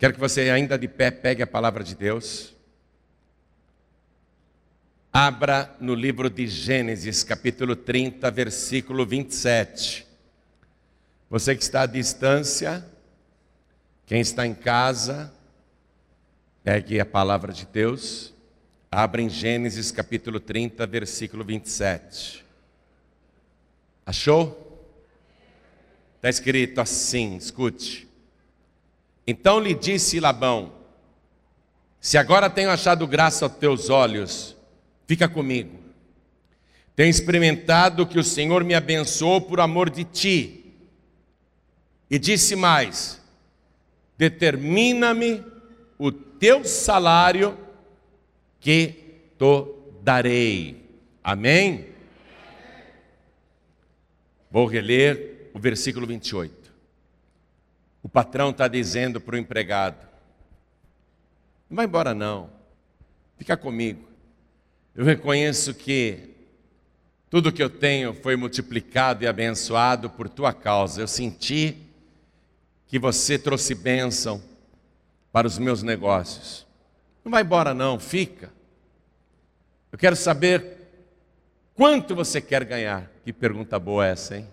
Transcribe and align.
Quero 0.00 0.14
que 0.14 0.18
você, 0.18 0.48
ainda 0.48 0.78
de 0.78 0.88
pé, 0.88 1.10
pegue 1.10 1.42
a 1.42 1.46
palavra 1.46 1.84
de 1.84 1.94
Deus. 1.94 2.54
Abra 5.12 5.76
no 5.78 5.94
livro 5.94 6.30
de 6.30 6.46
Gênesis, 6.46 7.22
capítulo 7.22 7.76
30, 7.76 8.30
versículo 8.30 9.04
27. 9.04 10.06
Você 11.28 11.54
que 11.54 11.62
está 11.62 11.82
à 11.82 11.86
distância, 11.86 12.82
quem 14.06 14.22
está 14.22 14.46
em 14.46 14.54
casa, 14.54 15.30
pegue 16.64 16.98
a 16.98 17.04
palavra 17.04 17.52
de 17.52 17.66
Deus. 17.66 18.32
Abra 18.90 19.20
em 19.20 19.28
Gênesis, 19.28 19.92
capítulo 19.92 20.40
30, 20.40 20.86
versículo 20.86 21.44
27. 21.44 22.42
Achou? 24.06 24.82
Está 26.16 26.30
escrito 26.30 26.80
assim, 26.80 27.36
escute. 27.36 28.09
Então 29.26 29.60
lhe 29.60 29.74
disse 29.74 30.20
Labão: 30.20 30.72
Se 32.00 32.18
agora 32.18 32.50
tenho 32.50 32.70
achado 32.70 33.06
graça 33.06 33.44
aos 33.44 33.54
teus 33.54 33.90
olhos, 33.90 34.56
fica 35.06 35.28
comigo. 35.28 35.78
Tenho 36.96 37.10
experimentado 37.10 38.06
que 38.06 38.18
o 38.18 38.24
Senhor 38.24 38.64
me 38.64 38.74
abençoou 38.74 39.40
por 39.40 39.60
amor 39.60 39.88
de 39.88 40.04
ti. 40.04 40.74
E 42.10 42.18
disse 42.18 42.56
mais: 42.56 43.20
Determina-me 44.18 45.42
o 45.98 46.12
teu 46.12 46.64
salário 46.64 47.56
que 48.58 48.94
te 49.38 49.74
darei. 50.02 50.84
Amém? 51.22 51.86
Vou 54.50 54.66
reler 54.66 55.50
o 55.54 55.58
versículo 55.58 56.06
28. 56.06 56.59
O 58.02 58.08
patrão 58.08 58.50
está 58.50 58.66
dizendo 58.68 59.20
para 59.20 59.36
o 59.36 59.38
empregado: 59.38 60.06
Não 61.68 61.76
vai 61.76 61.86
embora, 61.86 62.14
não. 62.14 62.50
Fica 63.36 63.56
comigo. 63.56 64.08
Eu 64.94 65.04
reconheço 65.04 65.72
que 65.74 66.30
tudo 67.30 67.52
que 67.52 67.62
eu 67.62 67.70
tenho 67.70 68.12
foi 68.12 68.36
multiplicado 68.36 69.24
e 69.24 69.26
abençoado 69.26 70.10
por 70.10 70.28
tua 70.28 70.52
causa. 70.52 71.00
Eu 71.00 71.06
senti 71.06 71.76
que 72.86 72.98
você 72.98 73.38
trouxe 73.38 73.74
bênção 73.74 74.42
para 75.30 75.46
os 75.46 75.58
meus 75.58 75.82
negócios. 75.82 76.66
Não 77.24 77.30
vai 77.30 77.42
embora, 77.42 77.72
não, 77.72 78.00
fica. 78.00 78.50
Eu 79.92 79.98
quero 79.98 80.16
saber 80.16 80.78
quanto 81.74 82.14
você 82.14 82.40
quer 82.40 82.64
ganhar. 82.64 83.10
Que 83.24 83.32
pergunta 83.32 83.78
boa 83.78 84.06
essa, 84.06 84.36
hein? 84.36 84.48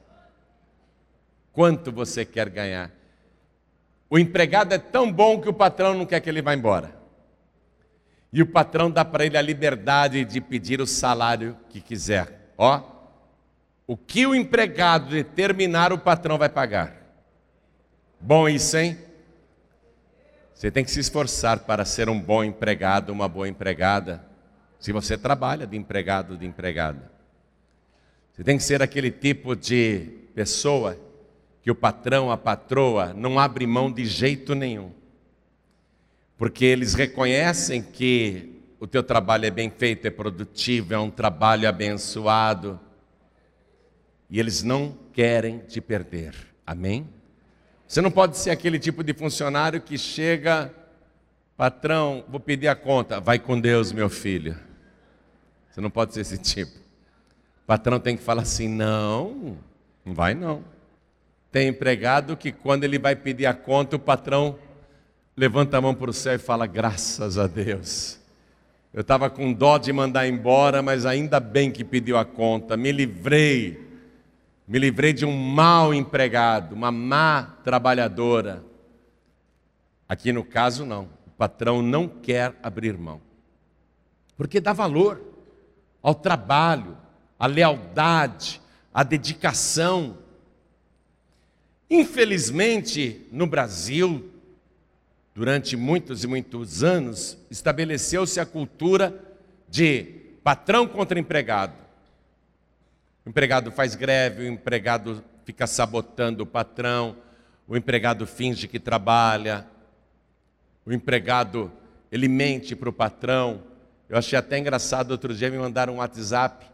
Quanto 1.52 1.91
você 1.91 2.23
quer 2.23 2.49
ganhar? 2.49 2.91
O 4.09 4.17
empregado 4.17 4.73
é 4.73 4.77
tão 4.77 5.11
bom 5.11 5.39
que 5.41 5.50
o 5.50 5.53
patrão 5.53 5.94
não 5.94 6.05
quer 6.05 6.22
que 6.22 6.30
ele 6.30 6.41
vá 6.41 6.53
embora. 6.53 6.95
E 8.31 8.41
o 8.41 8.47
patrão 8.47 8.89
dá 8.89 9.03
para 9.03 9.25
ele 9.25 9.38
a 9.38 9.41
liberdade 9.41 10.23
de 10.23 10.39
pedir 10.39 10.80
o 10.81 10.88
salário 10.88 11.58
que 11.69 11.81
quiser. 11.81 12.52
Ó, 12.58 12.81
o 13.86 13.95
que 13.95 14.25
o 14.25 14.36
empregado 14.36 15.09
determinar, 15.09 15.94
o 15.94 15.97
patrão 15.97 16.38
vai 16.38 16.49
pagar. 16.49 16.95
Bom 18.19 18.47
isso, 18.49 18.77
hein? 18.77 18.97
Você 20.53 20.71
tem 20.71 20.83
que 20.83 20.92
se 20.92 20.99
esforçar 20.99 21.59
para 21.59 21.86
ser 21.86 22.09
um 22.09 22.19
bom 22.19 22.44
empregado, 22.44 23.11
uma 23.11 23.27
boa 23.27 23.47
empregada. 23.47 24.25
Se 24.80 24.92
você 24.92 25.17
trabalha 25.17 25.67
de 25.67 25.77
empregado, 25.77 26.38
de 26.38 26.45
empregada. 26.45 27.11
Você 28.33 28.44
tem 28.44 28.58
que 28.58 28.64
ser 28.64 28.81
aquele 28.81 29.11
tipo 29.11 29.55
de 29.55 30.27
pessoa 30.33 30.97
que 31.67 31.71
o 31.71 31.75
patrão, 31.75 32.31
a 32.31 32.37
patroa, 32.37 33.13
não 33.13 33.37
abre 33.37 33.67
mão 33.67 33.91
de 33.91 34.05
jeito 34.05 34.55
nenhum. 34.55 34.89
Porque 36.37 36.63
eles 36.63 36.93
reconhecem 36.93 37.83
que 37.83 38.63
o 38.79 38.87
teu 38.87 39.03
trabalho 39.03 39.45
é 39.45 39.51
bem 39.51 39.69
feito, 39.69 40.07
é 40.07 40.09
produtivo, 40.09 40.93
é 40.93 40.97
um 40.97 41.11
trabalho 41.11 41.67
abençoado. 41.67 42.79
E 44.30 44.39
eles 44.39 44.64
não 44.64 44.97
querem 45.11 45.59
te 45.59 45.81
perder. 45.81 46.33
Amém? 46.65 47.05
Você 47.86 47.99
não 47.99 48.11
pode 48.11 48.37
ser 48.37 48.52
aquele 48.52 48.80
tipo 48.80 49.03
de 49.03 49.13
funcionário 49.13 49.81
que 49.81 49.97
chega, 49.97 50.73
patrão, 51.58 52.23
vou 52.30 52.39
pedir 52.39 52.69
a 52.69 52.75
conta, 52.75 53.19
vai 53.19 53.39
com 53.39 53.59
Deus, 53.59 53.92
meu 53.92 54.08
filho. 54.08 54.58
Você 55.69 55.81
não 55.81 55.89
pode 55.89 56.13
ser 56.13 56.21
esse 56.21 56.37
tipo. 56.37 56.77
O 56.77 57.67
patrão 57.67 57.99
tem 57.99 58.15
que 58.15 58.23
falar 58.23 58.43
assim: 58.43 58.69
não, 58.69 59.58
não 60.05 60.13
vai 60.13 60.33
não. 60.33 60.77
Tem 61.52 61.67
empregado 61.67 62.35
que 62.35 62.52
quando 62.52 62.83
ele 62.83 62.99
vai 62.99 63.15
pedir 63.15 63.45
a 63.45 63.53
conta, 63.53 63.95
o 63.95 63.99
patrão 63.99 64.58
levanta 65.35 65.77
a 65.77 65.81
mão 65.81 65.93
para 65.93 66.09
o 66.09 66.13
céu 66.13 66.35
e 66.35 66.39
fala: 66.39 66.65
graças 66.65 67.37
a 67.37 67.47
Deus. 67.47 68.19
Eu 68.93 69.02
estava 69.02 69.30
com 69.30 69.53
dó 69.53 69.77
de 69.77 69.93
mandar 69.93 70.27
embora, 70.27 70.81
mas 70.81 71.05
ainda 71.05 71.39
bem 71.39 71.71
que 71.71 71.83
pediu 71.83 72.17
a 72.17 72.25
conta. 72.25 72.75
Me 72.75 72.91
livrei. 72.91 73.86
Me 74.67 74.80
livrei 74.80 75.13
de 75.13 75.25
um 75.25 75.31
mau 75.31 75.93
empregado, 75.93 76.73
uma 76.73 76.91
má 76.91 77.57
trabalhadora. 77.63 78.63
Aqui 80.09 80.31
no 80.33 80.43
caso, 80.43 80.86
não. 80.86 81.09
O 81.25 81.30
patrão 81.37 81.81
não 81.81 82.07
quer 82.07 82.55
abrir 82.63 82.97
mão. 82.97 83.21
Porque 84.36 84.59
dá 84.59 84.73
valor 84.73 85.21
ao 86.02 86.15
trabalho, 86.15 86.97
à 87.37 87.45
lealdade, 87.45 88.61
à 88.93 89.03
dedicação. 89.03 90.17
Infelizmente, 91.89 93.25
no 93.31 93.48
Brasil, 93.48 94.30
durante 95.33 95.77
muitos 95.77 96.23
e 96.23 96.27
muitos 96.27 96.83
anos, 96.83 97.37
estabeleceu-se 97.49 98.39
a 98.39 98.45
cultura 98.45 99.17
de 99.70 100.03
patrão 100.43 100.86
contra 100.86 101.17
empregado. 101.17 101.73
O 103.25 103.30
empregado 103.30 103.71
faz 103.71 103.95
greve, 103.95 104.43
o 104.43 104.48
empregado 104.48 105.23
fica 105.45 105.65
sabotando 105.65 106.43
o 106.43 106.48
patrão, 106.48 107.15
o 107.65 107.77
empregado 107.77 108.27
finge 108.27 108.67
que 108.67 108.80
trabalha, 108.80 109.65
o 110.86 110.92
empregado 110.92 111.71
ele 112.11 112.27
mente 112.27 112.75
para 112.75 112.89
o 112.89 112.93
patrão. 112.93 113.64
Eu 114.09 114.17
achei 114.17 114.37
até 114.37 114.58
engraçado 114.58 115.11
outro 115.11 115.33
dia 115.33 115.49
me 115.49 115.58
mandaram 115.58 115.93
um 115.93 115.98
WhatsApp, 115.98 116.65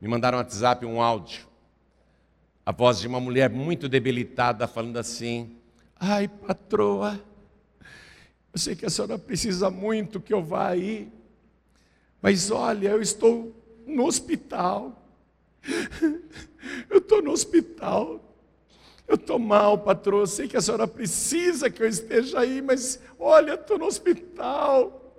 me 0.00 0.08
mandaram 0.08 0.38
um 0.38 0.40
WhatsApp, 0.40 0.84
um 0.84 1.00
áudio 1.00 1.51
a 2.64 2.72
voz 2.72 3.00
de 3.00 3.08
uma 3.08 3.20
mulher 3.20 3.50
muito 3.50 3.88
debilitada 3.88 4.66
falando 4.66 4.98
assim: 4.98 5.56
Ai, 5.98 6.28
patroa, 6.28 7.20
eu 8.52 8.58
sei 8.58 8.76
que 8.76 8.86
a 8.86 8.90
senhora 8.90 9.18
precisa 9.18 9.70
muito 9.70 10.20
que 10.20 10.32
eu 10.32 10.42
vá 10.42 10.68
aí, 10.68 11.10
mas 12.20 12.50
olha, 12.50 12.90
eu 12.90 13.02
estou 13.02 13.54
no 13.86 14.06
hospital. 14.06 14.98
Eu 16.88 16.98
estou 16.98 17.20
no 17.20 17.32
hospital. 17.32 18.20
Eu 19.06 19.16
estou 19.16 19.38
mal, 19.38 19.76
patroa. 19.78 20.22
Eu 20.22 20.26
sei 20.26 20.46
que 20.46 20.56
a 20.56 20.60
senhora 20.60 20.86
precisa 20.86 21.68
que 21.68 21.82
eu 21.82 21.88
esteja 21.88 22.38
aí, 22.38 22.62
mas 22.62 23.00
olha, 23.18 23.54
estou 23.54 23.78
no 23.78 23.86
hospital. 23.86 25.16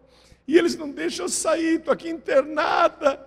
E 0.48 0.58
eles 0.58 0.76
não 0.76 0.90
deixam 0.90 1.26
eu 1.26 1.30
sair, 1.30 1.80
estou 1.80 1.94
aqui 1.94 2.10
internada. 2.10 3.20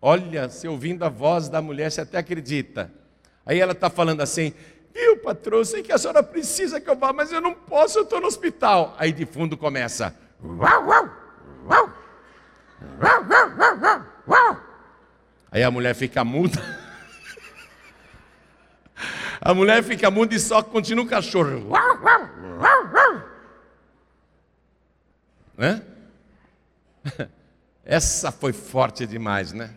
Olha, 0.00 0.48
se 0.48 0.66
ouvindo 0.66 1.04
a 1.04 1.08
voz 1.08 1.48
da 1.48 1.62
mulher, 1.62 1.90
você 1.90 2.00
até 2.00 2.18
acredita. 2.18 2.92
Aí 3.44 3.60
ela 3.60 3.72
está 3.72 3.90
falando 3.90 4.20
assim: 4.20 4.54
Viu, 4.94 5.16
patrão, 5.18 5.64
sei 5.64 5.82
que 5.82 5.92
a 5.92 5.98
senhora 5.98 6.22
precisa 6.22 6.80
que 6.80 6.88
eu 6.88 6.96
vá, 6.96 7.12
mas 7.12 7.32
eu 7.32 7.40
não 7.40 7.54
posso, 7.54 7.98
eu 7.98 8.02
estou 8.02 8.20
no 8.20 8.26
hospital. 8.26 8.94
Aí 8.98 9.12
de 9.12 9.24
fundo 9.24 9.56
começa. 9.56 10.14
Aí 15.50 15.62
a 15.62 15.70
mulher 15.70 15.94
fica 15.94 16.24
muda. 16.24 16.60
A 19.44 19.52
mulher 19.52 19.82
fica 19.82 20.08
muda 20.08 20.36
e 20.36 20.38
só 20.38 20.62
continua 20.62 21.04
o 21.04 21.08
cachorro. 21.08 21.68
Né? 25.58 25.82
Essa 27.84 28.30
foi 28.30 28.52
forte 28.52 29.04
demais, 29.04 29.52
né? 29.52 29.74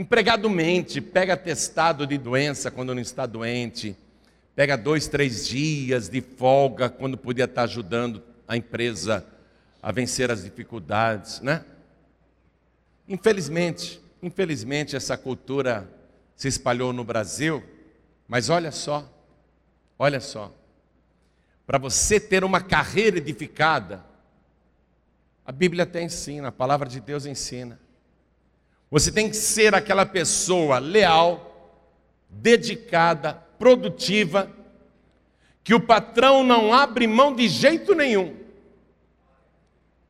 Empregado 0.00 0.48
mente, 0.48 0.98
pega 0.98 1.36
testado 1.36 2.06
de 2.06 2.16
doença 2.16 2.70
quando 2.70 2.94
não 2.94 3.02
está 3.02 3.26
doente, 3.26 3.94
pega 4.56 4.74
dois, 4.74 5.06
três 5.06 5.46
dias 5.46 6.08
de 6.08 6.22
folga 6.22 6.88
quando 6.88 7.18
podia 7.18 7.44
estar 7.44 7.64
ajudando 7.64 8.22
a 8.48 8.56
empresa 8.56 9.26
a 9.82 9.92
vencer 9.92 10.30
as 10.30 10.42
dificuldades, 10.42 11.42
né? 11.42 11.66
Infelizmente, 13.06 14.00
infelizmente 14.22 14.96
essa 14.96 15.18
cultura 15.18 15.86
se 16.34 16.48
espalhou 16.48 16.94
no 16.94 17.04
Brasil, 17.04 17.62
mas 18.26 18.48
olha 18.48 18.72
só, 18.72 19.06
olha 19.98 20.20
só, 20.20 20.50
para 21.66 21.76
você 21.76 22.18
ter 22.18 22.42
uma 22.42 22.62
carreira 22.62 23.18
edificada, 23.18 24.02
a 25.44 25.52
Bíblia 25.52 25.84
até 25.84 26.02
ensina, 26.02 26.48
a 26.48 26.52
palavra 26.52 26.88
de 26.88 27.00
Deus 27.00 27.26
ensina. 27.26 27.78
Você 28.90 29.12
tem 29.12 29.30
que 29.30 29.36
ser 29.36 29.74
aquela 29.74 30.04
pessoa 30.04 30.78
leal, 30.78 31.80
dedicada, 32.28 33.34
produtiva, 33.58 34.50
que 35.62 35.74
o 35.74 35.80
patrão 35.80 36.42
não 36.42 36.72
abre 36.72 37.06
mão 37.06 37.34
de 37.34 37.48
jeito 37.48 37.94
nenhum. 37.94 38.36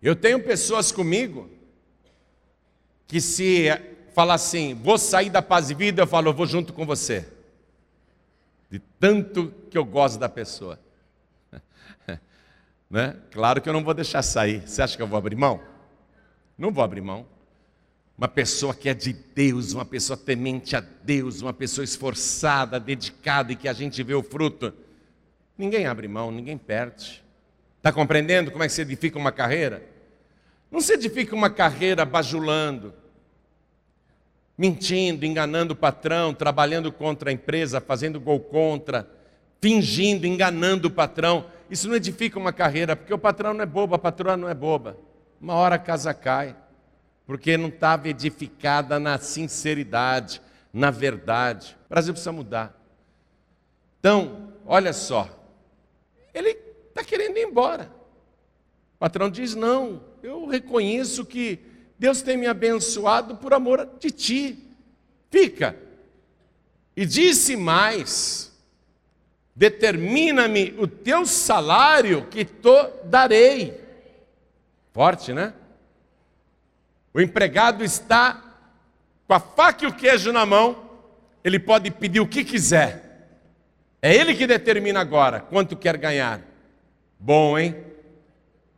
Eu 0.00 0.16
tenho 0.16 0.42
pessoas 0.42 0.90
comigo 0.90 1.50
que 3.06 3.20
se 3.20 3.66
falar 4.14 4.34
assim, 4.34 4.74
vou 4.74 4.96
sair 4.96 5.28
da 5.28 5.42
paz 5.42 5.70
e 5.70 5.74
vida, 5.74 6.02
eu 6.02 6.06
falo, 6.06 6.28
eu 6.28 6.34
vou 6.34 6.46
junto 6.46 6.72
com 6.72 6.86
você. 6.86 7.28
De 8.70 8.78
tanto 8.78 9.52
que 9.70 9.76
eu 9.76 9.84
gosto 9.84 10.18
da 10.18 10.28
pessoa. 10.28 10.78
né? 12.88 13.16
Claro 13.30 13.60
que 13.60 13.68
eu 13.68 13.72
não 13.72 13.84
vou 13.84 13.92
deixar 13.92 14.22
sair. 14.22 14.66
Você 14.66 14.80
acha 14.80 14.96
que 14.96 15.02
eu 15.02 15.06
vou 15.06 15.18
abrir 15.18 15.36
mão? 15.36 15.60
Não 16.56 16.70
vou 16.70 16.82
abrir 16.82 17.00
mão. 17.00 17.26
Uma 18.20 18.28
pessoa 18.28 18.74
que 18.74 18.86
é 18.86 18.92
de 18.92 19.14
Deus, 19.14 19.72
uma 19.72 19.86
pessoa 19.86 20.14
temente 20.14 20.76
a 20.76 20.80
Deus, 20.80 21.40
uma 21.40 21.54
pessoa 21.54 21.82
esforçada, 21.82 22.78
dedicada 22.78 23.50
e 23.50 23.56
que 23.56 23.66
a 23.66 23.72
gente 23.72 24.02
vê 24.02 24.12
o 24.12 24.22
fruto. 24.22 24.74
Ninguém 25.56 25.86
abre 25.86 26.06
mão, 26.06 26.30
ninguém 26.30 26.58
perde. 26.58 27.24
Está 27.78 27.90
compreendendo 27.90 28.50
como 28.50 28.62
é 28.62 28.66
que 28.66 28.74
se 28.74 28.82
edifica 28.82 29.18
uma 29.18 29.32
carreira? 29.32 29.82
Não 30.70 30.82
se 30.82 30.92
edifica 30.92 31.34
uma 31.34 31.48
carreira 31.48 32.04
bajulando, 32.04 32.92
mentindo, 34.56 35.24
enganando 35.24 35.72
o 35.72 35.76
patrão, 35.76 36.34
trabalhando 36.34 36.92
contra 36.92 37.30
a 37.30 37.32
empresa, 37.32 37.80
fazendo 37.80 38.20
gol 38.20 38.38
contra, 38.38 39.08
fingindo, 39.62 40.26
enganando 40.26 40.88
o 40.88 40.90
patrão. 40.90 41.46
Isso 41.70 41.88
não 41.88 41.96
edifica 41.96 42.38
uma 42.38 42.52
carreira, 42.52 42.94
porque 42.94 43.14
o 43.14 43.18
patrão 43.18 43.54
não 43.54 43.62
é 43.62 43.66
bobo, 43.66 43.94
a 43.94 43.98
patroa 43.98 44.36
não 44.36 44.46
é 44.46 44.52
boba. 44.52 44.98
Uma 45.40 45.54
hora 45.54 45.76
a 45.76 45.78
casa 45.78 46.12
cai, 46.12 46.54
porque 47.30 47.56
não 47.56 47.68
estava 47.68 48.08
edificada 48.08 48.98
na 48.98 49.16
sinceridade, 49.16 50.42
na 50.72 50.90
verdade. 50.90 51.78
O 51.86 51.90
Brasil 51.90 52.12
precisa 52.12 52.32
mudar. 52.32 52.76
Então, 54.00 54.52
olha 54.66 54.92
só, 54.92 55.30
ele 56.34 56.58
está 56.88 57.04
querendo 57.04 57.36
ir 57.36 57.44
embora. 57.44 57.88
O 58.96 58.98
patrão 58.98 59.30
diz: 59.30 59.54
não, 59.54 60.02
eu 60.24 60.44
reconheço 60.44 61.24
que 61.24 61.60
Deus 61.96 62.20
tem 62.20 62.36
me 62.36 62.48
abençoado 62.48 63.36
por 63.36 63.54
amor 63.54 63.88
de 64.00 64.10
ti. 64.10 64.68
Fica. 65.30 65.76
E 66.96 67.06
disse 67.06 67.54
mais: 67.54 68.52
determina-me 69.54 70.74
o 70.80 70.88
teu 70.88 71.24
salário 71.24 72.26
que 72.26 72.44
te 72.44 72.90
darei. 73.04 73.80
Forte, 74.92 75.32
né? 75.32 75.54
O 77.12 77.20
empregado 77.20 77.84
está 77.84 78.42
com 79.26 79.34
a 79.34 79.40
faca 79.40 79.84
e 79.84 79.88
o 79.88 79.94
queijo 79.94 80.32
na 80.32 80.44
mão, 80.44 80.90
ele 81.44 81.58
pode 81.58 81.90
pedir 81.90 82.20
o 82.20 82.26
que 82.26 82.44
quiser. 82.44 83.28
É 84.02 84.14
ele 84.14 84.34
que 84.34 84.46
determina 84.46 85.00
agora 85.00 85.40
quanto 85.40 85.76
quer 85.76 85.96
ganhar. 85.96 86.40
Bom, 87.18 87.58
hein? 87.58 87.76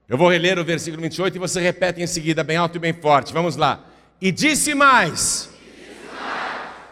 Eu 0.08 0.19
vou 0.19 0.29
reler 0.29 0.58
o 0.58 0.64
versículo 0.64 1.00
28 1.02 1.37
e 1.37 1.38
você 1.38 1.61
repete 1.61 2.02
em 2.02 2.06
seguida, 2.06 2.43
bem 2.44 2.56
alto 2.56 2.76
e 2.76 2.79
bem 2.79 2.93
forte. 2.93 3.32
Vamos 3.32 3.56
lá. 3.56 3.84
E 4.20 4.31
disse 4.31 4.75
mais. 4.75 5.49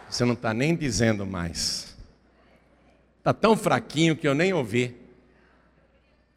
Você 0.09 0.25
não 0.25 0.33
está 0.33 0.53
nem 0.53 0.75
dizendo 0.75 1.25
mais. 1.25 1.95
Está 3.19 3.33
tão 3.33 3.55
fraquinho 3.55 4.15
que 4.15 4.27
eu 4.27 4.33
nem 4.33 4.53
ouvi. 4.53 4.95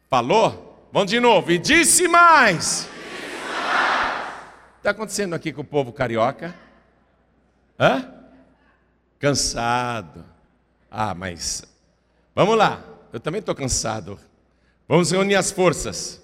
Falou? 0.09 0.87
Vamos 0.93 1.09
de 1.09 1.19
novo. 1.19 1.51
E 1.51 1.57
disse 1.57 2.07
mais. 2.07 2.87
Está 4.85 4.91
acontecendo 4.91 5.33
aqui 5.33 5.51
com 5.51 5.61
o 5.61 5.65
povo 5.65 5.91
carioca? 5.91 6.53
Hã? 7.79 8.07
Cansado. 9.17 10.23
Ah, 10.91 11.15
mas. 11.15 11.63
Vamos 12.35 12.55
lá. 12.55 12.83
Eu 13.11 13.19
também 13.19 13.39
estou 13.39 13.55
cansado. 13.55 14.19
Vamos 14.87 15.09
reunir 15.09 15.33
as 15.33 15.49
forças. 15.49 16.23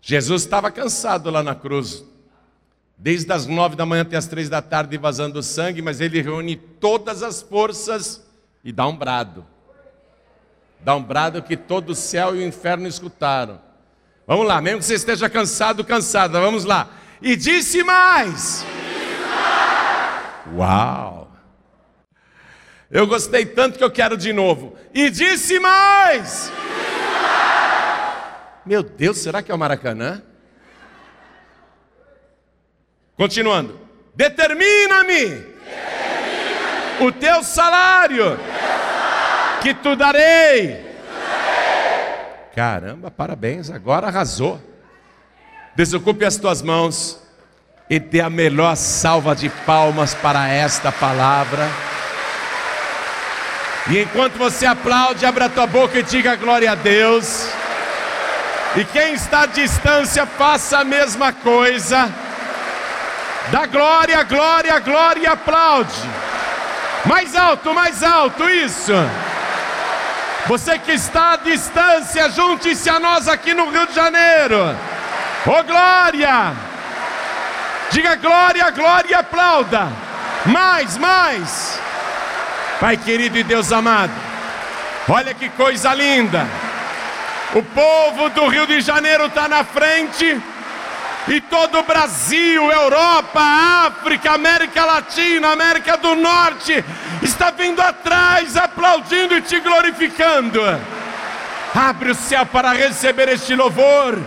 Jesus 0.00 0.42
estava 0.42 0.72
cansado 0.72 1.30
lá 1.30 1.40
na 1.40 1.54
cruz, 1.54 2.04
desde 2.98 3.32
as 3.32 3.46
nove 3.46 3.76
da 3.76 3.86
manhã 3.86 4.02
até 4.02 4.16
as 4.16 4.26
três 4.26 4.48
da 4.48 4.60
tarde 4.60 4.98
vazando 4.98 5.40
sangue, 5.40 5.80
mas 5.80 6.00
ele 6.00 6.20
reúne 6.20 6.56
todas 6.56 7.22
as 7.22 7.42
forças 7.42 8.26
e 8.64 8.72
dá 8.72 8.88
um 8.88 8.96
brado. 8.96 9.46
Dá 10.80 10.96
um 10.96 11.02
brado 11.04 11.40
que 11.40 11.56
todo 11.56 11.90
o 11.90 11.94
céu 11.94 12.34
e 12.34 12.40
o 12.40 12.44
inferno 12.44 12.88
escutaram. 12.88 13.60
Vamos 14.26 14.48
lá, 14.48 14.60
mesmo 14.60 14.80
que 14.80 14.84
você 14.84 14.94
esteja 14.94 15.30
cansado, 15.30 15.84
cansada, 15.84 16.40
vamos 16.40 16.64
lá. 16.64 16.98
E 17.22 17.36
disse 17.36 17.82
mais. 17.82 18.64
Uau! 20.54 21.30
Eu 22.90 23.06
gostei 23.06 23.46
tanto 23.46 23.78
que 23.78 23.84
eu 23.84 23.90
quero 23.90 24.16
de 24.16 24.32
novo. 24.32 24.76
E 24.92 25.08
disse 25.08 25.58
mais. 25.58 26.52
Meu 28.66 28.82
Deus, 28.82 29.18
será 29.18 29.42
que 29.42 29.50
é 29.50 29.54
o 29.54 29.58
Maracanã? 29.58 30.22
Continuando. 33.16 33.80
Determina-me 34.14 35.24
Determina 35.24 35.52
o 37.00 37.10
teu 37.10 37.42
salário, 37.42 38.38
que 39.62 39.74
tu 39.74 39.96
darei. 39.96 40.92
Caramba, 42.54 43.10
parabéns, 43.10 43.70
agora 43.70 44.08
arrasou. 44.08 44.60
Desocupe 45.74 46.24
as 46.24 46.36
tuas 46.36 46.60
mãos 46.60 47.18
e 47.88 47.98
dê 47.98 48.20
a 48.20 48.28
melhor 48.28 48.76
salva 48.76 49.34
de 49.34 49.48
palmas 49.48 50.14
para 50.14 50.46
esta 50.48 50.92
palavra. 50.92 51.66
E 53.88 54.00
enquanto 54.00 54.36
você 54.36 54.66
aplaude, 54.66 55.24
abra 55.24 55.48
tua 55.48 55.66
boca 55.66 55.98
e 55.98 56.02
diga 56.02 56.36
glória 56.36 56.72
a 56.72 56.74
Deus. 56.74 57.48
E 58.76 58.84
quem 58.84 59.14
está 59.14 59.42
à 59.42 59.46
distância, 59.46 60.26
faça 60.26 60.78
a 60.78 60.84
mesma 60.84 61.32
coisa. 61.32 62.12
Dá 63.50 63.64
glória, 63.64 64.22
glória, 64.24 64.78
glória 64.78 65.22
e 65.22 65.26
aplaude. 65.26 66.00
Mais 67.06 67.34
alto, 67.34 67.74
mais 67.74 68.02
alto, 68.02 68.48
isso. 68.48 68.92
Você 70.46 70.78
que 70.78 70.92
está 70.92 71.32
à 71.32 71.36
distância, 71.36 72.28
junte-se 72.30 72.90
a 72.90 73.00
nós 73.00 73.26
aqui 73.26 73.54
no 73.54 73.70
Rio 73.70 73.86
de 73.86 73.94
Janeiro. 73.94 74.76
Oh 75.46 75.62
glória! 75.64 76.52
Diga 77.90 78.16
glória, 78.16 78.70
glória 78.70 79.10
e 79.10 79.14
aplauda. 79.14 79.88
Mais, 80.46 80.96
mais. 80.96 81.80
Pai 82.80 82.96
querido 82.96 83.38
e 83.38 83.44
Deus 83.44 83.70
amado, 83.70 84.12
olha 85.08 85.32
que 85.34 85.48
coisa 85.50 85.94
linda. 85.94 86.46
O 87.54 87.62
povo 87.62 88.28
do 88.30 88.48
Rio 88.48 88.66
de 88.66 88.80
Janeiro 88.80 89.26
está 89.26 89.46
na 89.46 89.62
frente, 89.62 90.42
e 91.28 91.40
todo 91.42 91.78
o 91.78 91.82
Brasil, 91.84 92.72
Europa, 92.72 93.40
África, 93.86 94.32
América 94.32 94.84
Latina, 94.84 95.52
América 95.52 95.96
do 95.96 96.16
Norte, 96.16 96.84
está 97.22 97.52
vindo 97.52 97.80
atrás, 97.80 98.56
aplaudindo 98.56 99.36
e 99.36 99.42
te 99.42 99.60
glorificando. 99.60 100.60
Abre 101.74 102.10
o 102.10 102.14
céu 102.14 102.44
para 102.46 102.72
receber 102.72 103.28
este 103.28 103.54
louvor, 103.54 104.18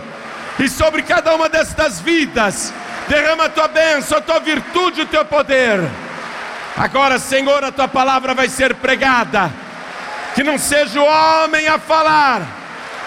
e 0.60 0.70
sobre 0.70 1.02
cada 1.02 1.36
uma 1.36 1.50
destas 1.50 2.00
vidas, 2.00 2.74
derrama 3.08 3.46
a 3.46 3.50
tua 3.50 3.68
bênção, 3.68 4.18
a 4.18 4.22
tua 4.22 4.40
virtude, 4.40 5.02
o 5.02 5.06
teu 5.06 5.26
poder. 5.26 5.80
Agora, 6.78 7.20
Senhor, 7.20 7.64
a 7.64 7.72
tua 7.72 7.88
palavra 7.88 8.34
vai 8.34 8.50
ser 8.50 8.76
pregada, 8.76 9.52
que 10.34 10.44
não 10.44 10.58
seja 10.58 11.02
o 11.02 11.06
homem 11.06 11.68
a 11.68 11.80
falar 11.80 12.42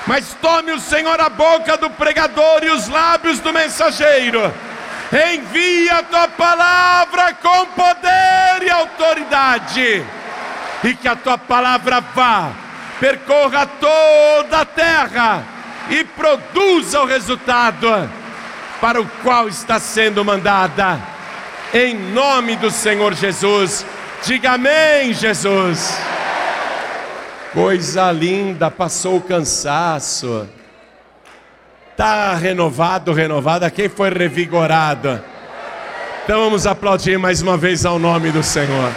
mas 0.09 0.35
tome 0.40 0.73
o 0.73 0.81
Senhor 0.81 1.21
a 1.21 1.28
boca 1.28 1.76
do 1.76 1.90
pregador 1.90 2.64
e 2.64 2.71
os 2.71 2.88
lábios 2.88 3.40
do 3.40 3.52
mensageiro. 3.52 4.52
Envia 5.35 5.99
a 5.99 6.02
tua 6.02 6.28
palavra 6.28 7.35
com 7.35 7.67
poder 7.67 8.62
e 8.62 8.71
autoridade, 8.71 10.07
e 10.83 10.95
que 10.95 11.07
a 11.07 11.14
tua 11.14 11.37
palavra 11.37 12.00
vá, 12.00 12.50
percorra 12.99 13.67
toda 13.67 14.61
a 14.61 14.64
terra 14.64 15.58
e 15.90 16.04
produza 16.04 17.00
o 17.00 17.07
resultado 17.07 17.88
para 18.80 19.00
o 19.00 19.07
qual 19.23 19.49
está 19.49 19.78
sendo 19.78 20.25
mandada. 20.25 20.99
Em 21.73 21.95
nome 21.95 22.57
do 22.57 22.71
Senhor 22.71 23.14
Jesus, 23.14 23.85
diga 24.25 24.52
amém, 24.52 25.12
Jesus. 25.12 25.99
Coisa 27.52 28.11
linda, 28.12 28.71
passou 28.71 29.16
o 29.16 29.23
cansaço. 29.23 30.49
Está 31.90 32.35
renovado, 32.35 33.12
renovada. 33.12 33.71
Quem 33.71 33.88
foi 33.88 34.11
revigorado? 34.11 35.23
Então 36.25 36.45
vamos 36.45 36.66
aplaudir 36.66 37.18
mais 37.18 37.42
uma 37.42 37.57
vez 37.57 37.85
ao 37.85 37.99
nome 37.99 38.30
do 38.30 38.42
Senhor. 38.42 38.92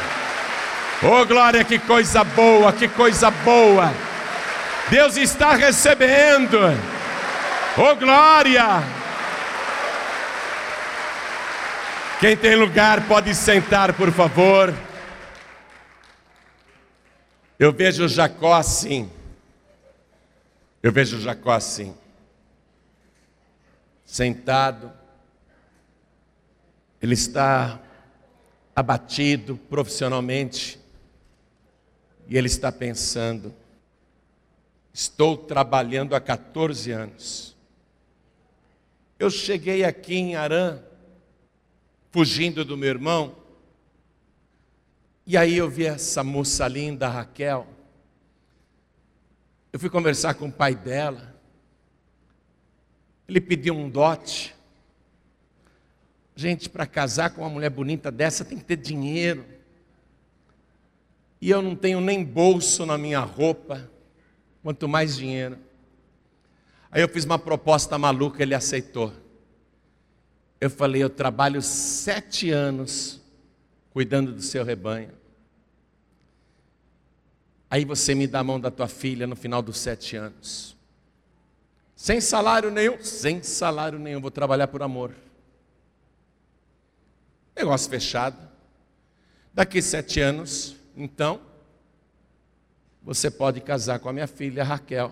Oh 1.02 1.26
glória, 1.26 1.64
que 1.64 1.80
coisa 1.80 2.24
boa, 2.24 2.72
que 2.72 2.88
coisa 2.88 3.32
boa. 3.32 3.92
Deus 4.90 5.16
está 5.18 5.54
recebendo. 5.54 6.58
Oh 7.78 7.96
glória. 7.96 8.66
Quem 12.20 12.38
tem 12.38 12.56
lugar 12.56 13.08
pode 13.08 13.34
sentar, 13.34 13.94
por 13.94 14.12
favor. 14.12 14.74
Eu 17.58 17.72
vejo 17.72 18.08
Jacó 18.08 18.54
assim. 18.54 19.10
Eu 20.84 20.92
vejo 20.92 21.20
Jacó 21.20 21.52
assim, 21.52 21.96
sentado, 24.04 24.92
ele 27.00 27.14
está 27.14 27.80
abatido 28.76 29.58
profissionalmente 29.70 30.80
e 32.28 32.36
ele 32.36 32.48
está 32.48 32.72
pensando: 32.72 33.54
estou 34.94 35.38
trabalhando 35.38 36.16
há 36.16 36.22
14 36.22 36.92
anos. 36.92 37.56
Eu 39.18 39.30
cheguei 39.30 39.84
aqui 39.84 40.16
em 40.16 40.36
Arã, 40.36 40.80
fugindo 42.12 42.66
do 42.66 42.76
meu 42.76 42.90
irmão, 42.90 43.36
e 45.26 45.38
aí 45.38 45.56
eu 45.56 45.70
vi 45.70 45.86
essa 45.86 46.24
moça 46.24 46.68
linda, 46.68 47.08
Raquel. 47.08 47.68
Eu 49.72 49.80
fui 49.80 49.90
conversar 49.90 50.34
com 50.34 50.48
o 50.48 50.52
pai 50.52 50.76
dela. 50.76 51.34
Ele 53.28 53.40
pediu 53.40 53.74
um 53.74 53.90
dote. 53.90 54.54
Gente, 56.36 56.70
para 56.70 56.86
casar 56.86 57.30
com 57.30 57.42
uma 57.42 57.50
mulher 57.50 57.70
bonita 57.70 58.12
dessa 58.12 58.44
tem 58.44 58.58
que 58.58 58.66
ter 58.66 58.76
dinheiro. 58.76 59.46
E 61.40 61.50
eu 61.50 61.62
não 61.62 61.76
tenho 61.76 62.02
nem 62.02 62.24
bolso 62.24 62.86
na 62.86 62.98
minha 62.98 63.20
roupa, 63.20 63.90
quanto 64.64 64.88
mais 64.88 65.16
dinheiro. 65.16 65.58
Aí 66.92 67.02
eu 67.02 67.10
fiz 67.10 67.24
uma 67.24 67.40
proposta 67.40 67.98
maluca, 67.98 68.44
ele 68.44 68.54
aceitou. 68.54 69.14
Eu 70.60 70.70
falei: 70.70 71.04
Eu 71.04 71.10
trabalho 71.10 71.62
sete 71.62 72.52
anos 72.52 73.22
cuidando 73.92 74.32
do 74.32 74.42
seu 74.42 74.64
rebanho. 74.64 75.12
Aí 77.70 77.86
você 77.86 78.14
me 78.14 78.28
dá 78.28 78.40
a 78.40 78.44
mão 78.44 78.60
da 78.60 78.70
tua 78.70 78.88
filha 78.88 79.26
no 79.26 79.36
final 79.36 79.62
dos 79.62 79.78
sete 79.78 80.18
anos. 80.18 80.76
Sem 81.96 82.20
salário 82.20 82.70
nenhum? 82.70 83.02
Sem 83.02 83.42
salário 83.42 83.98
nenhum, 83.98 84.20
vou 84.20 84.32
trabalhar 84.32 84.68
por 84.68 84.84
amor. 84.84 85.16
Negócio 87.56 87.90
fechado. 87.90 88.50
Daqui 89.54 89.82
sete 89.82 90.20
anos, 90.20 90.76
então, 90.96 91.40
você 93.02 93.32
pode 93.32 93.62
casar 93.62 94.00
com 94.00 94.10
a 94.10 94.14
minha 94.14 94.28
filha 94.28 94.64
Raquel. 94.64 95.12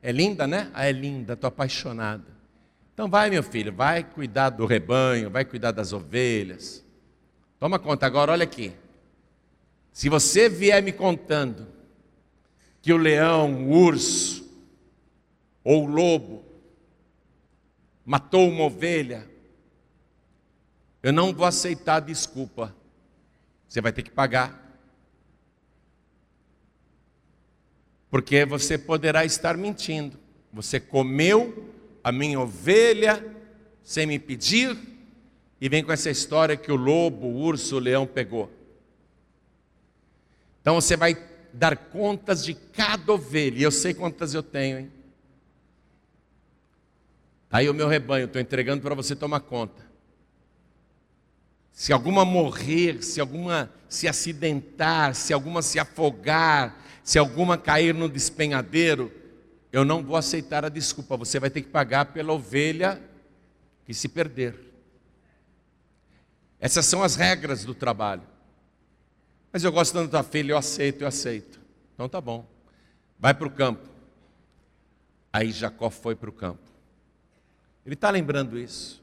É 0.00 0.12
linda, 0.12 0.46
né? 0.46 0.70
Ah, 0.72 0.86
é 0.86 0.92
linda, 0.92 1.32
estou 1.32 1.48
apaixonada. 1.48 2.24
Então 2.94 3.08
vai, 3.08 3.30
meu 3.30 3.42
filho, 3.42 3.72
vai 3.72 4.04
cuidar 4.04 4.50
do 4.50 4.66
rebanho, 4.66 5.30
vai 5.30 5.44
cuidar 5.44 5.72
das 5.72 5.92
ovelhas. 5.92 6.84
Toma 7.58 7.78
conta 7.78 8.06
agora, 8.06 8.32
olha 8.32 8.44
aqui. 8.44 8.72
Se 9.92 10.08
você 10.08 10.48
vier 10.48 10.82
me 10.82 10.92
contando 10.92 11.66
que 12.80 12.92
o 12.92 12.96
leão, 12.96 13.64
o 13.64 13.70
urso 13.72 14.48
ou 15.64 15.84
o 15.84 15.86
lobo 15.86 16.44
matou 18.04 18.48
uma 18.48 18.64
ovelha, 18.64 19.28
eu 21.02 21.12
não 21.12 21.32
vou 21.32 21.46
aceitar 21.46 22.00
desculpa. 22.00 22.74
Você 23.68 23.80
vai 23.80 23.92
ter 23.92 24.02
que 24.02 24.10
pagar. 24.10 24.67
Porque 28.10 28.44
você 28.44 28.78
poderá 28.78 29.24
estar 29.24 29.56
mentindo. 29.56 30.18
Você 30.52 30.80
comeu 30.80 31.72
a 32.02 32.10
minha 32.10 32.40
ovelha 32.40 33.24
sem 33.82 34.06
me 34.06 34.18
pedir 34.18 34.76
e 35.60 35.68
vem 35.68 35.82
com 35.82 35.92
essa 35.92 36.10
história 36.10 36.56
que 36.56 36.70
o 36.70 36.76
lobo, 36.76 37.26
o 37.26 37.36
urso, 37.36 37.76
o 37.76 37.80
leão 37.80 38.06
pegou. 38.06 38.50
Então 40.60 40.74
você 40.74 40.96
vai 40.96 41.16
dar 41.52 41.76
contas 41.76 42.44
de 42.44 42.54
cada 42.54 43.12
ovelha. 43.12 43.58
E 43.58 43.62
eu 43.62 43.70
sei 43.70 43.92
quantas 43.94 44.34
eu 44.34 44.42
tenho, 44.42 44.78
hein? 44.78 44.92
Tá 47.48 47.58
aí 47.58 47.68
o 47.68 47.74
meu 47.74 47.88
rebanho, 47.88 48.26
estou 48.26 48.40
entregando 48.40 48.82
para 48.82 48.94
você 48.94 49.16
tomar 49.16 49.40
conta. 49.40 49.88
Se 51.72 51.92
alguma 51.92 52.24
morrer, 52.24 53.02
se 53.02 53.20
alguma 53.20 53.72
se 53.88 54.06
acidentar, 54.06 55.14
se 55.14 55.32
alguma 55.32 55.62
se 55.62 55.78
afogar, 55.78 56.84
se 57.08 57.18
alguma 57.18 57.56
cair 57.56 57.94
no 57.94 58.06
despenhadeiro, 58.06 59.10
eu 59.72 59.82
não 59.82 60.04
vou 60.04 60.14
aceitar 60.14 60.62
a 60.66 60.68
desculpa. 60.68 61.16
Você 61.16 61.40
vai 61.40 61.48
ter 61.48 61.62
que 61.62 61.70
pagar 61.70 62.12
pela 62.12 62.34
ovelha 62.34 63.02
que 63.86 63.94
se 63.94 64.10
perder. 64.10 64.54
Essas 66.60 66.84
são 66.84 67.02
as 67.02 67.16
regras 67.16 67.64
do 67.64 67.74
trabalho. 67.74 68.24
Mas 69.50 69.64
eu 69.64 69.72
gosto 69.72 69.94
tanto 69.94 70.10
da 70.12 70.22
filha, 70.22 70.52
eu 70.52 70.58
aceito, 70.58 71.00
eu 71.00 71.08
aceito. 71.08 71.58
Então 71.94 72.10
tá 72.10 72.20
bom. 72.20 72.46
Vai 73.18 73.32
para 73.32 73.48
o 73.48 73.50
campo. 73.50 73.88
Aí 75.32 75.50
Jacó 75.50 75.88
foi 75.88 76.14
para 76.14 76.28
o 76.28 76.32
campo. 76.32 76.60
Ele 77.86 77.94
está 77.94 78.10
lembrando 78.10 78.58
isso. 78.58 79.02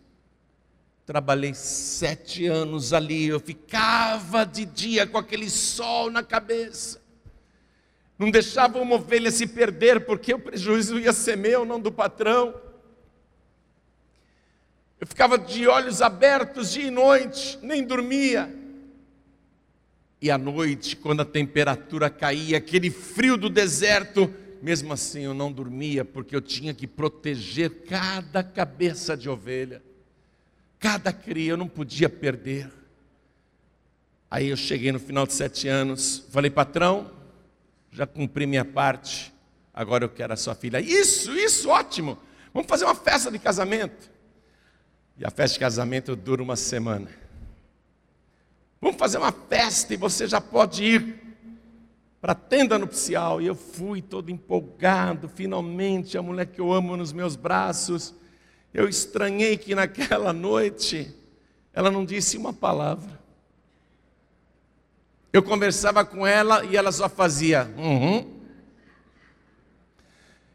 Trabalhei 1.08 1.56
sete 1.56 2.46
anos 2.46 2.94
ali, 2.94 3.26
eu 3.26 3.40
ficava 3.40 4.46
de 4.46 4.64
dia 4.64 5.08
com 5.08 5.18
aquele 5.18 5.50
sol 5.50 6.12
na 6.12 6.22
cabeça. 6.22 7.04
Não 8.18 8.32
deixava 8.32 8.80
uma 8.80 8.96
ovelha 8.96 9.30
se 9.30 9.46
perder, 9.46 10.06
porque 10.06 10.34
o 10.34 10.40
prejuízo 10.40 10.98
ia 10.98 11.12
ser 11.12 11.36
meu, 11.36 11.66
não 11.66 11.80
do 11.80 11.92
patrão. 11.92 12.54
Eu 15.00 15.06
ficava 15.06 15.38
de 15.38 15.68
olhos 15.68 16.02
abertos 16.02 16.72
dia 16.72 16.88
e 16.88 16.92
noite, 16.92 17.60
nem 17.62 17.84
dormia. 17.84 18.54
E 20.22 20.32
à 20.32 20.38
noite, 20.38 20.96
quando 20.96 21.22
a 21.22 21.26
temperatura 21.26 22.10
caía, 22.10 22.58
aquele 22.58 22.90
frio 22.90 23.36
do 23.36 23.50
deserto, 23.50 24.34
mesmo 24.62 24.94
assim 24.94 25.22
eu 25.22 25.34
não 25.34 25.52
dormia, 25.52 26.06
porque 26.06 26.36
eu 26.36 26.42
tinha 26.42 26.74
que 26.74 26.88
proteger 26.88 27.84
cada 27.88 28.42
cabeça 28.42 29.18
de 29.18 29.30
ovelha, 29.30 29.84
cada 30.80 31.12
cria, 31.12 31.52
eu 31.52 31.58
não 31.58 31.68
podia 31.68 32.10
perder. 32.10 32.72
Aí 34.32 34.48
eu 34.48 34.58
cheguei 34.58 34.92
no 34.92 35.00
final 35.00 35.28
de 35.28 35.34
sete 35.34 35.68
anos, 35.68 36.26
falei, 36.32 36.50
patrão, 36.50 37.12
já 37.96 38.06
cumpri 38.06 38.46
minha 38.46 38.66
parte, 38.66 39.34
agora 39.74 40.04
eu 40.04 40.10
quero 40.10 40.34
a 40.34 40.36
sua 40.36 40.54
filha. 40.54 40.82
Isso, 40.82 41.32
isso, 41.32 41.70
ótimo, 41.70 42.18
vamos 42.54 42.68
fazer 42.68 42.84
uma 42.84 42.94
festa 42.94 43.32
de 43.32 43.40
casamento. 43.40 44.12
E 45.18 45.26
a 45.26 45.30
festa 45.30 45.54
de 45.54 45.60
casamento 45.62 46.14
dura 46.14 46.44
uma 46.44 46.58
semana. 46.58 47.10
Vamos 48.82 48.98
fazer 48.98 49.18
uma 49.18 49.32
festa 49.32 49.94
e 49.94 49.98
você 49.98 50.28
já 50.28 50.42
pode 50.42 50.84
ir 50.84 51.16
para 52.20 52.34
a 52.34 52.36
tenda 52.36 52.78
nupcial. 52.78 53.42
E 53.42 53.48
eu 53.48 53.56
fui 53.56 54.02
todo 54.02 54.30
empolgado, 54.30 55.30
finalmente, 55.30 56.18
a 56.18 56.22
mulher 56.22 56.48
que 56.48 56.60
eu 56.60 56.74
amo 56.74 56.98
nos 56.98 57.14
meus 57.14 57.38
braços. 57.38 58.14
Eu 58.74 58.90
estranhei 58.90 59.58
que 59.58 59.74
naquela 59.74 60.34
noite 60.34 61.16
ela 61.72 61.90
não 61.90 62.04
disse 62.04 62.36
uma 62.36 62.52
palavra. 62.52 63.15
Eu 65.36 65.44
conversava 65.44 66.06
com 66.06 66.26
ela 66.26 66.64
e 66.64 66.78
ela 66.78 66.94
só 66.94 67.10
fazia 67.10 67.70
uhum. 67.78 68.40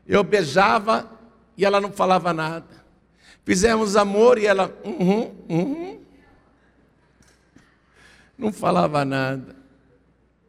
Eu 0.08 0.24
beijava 0.24 1.06
e 1.54 1.66
ela 1.66 1.82
não 1.82 1.92
falava 1.92 2.32
nada. 2.32 2.82
Fizemos 3.44 3.94
amor 3.94 4.38
e 4.38 4.46
ela 4.46 4.74
uhum, 4.82 5.34
uhum 5.50 6.00
não 8.38 8.50
falava 8.50 9.04
nada. 9.04 9.54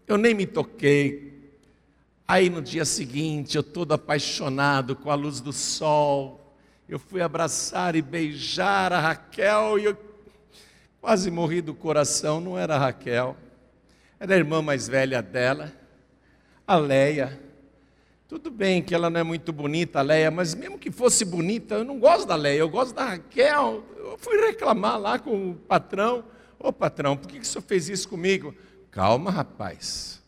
Eu 0.07 0.17
nem 0.17 0.33
me 0.33 0.47
toquei. 0.47 1.51
Aí 2.25 2.49
no 2.49 2.61
dia 2.61 2.85
seguinte, 2.85 3.57
eu 3.57 3.63
todo 3.63 3.91
apaixonado 3.91 4.95
com 4.95 5.11
a 5.11 5.15
luz 5.15 5.41
do 5.41 5.51
sol, 5.51 6.55
eu 6.87 6.97
fui 6.97 7.21
abraçar 7.21 7.97
e 7.97 8.01
beijar 8.01 8.93
a 8.93 9.01
Raquel 9.01 9.77
e 9.77 9.83
eu 9.83 9.97
quase 11.01 11.29
morri 11.29 11.59
do 11.59 11.73
coração. 11.73 12.39
Não 12.39 12.57
era 12.57 12.77
a 12.77 12.79
Raquel, 12.79 13.35
era 14.21 14.35
a 14.35 14.37
irmã 14.37 14.61
mais 14.61 14.87
velha 14.87 15.19
dela, 15.19 15.73
a 16.67 16.75
Leia. 16.75 17.41
Tudo 18.27 18.51
bem 18.51 18.79
que 18.83 18.93
ela 18.93 19.09
não 19.09 19.19
é 19.19 19.23
muito 19.23 19.51
bonita, 19.51 19.97
a 19.97 20.03
Leia, 20.03 20.29
mas 20.29 20.53
mesmo 20.53 20.77
que 20.77 20.91
fosse 20.91 21.25
bonita, 21.25 21.73
eu 21.73 21.83
não 21.83 21.99
gosto 21.99 22.27
da 22.27 22.35
Leia, 22.35 22.59
eu 22.59 22.69
gosto 22.69 22.93
da 22.93 23.03
Raquel. 23.03 23.83
Eu 23.97 24.19
fui 24.19 24.37
reclamar 24.45 24.99
lá 24.99 25.17
com 25.17 25.49
o 25.49 25.55
patrão. 25.55 26.23
Ô 26.59 26.71
patrão, 26.71 27.17
por 27.17 27.27
que 27.27 27.39
o 27.39 27.43
senhor 27.43 27.63
fez 27.63 27.89
isso 27.89 28.07
comigo? 28.07 28.53
Calma, 28.91 29.31
rapaz. 29.31 30.21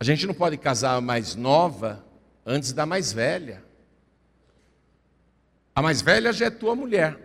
A 0.00 0.02
gente 0.02 0.26
não 0.26 0.34
pode 0.34 0.56
casar 0.56 0.96
a 0.96 1.00
mais 1.00 1.36
nova 1.36 2.04
antes 2.44 2.72
da 2.72 2.84
mais 2.84 3.12
velha. 3.12 3.62
A 5.76 5.80
mais 5.80 6.02
velha 6.02 6.32
já 6.32 6.46
é 6.46 6.50
tua 6.50 6.74
mulher. 6.74 7.16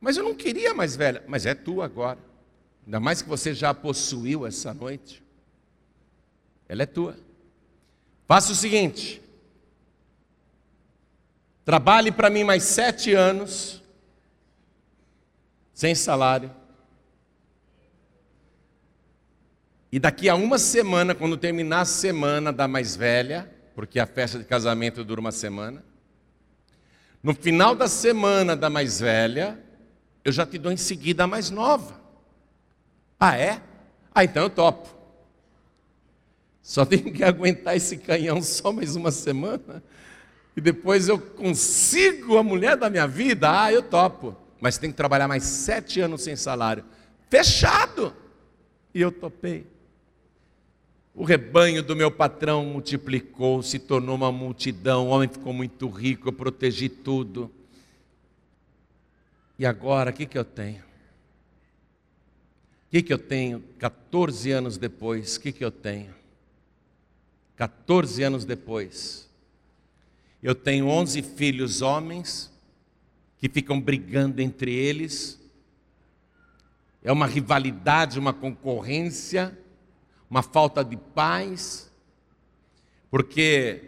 Mas 0.00 0.16
eu 0.16 0.22
não 0.22 0.32
queria 0.32 0.70
a 0.70 0.74
mais 0.74 0.94
velha. 0.94 1.24
Mas 1.26 1.44
é 1.44 1.56
tua 1.56 1.86
agora. 1.86 2.29
Ainda 2.84 3.00
mais 3.00 3.22
que 3.22 3.28
você 3.28 3.54
já 3.54 3.72
possuiu 3.72 4.46
essa 4.46 4.74
noite. 4.74 5.22
Ela 6.68 6.82
é 6.82 6.86
tua. 6.86 7.16
Faça 8.26 8.52
o 8.52 8.54
seguinte: 8.54 9.22
trabalhe 11.64 12.10
para 12.12 12.30
mim 12.30 12.44
mais 12.44 12.62
sete 12.62 13.12
anos, 13.14 13.82
sem 15.72 15.94
salário, 15.94 16.50
E 19.92 19.98
daqui 19.98 20.28
a 20.28 20.34
uma 20.36 20.58
semana, 20.58 21.14
quando 21.14 21.36
terminar 21.36 21.80
a 21.80 21.84
semana 21.84 22.52
da 22.52 22.68
mais 22.68 22.94
velha, 22.94 23.50
porque 23.74 23.98
a 23.98 24.06
festa 24.06 24.38
de 24.38 24.44
casamento 24.44 25.02
dura 25.02 25.20
uma 25.20 25.32
semana. 25.32 25.84
No 27.22 27.34
final 27.34 27.74
da 27.74 27.88
semana 27.88 28.56
da 28.56 28.70
mais 28.70 29.00
velha, 29.00 29.58
eu 30.24 30.30
já 30.30 30.46
te 30.46 30.58
dou 30.58 30.70
em 30.70 30.76
seguida 30.76 31.24
a 31.24 31.26
mais 31.26 31.50
nova. 31.50 31.99
Ah, 33.20 33.36
é? 33.36 33.60
Ah, 34.14 34.24
então 34.24 34.44
eu 34.44 34.50
topo. 34.50 34.88
Só 36.62 36.86
tenho 36.86 37.12
que 37.12 37.22
aguentar 37.24 37.76
esse 37.76 37.98
canhão 37.98 38.40
só 38.40 38.72
mais 38.72 38.96
uma 38.96 39.10
semana. 39.10 39.84
E 40.56 40.60
depois 40.60 41.06
eu 41.06 41.18
consigo 41.18 42.38
a 42.38 42.42
mulher 42.42 42.78
da 42.78 42.88
minha 42.88 43.06
vida. 43.06 43.64
Ah, 43.64 43.70
eu 43.70 43.82
topo. 43.82 44.34
Mas 44.58 44.78
tem 44.78 44.90
que 44.90 44.96
trabalhar 44.96 45.28
mais 45.28 45.44
sete 45.44 46.00
anos 46.00 46.22
sem 46.22 46.34
salário. 46.34 46.82
Fechado. 47.28 48.14
E 48.94 49.00
eu 49.00 49.12
topei. 49.12 49.66
O 51.14 51.24
rebanho 51.24 51.82
do 51.82 51.94
meu 51.94 52.10
patrão 52.10 52.64
multiplicou, 52.64 53.62
se 53.62 53.78
tornou 53.78 54.14
uma 54.14 54.32
multidão, 54.32 55.08
o 55.08 55.10
homem 55.10 55.28
ficou 55.28 55.52
muito 55.52 55.88
rico, 55.88 56.28
eu 56.28 56.32
protegi 56.32 56.88
tudo. 56.88 57.50
E 59.58 59.66
agora, 59.66 60.10
o 60.10 60.12
que, 60.14 60.24
que 60.24 60.38
eu 60.38 60.44
tenho? 60.44 60.89
O 62.90 62.92
que, 62.92 63.02
que 63.02 63.12
eu 63.12 63.18
tenho 63.18 63.60
14 63.78 64.50
anos 64.50 64.76
depois? 64.76 65.36
O 65.36 65.40
que, 65.40 65.52
que 65.52 65.64
eu 65.64 65.70
tenho? 65.70 66.12
14 67.56 68.22
anos 68.22 68.44
depois, 68.44 69.28
eu 70.42 70.54
tenho 70.54 70.88
11 70.88 71.22
filhos 71.22 71.82
homens 71.82 72.50
que 73.38 73.48
ficam 73.48 73.80
brigando 73.80 74.42
entre 74.42 74.74
eles. 74.74 75.38
É 77.02 77.12
uma 77.12 77.26
rivalidade, 77.26 78.18
uma 78.18 78.32
concorrência 78.32 79.56
uma 80.30 80.42
falta 80.44 80.84
de 80.84 80.96
paz, 80.96 81.90
porque 83.10 83.82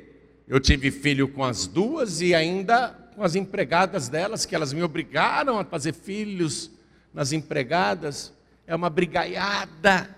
eu 0.48 0.58
tive 0.58 0.90
filho 0.90 1.28
com 1.28 1.44
as 1.44 1.68
duas 1.68 2.20
e 2.20 2.34
ainda 2.34 2.88
com 3.14 3.22
as 3.22 3.36
empregadas 3.36 4.08
delas, 4.08 4.44
que 4.44 4.54
elas 4.54 4.72
me 4.72 4.82
obrigaram 4.82 5.60
a 5.60 5.64
fazer 5.64 5.94
filhos 5.94 6.68
nas 7.14 7.30
empregadas. 7.30 8.32
É 8.66 8.74
uma 8.74 8.88
brigaiada, 8.88 10.14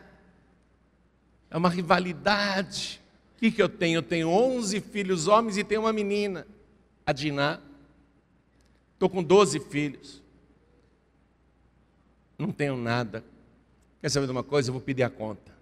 é 1.51 1.57
uma 1.57 1.69
rivalidade. 1.69 3.01
O 3.37 3.41
que, 3.41 3.51
que 3.51 3.63
eu 3.63 3.69
tenho? 3.69 3.99
Eu 3.99 4.03
tenho 4.03 4.29
11 4.29 4.81
filhos 4.81 5.27
homens 5.29 5.57
e 5.57 5.65
tenho 5.65 5.83
uma 5.83 5.93
menina, 5.93 6.47
a 7.07 7.13
Diná. 7.13 7.61
Estou 8.93 9.09
com 9.09 9.23
12 9.23 9.61
filhos. 9.61 10.23
Não 12.39 12.53
tenho 12.53 12.77
nada. 12.77 13.25
Quer 14.01 14.11
saber 14.11 14.27
de 14.27 14.33
uma 14.33 14.43
coisa? 14.43 14.69
Eu 14.69 14.73
vou 14.73 14.83
pedir 14.83 15.03
a 15.03 15.11
conta 15.11 15.55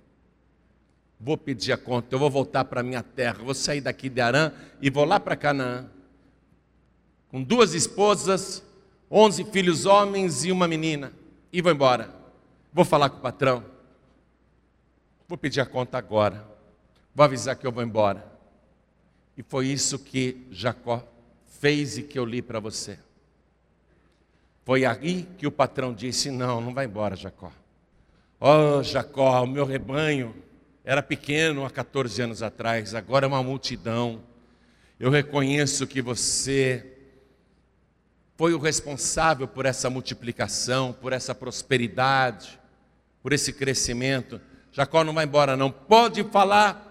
vou 1.23 1.39
pedir 1.39 1.73
a 1.73 1.77
conta, 1.77 2.13
eu 2.13 2.19
vou 2.19 2.29
voltar 2.29 2.65
para 2.65 2.81
a 2.81 2.83
minha 2.83 3.03
terra, 3.03 3.45
vou 3.45 3.55
sair 3.55 3.81
daqui 3.81 4.09
de 4.09 4.21
Arã 4.21 4.51
e 4.81 4.91
vou 4.91 5.05
lá 5.05 5.21
para 5.21 5.37
Canaã. 5.37 5.87
Com 7.29 7.41
duas 7.41 7.75
esposas, 7.75 8.63
onze 9.09 9.45
filhos 9.45 9.87
homens 9.87 10.45
e 10.45 10.51
uma 10.51 10.67
menina. 10.67 11.13
E 11.53 11.63
vou 11.63 11.71
embora. 11.71 12.13
Vou 12.73 12.85
falar 12.85 13.11
com 13.11 13.19
o 13.19 13.21
patrão. 13.21 13.65
Vou 15.29 15.37
pedir 15.37 15.61
a 15.61 15.67
conta 15.67 15.99
agora. 15.99 16.47
Vou 17.15 17.25
avisar 17.25 17.57
que 17.57 17.67
eu 17.67 17.73
vou 17.73 17.83
embora. 17.83 18.27
E 19.37 19.43
foi 19.43 19.67
isso 19.67 19.99
que 19.99 20.47
Jacó 20.51 21.07
fez 21.61 21.99
e 21.99 22.03
que 22.03 22.19
eu 22.19 22.25
li 22.25 22.41
para 22.41 22.61
você. 22.61 22.99
Foi 24.65 24.85
aí 24.85 25.29
que 25.37 25.47
o 25.47 25.53
patrão 25.53 25.93
disse: 25.93 26.31
Não, 26.31 26.61
não 26.61 26.73
vai 26.73 26.87
embora, 26.87 27.17
Jacó. 27.17 27.53
Oh, 28.41 28.83
Jacó, 28.83 29.43
o 29.43 29.47
meu 29.47 29.65
rebanho 29.65 30.35
era 30.85 31.03
pequeno 31.03 31.65
há 31.65 31.71
14 31.71 32.23
anos 32.23 32.43
atrás, 32.43 32.95
agora 32.95 33.27
é 33.27 33.29
uma 33.29 33.43
multidão. 33.43 34.23
Eu 34.99 35.11
reconheço 35.11 35.87
que 35.87 36.01
você 36.01 36.97
foi 38.37 38.55
o 38.55 38.59
responsável 38.59 39.47
por 39.47 39.67
essa 39.67 39.89
multiplicação, 39.89 40.93
por 40.93 41.13
essa 41.13 41.35
prosperidade, 41.35 42.59
por 43.23 43.33
esse 43.33 43.53
crescimento. 43.53 44.41
Jacó 44.73 45.05
não 45.05 45.15
vai 45.15 45.25
embora, 45.25 45.57
não. 45.57 45.71
Pode 45.71 46.25
falar 46.25 46.89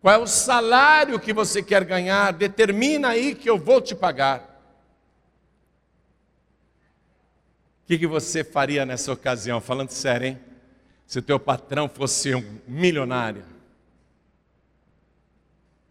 qual 0.00 0.14
é 0.14 0.18
o 0.18 0.26
salário 0.26 1.18
que 1.18 1.32
você 1.32 1.62
quer 1.62 1.84
ganhar, 1.84 2.32
determina 2.32 3.08
aí 3.08 3.34
que 3.34 3.48
eu 3.48 3.58
vou 3.58 3.80
te 3.80 3.94
pagar. 3.94 4.40
O 7.84 7.86
que, 7.88 7.98
que 7.98 8.06
você 8.06 8.44
faria 8.44 8.84
nessa 8.84 9.12
ocasião? 9.12 9.60
Falando 9.60 9.90
sério, 9.90 10.28
hein? 10.28 10.40
se 11.08 11.18
o 11.18 11.22
teu 11.22 11.40
patrão 11.40 11.88
fosse 11.88 12.34
um 12.34 12.60
milionário, 12.68 13.42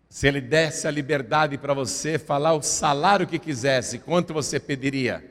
se 0.07 0.27
ele 0.27 0.39
desse 0.39 0.87
a 0.87 0.91
liberdade 0.91 1.57
para 1.57 1.73
você 1.73 2.19
falar 2.19 2.53
o 2.53 2.61
salário 2.61 3.25
que 3.25 3.39
quisesse, 3.39 3.97
quanto 3.97 4.31
você 4.31 4.59
pediria? 4.59 5.27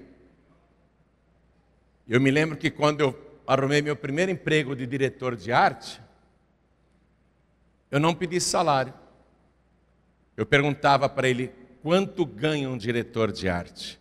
Eu 2.09 2.21
me 2.21 2.33
lembro 2.33 2.57
que 2.57 2.69
quando 2.69 3.01
eu 3.01 3.13
arrumei 3.47 3.81
meu 3.81 3.97
primeiro 3.97 4.31
emprego 4.31 4.75
de 4.75 4.87
diretor 4.87 5.37
de 5.37 5.53
arte, 5.53 6.01
eu 7.91 8.01
não 8.01 8.15
pedi 8.15 8.41
salário. 8.41 8.93
Eu 10.37 10.45
perguntava 10.45 11.09
para 11.09 11.29
ele 11.29 11.53
quanto 11.83 12.27
ganha 12.27 12.69
um 12.69 12.77
diretor 12.77 13.33
de 13.33 13.49
arte. 13.49 13.99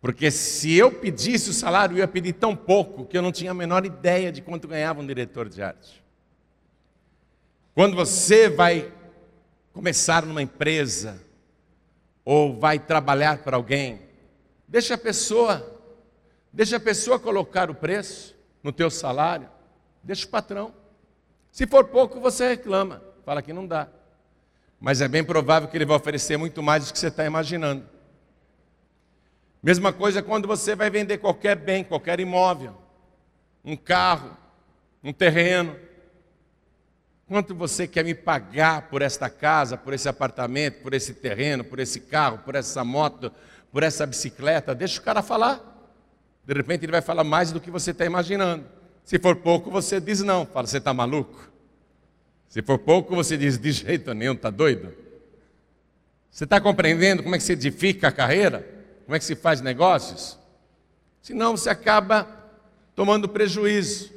Porque 0.00 0.30
se 0.30 0.72
eu 0.74 0.92
pedisse 0.92 1.50
o 1.50 1.52
salário, 1.52 1.94
eu 1.94 1.98
ia 1.98 2.06
pedir 2.06 2.34
tão 2.34 2.54
pouco 2.54 3.06
que 3.06 3.16
eu 3.16 3.22
não 3.22 3.32
tinha 3.32 3.50
a 3.50 3.54
menor 3.54 3.84
ideia 3.84 4.30
de 4.30 4.40
quanto 4.40 4.68
ganhava 4.68 5.00
um 5.00 5.06
diretor 5.06 5.48
de 5.48 5.62
arte. 5.62 6.04
Quando 7.74 7.96
você 7.96 8.48
vai 8.48 8.92
começar 9.72 10.24
numa 10.24 10.40
empresa 10.40 11.20
ou 12.24 12.58
vai 12.58 12.78
trabalhar 12.78 13.38
para 13.38 13.56
alguém, 13.56 14.00
deixa 14.68 14.94
a 14.94 14.98
pessoa, 14.98 15.75
deixa 16.56 16.78
a 16.78 16.80
pessoa 16.80 17.20
colocar 17.20 17.70
o 17.70 17.74
preço 17.74 18.34
no 18.62 18.72
teu 18.72 18.90
salário, 18.90 19.46
deixa 20.02 20.24
o 20.24 20.30
patrão. 20.30 20.72
Se 21.52 21.66
for 21.66 21.84
pouco, 21.84 22.18
você 22.18 22.48
reclama, 22.48 23.02
fala 23.26 23.42
que 23.42 23.52
não 23.52 23.66
dá. 23.66 23.88
Mas 24.80 25.02
é 25.02 25.06
bem 25.06 25.22
provável 25.22 25.68
que 25.68 25.76
ele 25.76 25.84
vai 25.84 25.98
oferecer 25.98 26.38
muito 26.38 26.62
mais 26.62 26.86
do 26.86 26.94
que 26.94 26.98
você 26.98 27.08
está 27.08 27.26
imaginando. 27.26 27.86
Mesma 29.62 29.92
coisa 29.92 30.22
quando 30.22 30.48
você 30.48 30.74
vai 30.74 30.88
vender 30.88 31.18
qualquer 31.18 31.56
bem, 31.56 31.84
qualquer 31.84 32.20
imóvel, 32.20 32.74
um 33.62 33.76
carro, 33.76 34.34
um 35.04 35.12
terreno. 35.12 35.76
Quanto 37.28 37.54
você 37.54 37.86
quer 37.86 38.02
me 38.02 38.14
pagar 38.14 38.88
por 38.88 39.02
esta 39.02 39.28
casa, 39.28 39.76
por 39.76 39.92
esse 39.92 40.08
apartamento, 40.08 40.80
por 40.80 40.94
esse 40.94 41.12
terreno, 41.12 41.64
por 41.64 41.80
esse 41.80 42.00
carro, 42.00 42.38
por 42.38 42.54
essa 42.54 42.82
moto, 42.82 43.30
por 43.70 43.82
essa 43.82 44.06
bicicleta? 44.06 44.74
Deixa 44.74 44.98
o 44.98 45.02
cara 45.02 45.20
falar. 45.20 45.75
De 46.46 46.54
repente 46.54 46.84
ele 46.84 46.92
vai 46.92 47.02
falar 47.02 47.24
mais 47.24 47.50
do 47.50 47.60
que 47.60 47.70
você 47.70 47.90
está 47.90 48.04
imaginando. 48.04 48.64
Se 49.04 49.18
for 49.18 49.36
pouco, 49.36 49.70
você 49.70 50.00
diz 50.00 50.20
não. 50.22 50.46
Fala, 50.46 50.66
você 50.66 50.78
está 50.78 50.94
maluco? 50.94 51.50
Se 52.48 52.62
for 52.62 52.78
pouco, 52.78 53.14
você 53.14 53.36
diz 53.36 53.58
de 53.58 53.72
jeito 53.72 54.14
nenhum, 54.14 54.32
está 54.32 54.50
doido? 54.50 54.94
Você 56.30 56.44
está 56.44 56.60
compreendendo 56.60 57.22
como 57.22 57.34
é 57.34 57.38
que 57.38 57.44
se 57.44 57.52
edifica 57.52 58.08
a 58.08 58.12
carreira? 58.12 58.76
como 59.06 59.14
é 59.14 59.20
que 59.20 59.24
se 59.24 59.36
faz 59.36 59.60
negócios, 59.60 60.36
senão 61.22 61.56
você 61.56 61.70
acaba 61.70 62.26
tomando 62.94 63.28
prejuízo. 63.28 64.12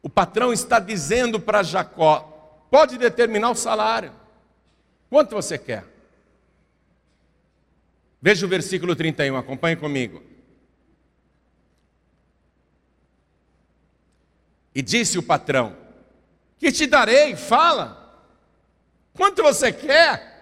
O 0.00 0.08
patrão 0.08 0.52
está 0.52 0.78
dizendo 0.78 1.40
para 1.40 1.64
Jacó: 1.64 2.64
pode 2.70 2.96
determinar 2.96 3.50
o 3.50 3.56
salário, 3.56 4.12
quanto 5.10 5.34
você 5.34 5.58
quer? 5.58 5.84
Veja 8.20 8.46
o 8.46 8.48
versículo 8.48 8.94
31, 8.94 9.36
acompanhe 9.36 9.74
comigo. 9.74 10.22
E 14.74 14.82
disse 14.82 15.18
o 15.18 15.22
patrão: 15.22 15.76
Que 16.58 16.72
te 16.72 16.86
darei? 16.86 17.36
Fala. 17.36 18.00
Quanto 19.14 19.42
você 19.42 19.72
quer? 19.72 20.32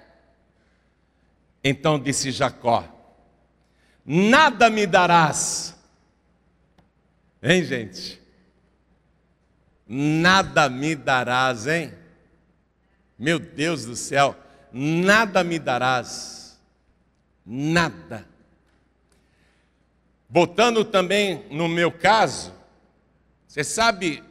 Então 1.63 1.99
disse 1.99 2.31
Jacó: 2.31 2.85
Nada 4.05 4.71
me 4.71 4.87
darás. 4.87 5.77
Hein, 7.43 7.65
gente? 7.65 8.21
Nada 9.87 10.69
me 10.69 10.95
darás, 10.95 11.67
hein? 11.67 11.93
Meu 13.19 13.39
Deus 13.39 13.85
do 13.85 13.97
céu, 13.97 14.37
nada 14.73 15.43
me 15.43 15.59
darás. 15.59 16.61
Nada. 17.45 18.27
Voltando 20.29 20.85
também 20.85 21.45
no 21.51 21.69
meu 21.69 21.91
caso, 21.91 22.55
você 23.51 23.65
sabe, 23.65 24.23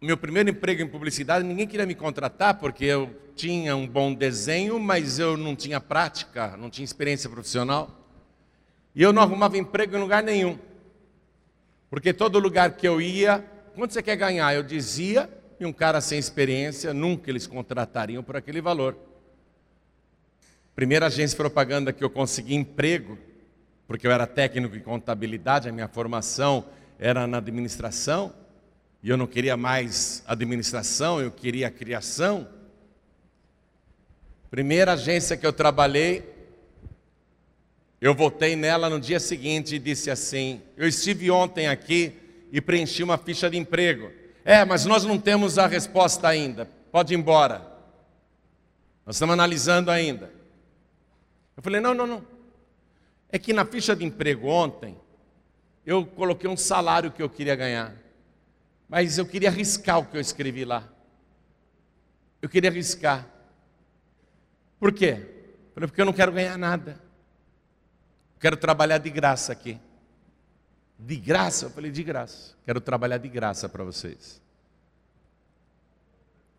meu 0.00 0.16
primeiro 0.16 0.50
emprego 0.50 0.82
em 0.82 0.88
publicidade, 0.88 1.46
ninguém 1.46 1.64
queria 1.64 1.86
me 1.86 1.94
contratar 1.94 2.54
porque 2.54 2.84
eu 2.84 3.16
tinha 3.36 3.76
um 3.76 3.86
bom 3.86 4.12
desenho, 4.12 4.80
mas 4.80 5.20
eu 5.20 5.36
não 5.36 5.54
tinha 5.54 5.80
prática, 5.80 6.56
não 6.56 6.68
tinha 6.68 6.84
experiência 6.84 7.30
profissional. 7.30 8.04
E 8.96 9.00
eu 9.00 9.12
não 9.12 9.22
arrumava 9.22 9.56
emprego 9.56 9.96
em 9.96 10.00
lugar 10.00 10.24
nenhum. 10.24 10.58
Porque 11.88 12.12
todo 12.12 12.36
lugar 12.40 12.72
que 12.72 12.88
eu 12.88 13.00
ia, 13.00 13.38
quanto 13.76 13.94
você 13.94 14.02
quer 14.02 14.16
ganhar? 14.16 14.52
Eu 14.52 14.64
dizia 14.64 15.30
e 15.60 15.64
um 15.64 15.72
cara 15.72 16.00
sem 16.00 16.18
experiência, 16.18 16.92
nunca 16.92 17.30
eles 17.30 17.46
contratariam 17.46 18.24
por 18.24 18.36
aquele 18.36 18.60
valor. 18.60 18.96
Primeira 20.74 21.06
agência 21.06 21.36
de 21.36 21.36
propaganda 21.36 21.92
que 21.92 22.02
eu 22.02 22.10
consegui 22.10 22.56
emprego, 22.56 23.16
porque 23.86 24.04
eu 24.04 24.10
era 24.10 24.26
técnico 24.26 24.74
em 24.74 24.80
contabilidade, 24.80 25.68
a 25.68 25.72
minha 25.72 25.86
formação 25.86 26.66
era 27.02 27.26
na 27.26 27.38
administração, 27.38 28.32
e 29.02 29.10
eu 29.10 29.16
não 29.16 29.26
queria 29.26 29.56
mais 29.56 30.22
administração, 30.24 31.20
eu 31.20 31.32
queria 31.32 31.68
criação. 31.68 32.46
Primeira 34.48 34.92
agência 34.92 35.36
que 35.36 35.44
eu 35.44 35.52
trabalhei, 35.52 36.22
eu 38.00 38.14
voltei 38.14 38.54
nela 38.54 38.88
no 38.88 39.00
dia 39.00 39.18
seguinte 39.18 39.74
e 39.74 39.78
disse 39.80 40.12
assim: 40.12 40.62
Eu 40.76 40.86
estive 40.86 41.28
ontem 41.28 41.66
aqui 41.66 42.12
e 42.52 42.60
preenchi 42.60 43.02
uma 43.02 43.18
ficha 43.18 43.50
de 43.50 43.58
emprego. 43.58 44.12
É, 44.44 44.64
mas 44.64 44.84
nós 44.84 45.04
não 45.04 45.18
temos 45.18 45.58
a 45.58 45.66
resposta 45.66 46.28
ainda. 46.28 46.68
Pode 46.92 47.12
ir 47.14 47.16
embora. 47.16 47.66
Nós 49.04 49.16
estamos 49.16 49.32
analisando 49.32 49.90
ainda. 49.90 50.30
Eu 51.56 51.64
falei: 51.64 51.80
Não, 51.80 51.94
não, 51.94 52.06
não. 52.06 52.24
É 53.28 53.40
que 53.40 53.52
na 53.52 53.64
ficha 53.64 53.96
de 53.96 54.04
emprego 54.04 54.46
ontem, 54.46 54.96
eu 55.84 56.06
coloquei 56.06 56.48
um 56.48 56.56
salário 56.56 57.10
que 57.10 57.22
eu 57.22 57.28
queria 57.28 57.56
ganhar. 57.56 57.96
Mas 58.88 59.18
eu 59.18 59.26
queria 59.26 59.48
arriscar 59.48 59.98
o 59.98 60.04
que 60.04 60.16
eu 60.16 60.20
escrevi 60.20 60.64
lá. 60.64 60.88
Eu 62.40 62.48
queria 62.48 62.70
arriscar. 62.70 63.26
Por 64.78 64.92
quê? 64.92 65.26
Porque 65.74 66.00
eu 66.00 66.04
não 66.04 66.12
quero 66.12 66.32
ganhar 66.32 66.58
nada. 66.58 67.00
Quero 68.38 68.56
trabalhar 68.56 68.98
de 68.98 69.10
graça 69.10 69.52
aqui. 69.52 69.80
De 70.98 71.16
graça? 71.16 71.66
Eu 71.66 71.70
falei, 71.70 71.90
de 71.90 72.02
graça. 72.02 72.54
Quero 72.64 72.80
trabalhar 72.80 73.18
de 73.18 73.28
graça 73.28 73.68
para 73.68 73.82
vocês. 73.82 74.40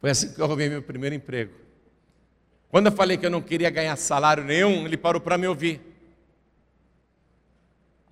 Foi 0.01 0.09
assim 0.09 0.33
que 0.33 0.39
eu 0.39 0.45
arrumei 0.45 0.69
meu 0.69 0.81
primeiro 0.81 1.15
emprego. 1.15 1.53
Quando 2.69 2.87
eu 2.87 2.91
falei 2.91 3.17
que 3.17 3.25
eu 3.25 3.29
não 3.29 3.41
queria 3.41 3.69
ganhar 3.69 3.95
salário 3.95 4.43
nenhum, 4.43 4.85
ele 4.85 4.97
parou 4.97 5.21
para 5.21 5.37
me 5.37 5.47
ouvir. 5.47 5.92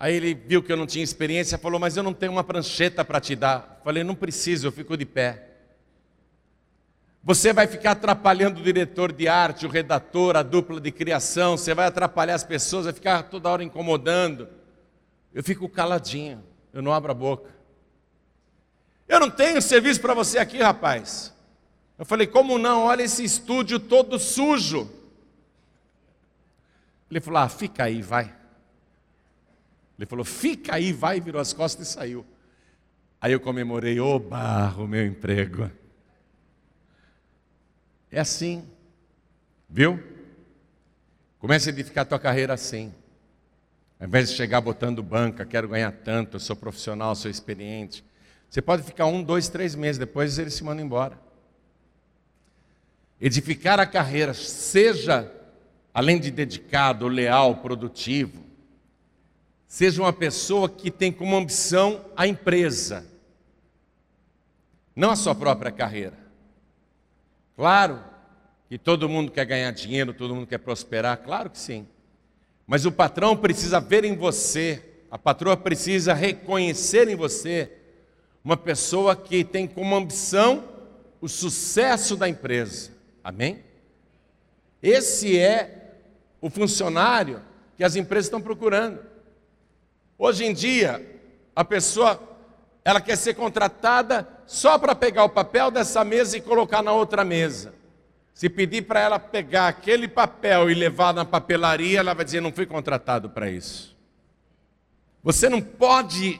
Aí 0.02 0.16
ele 0.16 0.34
viu 0.34 0.64
que 0.64 0.74
eu 0.74 0.78
não 0.78 0.88
tinha 0.88 1.04
experiência, 1.04 1.60
falou: 1.60 1.80
Mas 1.80 1.96
eu 1.96 2.02
não 2.02 2.12
tenho 2.12 2.32
uma 2.32 2.44
prancheta 2.44 3.06
para 3.06 3.22
te 3.22 3.36
dar. 3.36 3.80
Falei: 3.84 4.04
Não 4.04 4.16
preciso, 4.16 4.66
eu 4.66 4.72
fico 4.72 4.98
de 4.98 5.06
pé. 5.06 5.48
Você 7.24 7.54
vai 7.54 7.68
ficar 7.68 7.92
atrapalhando 7.92 8.60
o 8.60 8.64
diretor 8.64 9.12
de 9.12 9.28
arte, 9.28 9.68
o 9.68 9.70
redator, 9.70 10.36
a 10.36 10.42
dupla 10.42 10.82
de 10.82 10.92
criação, 10.92 11.56
você 11.56 11.76
vai 11.76 11.86
atrapalhar 11.86 12.34
as 12.34 12.44
pessoas, 12.44 12.86
vai 12.86 12.96
ficar 12.96 13.22
toda 13.30 13.48
hora 13.48 13.64
incomodando. 13.64 14.50
Eu 15.32 15.44
fico 15.44 15.70
caladinho, 15.70 16.44
eu 16.74 16.82
não 16.82 16.92
abro 16.92 17.12
a 17.12 17.14
boca. 17.14 17.52
Eu 19.08 19.20
não 19.20 19.30
tenho 19.30 19.62
serviço 19.62 20.02
para 20.02 20.16
você 20.16 20.40
aqui, 20.40 20.58
rapaz. 20.64 21.32
Eu 22.00 22.06
falei, 22.06 22.26
como 22.26 22.58
não? 22.58 22.86
Olha 22.86 23.04
esse 23.04 23.24
estúdio 23.24 23.80
todo 23.80 24.18
sujo. 24.18 24.90
Ele 27.08 27.22
falou, 27.22 27.42
ah, 27.42 27.50
fica 27.50 27.84
aí, 27.84 28.02
vai. 28.02 28.41
Ele 30.02 30.08
falou, 30.08 30.26
fica 30.26 30.74
aí, 30.74 30.92
vai, 30.92 31.22
virou 31.22 31.40
as 31.40 31.54
costas 31.54 31.88
e 31.88 31.92
saiu. 31.92 32.26
Aí 33.22 33.34
eu 33.34 33.40
comemorei, 33.40 34.00
ô 34.00 34.16
oh, 34.16 34.20
barro, 34.20 34.88
meu 34.88 35.06
emprego. 35.06 35.70
É 38.12 38.20
assim. 38.20 38.68
Viu? 39.70 40.02
Comece 41.38 41.70
a 41.70 41.72
edificar 41.72 42.02
a 42.02 42.06
tua 42.06 42.18
carreira 42.18 42.52
assim. 42.52 42.92
Ao 44.00 44.08
invés 44.08 44.32
de 44.32 44.36
chegar 44.36 44.60
botando 44.60 45.04
banca, 45.04 45.46
quero 45.46 45.68
ganhar 45.68 45.92
tanto, 45.92 46.38
eu 46.38 46.40
sou 46.40 46.56
profissional, 46.56 47.14
sou 47.14 47.30
experiente. 47.30 48.04
Você 48.50 48.60
pode 48.60 48.82
ficar 48.82 49.06
um, 49.06 49.22
dois, 49.22 49.50
três 49.50 49.76
meses, 49.76 50.00
depois 50.00 50.40
ele 50.40 50.50
se 50.50 50.64
manda 50.64 50.82
embora. 50.82 51.16
Edificar 53.22 53.80
a 53.80 53.86
carreira, 53.86 54.34
seja, 54.34 55.32
além 55.94 56.20
de 56.20 56.32
dedicado, 56.32 57.08
leal, 57.08 57.58
produtivo, 57.58 58.50
seja 59.72 60.02
uma 60.02 60.12
pessoa 60.12 60.68
que 60.68 60.92
tem 60.92 61.14
como 61.14 61.34
ambição 61.34 62.04
a 62.14 62.28
empresa, 62.28 63.06
não 64.94 65.12
a 65.12 65.16
sua 65.16 65.34
própria 65.34 65.72
carreira. 65.72 66.18
Claro 67.56 68.04
que 68.68 68.78
todo 68.78 69.08
mundo 69.08 69.32
quer 69.32 69.46
ganhar 69.46 69.72
dinheiro, 69.72 70.14
todo 70.14 70.36
mundo 70.36 70.46
quer 70.46 70.58
prosperar, 70.58 71.16
claro 71.20 71.50
que 71.50 71.58
sim. 71.58 71.88
Mas 72.68 72.86
o 72.86 72.92
patrão 72.92 73.38
precisa 73.38 73.80
ver 73.80 74.04
em 74.04 74.14
você, 74.14 74.84
a 75.10 75.18
patroa 75.18 75.56
precisa 75.56 76.14
reconhecer 76.14 77.08
em 77.08 77.16
você 77.16 77.72
uma 78.44 78.58
pessoa 78.58 79.16
que 79.16 79.42
tem 79.42 79.66
como 79.66 79.96
ambição 79.96 80.66
o 81.22 81.30
sucesso 81.30 82.18
da 82.18 82.28
empresa. 82.28 82.92
Amém? 83.24 83.64
Esse 84.84 85.40
é 85.40 85.96
o 86.42 86.50
funcionário 86.50 87.42
que 87.78 87.86
as 87.86 87.96
empresas 87.96 88.26
estão 88.26 88.42
procurando. 88.42 89.11
Hoje 90.24 90.46
em 90.46 90.54
dia, 90.54 91.04
a 91.56 91.66
pessoa 91.66 92.22
ela 92.86 93.02
quer 93.02 93.16
ser 93.16 93.34
contratada 93.34 94.28
só 94.46 94.78
para 94.78 94.94
pegar 94.94 95.24
o 95.24 95.30
papel 95.30 95.72
dessa 95.72 96.06
mesa 96.06 96.38
e 96.38 96.42
colocar 96.42 96.84
na 96.84 96.92
outra 96.92 97.24
mesa. 97.26 97.74
Se 98.32 98.48
pedir 98.48 98.84
para 98.84 99.00
ela 99.00 99.18
pegar 99.18 99.68
aquele 99.68 100.08
papel 100.08 100.70
e 100.70 100.76
levar 100.76 101.12
na 101.12 101.26
papelaria, 101.26 101.98
ela 101.98 102.14
vai 102.14 102.24
dizer: 102.24 102.40
não 102.40 102.52
fui 102.52 102.68
contratado 102.68 103.32
para 103.32 103.50
isso. 103.50 103.98
Você 105.24 105.50
não 105.50 105.60
pode 105.60 106.40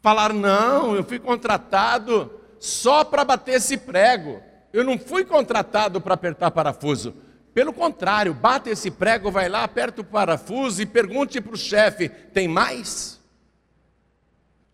falar, 0.00 0.32
não, 0.32 0.96
eu 0.96 1.04
fui 1.04 1.18
contratado 1.18 2.32
só 2.58 3.04
para 3.04 3.22
bater 3.22 3.56
esse 3.56 3.76
prego. 3.76 4.40
Eu 4.72 4.82
não 4.82 4.98
fui 4.98 5.26
contratado 5.26 6.00
para 6.00 6.14
apertar 6.14 6.50
parafuso. 6.50 7.14
Pelo 7.54 7.72
contrário, 7.72 8.34
bate 8.34 8.68
esse 8.68 8.90
prego, 8.90 9.30
vai 9.30 9.48
lá, 9.48 9.62
aperta 9.62 10.00
o 10.00 10.04
parafuso 10.04 10.82
e 10.82 10.86
pergunte 10.86 11.40
para 11.40 11.54
o 11.54 11.56
chefe: 11.56 12.08
tem 12.08 12.48
mais? 12.48 13.20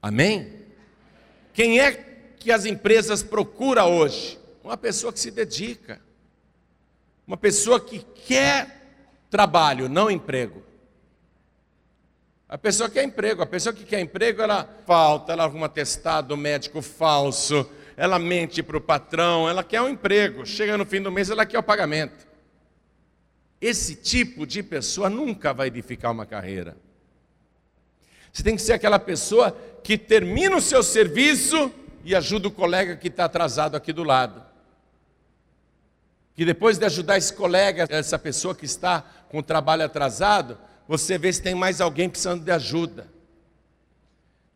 Amém? 0.01 0.64
Quem 1.53 1.79
é 1.79 1.93
que 2.38 2.51
as 2.51 2.64
empresas 2.64 3.23
procuram 3.23 3.99
hoje? 3.99 4.40
Uma 4.64 4.79
pessoa 4.79 5.12
que 5.12 5.21
se 5.21 5.31
dedica, 5.31 6.01
uma 7.27 7.37
pessoa 7.37 7.79
que 7.79 7.99
quer 7.99 8.81
trabalho, 9.29 9.87
não 9.87 10.11
emprego. 10.11 10.62
A 12.49 12.57
pessoa 12.57 12.88
quer 12.88 13.05
emprego, 13.05 13.43
a 13.43 13.47
pessoa 13.47 13.75
que 13.75 13.85
quer 13.85 14.01
emprego, 14.01 14.40
ela 14.40 14.69
falta, 14.87 15.33
ela 15.33 15.45
arruma 15.45 15.69
testado 15.69 16.35
médico 16.35 16.81
falso, 16.81 17.71
ela 17.95 18.19
mente 18.19 18.62
para 18.62 18.77
o 18.77 18.81
patrão, 18.81 19.49
ela 19.49 19.62
quer 19.62 19.83
um 19.83 19.88
emprego, 19.88 20.47
chega 20.47 20.79
no 20.79 20.87
fim 20.87 21.03
do 21.03 21.12
mês, 21.12 21.29
ela 21.29 21.45
quer 21.45 21.59
o 21.59 21.62
pagamento. 21.62 22.30
Esse 23.61 23.94
tipo 23.94 24.46
de 24.46 24.62
pessoa 24.62 25.11
nunca 25.11 25.53
vai 25.53 25.66
edificar 25.66 26.11
uma 26.11 26.25
carreira. 26.25 26.77
Você 28.33 28.42
tem 28.42 28.57
que 28.57 28.62
ser 28.62 28.73
aquela 28.73 28.99
pessoa 28.99 29.57
que 29.83 29.99
termina 29.99 30.57
o 30.57 30.61
seu 30.61 30.83
serviço 30.83 31.70
e 32.05 32.14
ajuda 32.14 32.49
o 32.49 32.53
colega 32.53 32.96
que 32.96 33.09
está 33.09 33.25
atrasado 33.25 33.77
aqui 33.77 33.92
do 33.92 34.05
lado. 34.05 34.42
Que 36.35 36.44
depois 36.44 36.79
de 36.79 36.87
ajudar 36.87 37.18
esse 37.18 37.35
colega, 37.35 37.87
essa 37.90 38.18
pessoa 38.18 38.55
que 38.55 38.64
está 38.64 39.03
com 39.29 39.38
o 39.38 39.42
trabalho 39.42 39.85
atrasado, 39.85 40.57
você 40.88 41.18
vê 41.18 41.33
se 41.33 41.42
tem 41.42 41.55
mais 41.55 41.81
alguém 41.81 42.09
precisando 42.09 42.44
de 42.44 42.51
ajuda. 42.51 43.09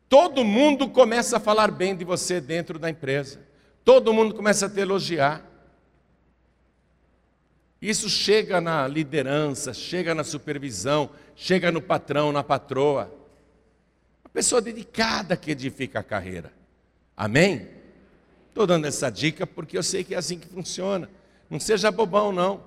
Todo 0.09 0.45
mundo 0.45 0.89
começa 0.89 1.37
a 1.37 1.41
falar 1.41 1.71
bem 1.71 1.95
de 1.95 2.05
você 2.05 2.41
dentro 2.41 2.79
da 2.79 2.89
empresa. 2.89 3.41
Todo 3.85 4.13
mundo 4.13 4.35
começa 4.35 4.67
a 4.67 4.71
te 4.71 4.81
elogiar. 4.81 5.45
Isso 7.85 8.09
chega 8.09 8.63
na 8.63 8.89
liderança, 8.89 9.75
chega 9.75 10.15
na 10.15 10.25
supervisão, 10.25 11.11
chega 11.37 11.71
no 11.71 11.83
patrão, 11.83 12.33
na 12.33 12.43
patroa. 12.43 13.13
Pessoa 14.33 14.63
dedicada 14.63 15.37
que 15.37 15.51
edifica 15.51 16.01
a 16.01 16.03
carreira. 16.03 16.51
Amém? 17.15 17.69
Estou 18.49 18.67
dando 18.67 18.87
essa 18.87 19.11
dica 19.11 19.47
porque 19.47 19.77
eu 19.77 19.83
sei 19.83 20.03
que 20.03 20.15
é 20.15 20.17
assim 20.17 20.39
que 20.39 20.49
funciona. 20.49 21.11
Não 21.51 21.61
seja 21.61 21.91
bobão, 21.93 22.33
não. 22.33 22.63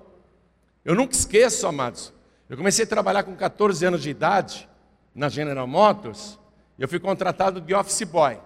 Eu 0.84 0.94
nunca 0.94 1.14
esqueço, 1.14 1.66
amados. 1.66 2.12
Eu 2.48 2.56
comecei 2.56 2.84
a 2.84 2.88
trabalhar 2.88 3.24
com 3.24 3.34
14 3.34 3.84
anos 3.84 4.04
de 4.04 4.10
idade 4.10 4.68
na 5.12 5.28
General 5.28 5.66
Motors. 5.66 6.38
Eu 6.78 6.86
fui 6.86 7.00
contratado 7.00 7.60
de 7.60 7.74
office 7.74 8.04
boy. 8.04 8.38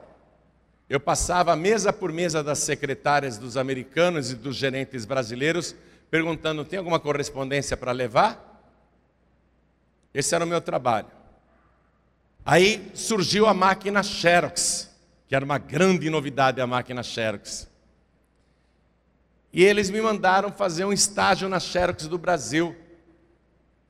Eu 0.89 0.99
passava 0.99 1.55
mesa 1.55 1.93
por 1.93 2.11
mesa 2.11 2.43
das 2.43 2.61
secretárias 2.61 3.37
dos 3.37 3.59
americanos 3.59 4.31
e 4.31 4.37
dos 4.37 4.57
gerentes 4.57 5.05
brasileiros, 5.05 5.77
perguntando: 6.13 6.63
tem 6.63 6.79
alguma 6.79 7.01
correspondência 7.01 7.75
para 7.75 7.91
levar? 7.91 8.63
Esse 10.13 10.35
era 10.35 10.45
o 10.45 10.47
meu 10.47 10.61
trabalho. 10.61 11.09
Aí 12.45 12.91
surgiu 12.93 13.47
a 13.47 13.55
máquina 13.55 14.03
Xerox, 14.03 14.91
que 15.27 15.35
era 15.35 15.43
uma 15.43 15.57
grande 15.57 16.11
novidade 16.11 16.61
a 16.61 16.67
máquina 16.67 17.03
Xerox. 17.03 17.67
E 19.51 19.65
eles 19.65 19.89
me 19.89 20.03
mandaram 20.03 20.53
fazer 20.53 20.85
um 20.85 20.93
estágio 20.93 21.49
na 21.49 21.59
Xerox 21.59 22.07
do 22.07 22.19
Brasil, 22.19 22.77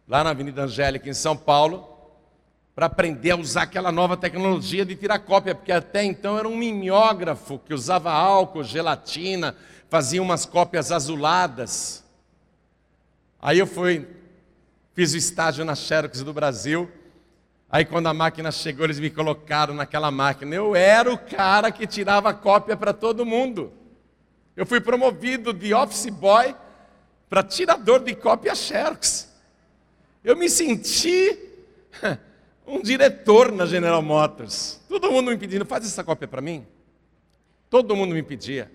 lá 0.07 0.23
na 0.23 0.31
Avenida 0.31 0.63
Angélica, 0.63 1.11
em 1.11 1.15
São 1.15 1.37
Paulo. 1.37 1.89
para 2.75 2.87
aprender 2.87 3.33
a 3.33 3.37
usar 3.37 3.65
aquela 3.65 3.93
nova 3.93 4.17
tecnologia 4.17 4.83
de 4.87 4.97
tirar 4.97 5.19
cópia, 5.19 5.55
porque 5.55 5.71
até 5.71 6.03
então 6.05 6.39
era 6.39 6.49
um 6.49 6.57
mimeógrafo 6.57 7.59
que 7.59 7.75
usava 7.75 8.11
álcool, 8.11 8.65
gelatina, 8.65 9.55
fazia 9.91 10.23
umas 10.23 10.47
cópias 10.47 10.91
azuladas. 10.91 12.02
Aí 13.43 13.59
eu 13.59 13.67
fui, 13.67 14.07
fiz 14.95 15.15
o 15.15 15.17
estágio 15.17 15.65
na 15.65 15.75
Xerox 15.75 16.23
do 16.23 16.33
Brasil. 16.33 16.89
Aí 17.69 17.85
quando 17.85 18.07
a 18.07 18.15
máquina 18.15 18.53
chegou, 18.53 18.85
eles 18.85 19.01
me 19.01 19.11
colocaram 19.11 19.75
naquela 19.75 20.13
máquina. 20.13 20.55
Eu 20.55 20.77
era 20.77 21.13
o 21.13 21.19
cara 21.19 21.73
que 21.73 21.85
tirava 21.85 22.33
cópia 22.33 22.77
para 22.77 22.93
todo 22.93 23.27
mundo. 23.27 23.73
Eu 24.57 24.65
fui 24.65 24.81
promovido 24.81 25.53
de 25.53 25.75
office 25.75 26.09
boy 26.09 26.55
para 27.29 27.43
tirador 27.43 28.05
de 28.05 28.15
cópia 28.15 28.55
Xerox. 28.55 29.29
Eu 30.23 30.37
me 30.37 30.49
senti 30.49 31.37
um 32.65 32.81
diretor 32.81 33.51
na 33.51 33.67
General 33.67 34.03
Motors. 34.03 34.81
Todo 34.89 35.11
mundo 35.11 35.33
me 35.33 35.37
pedindo, 35.37 35.67
faz 35.67 35.85
essa 35.85 36.05
cópia 36.05 36.29
para 36.29 36.41
mim. 36.41 36.65
Todo 37.69 37.97
mundo 37.97 38.15
me 38.15 38.23
pedia. 38.23 38.71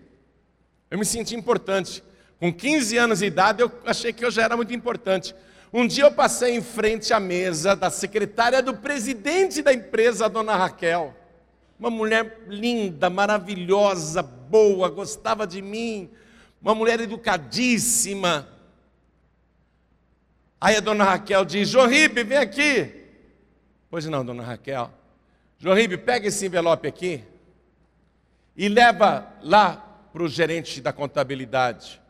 Eu 0.91 0.97
me 0.99 1.05
senti 1.05 1.35
importante. 1.35 2.03
Com 2.39 2.53
15 2.53 2.97
anos 2.97 3.19
de 3.19 3.25
idade, 3.25 3.61
eu 3.61 3.71
achei 3.85 4.13
que 4.13 4.23
eu 4.23 4.29
já 4.29 4.43
era 4.43 4.55
muito 4.55 4.73
importante. 4.73 5.33
Um 5.73 5.87
dia 5.87 6.05
eu 6.05 6.11
passei 6.11 6.55
em 6.55 6.61
frente 6.61 7.13
à 7.13 7.19
mesa 7.19 7.75
da 7.75 7.89
secretária 7.89 8.61
do 8.61 8.75
presidente 8.75 9.61
da 9.61 9.73
empresa, 9.73 10.25
a 10.25 10.29
dona 10.29 10.55
Raquel. 10.55 11.15
Uma 11.79 11.89
mulher 11.89 12.43
linda, 12.47 13.09
maravilhosa, 13.09 14.21
boa, 14.21 14.89
gostava 14.89 15.45
de 15.45 15.61
mim. 15.61 16.09
Uma 16.61 16.73
mulher 16.73 16.99
educadíssima. 16.99 18.47
Aí 20.59 20.75
a 20.75 20.79
dona 20.79 21.03
Raquel 21.03 21.43
diz: 21.43 21.69
João 21.69 21.87
Ribe, 21.87 22.23
vem 22.23 22.37
aqui. 22.37 23.05
Pois 23.89 24.05
não, 24.05 24.25
dona 24.25 24.43
Raquel. 24.43 24.91
João 25.59 25.75
Ribe, 25.75 25.97
pega 25.97 26.27
esse 26.27 26.45
envelope 26.45 26.87
aqui 26.87 27.23
e 28.55 28.67
leva 28.67 29.27
lá 29.41 29.75
para 30.11 30.23
o 30.23 30.27
gerente 30.27 30.81
da 30.81 30.93
contabilidade. 30.93 32.01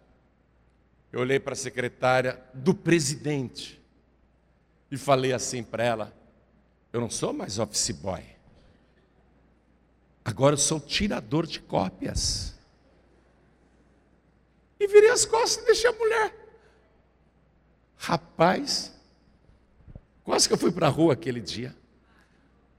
Eu 1.18 1.22
olhei 1.22 1.40
para 1.40 1.54
a 1.54 1.56
secretária 1.56 2.40
do 2.54 2.76
presidente 2.76 3.82
e 4.92 4.96
falei 4.96 5.34
assim 5.34 5.64
para 5.64 5.84
ela: 5.84 6.14
Eu 6.94 7.02
não 7.02 7.10
sou 7.10 7.34
mais 7.34 7.58
office 7.58 7.90
boy. 7.90 8.24
Agora 10.24 10.54
eu 10.54 10.60
sou 10.60 10.80
tirador 10.80 11.48
de 11.48 11.60
cópias. 11.60 12.56
E 14.80 14.86
virei 14.86 15.10
as 15.10 15.26
costas 15.26 15.64
e 15.64 15.66
deixei 15.66 15.90
a 15.90 15.94
mulher. 15.94 16.36
Rapaz, 17.96 18.94
quase 20.24 20.48
que 20.48 20.54
eu 20.54 20.58
fui 20.60 20.72
para 20.72 20.86
a 20.86 20.92
rua 20.92 21.14
aquele 21.14 21.42
dia. 21.42 21.76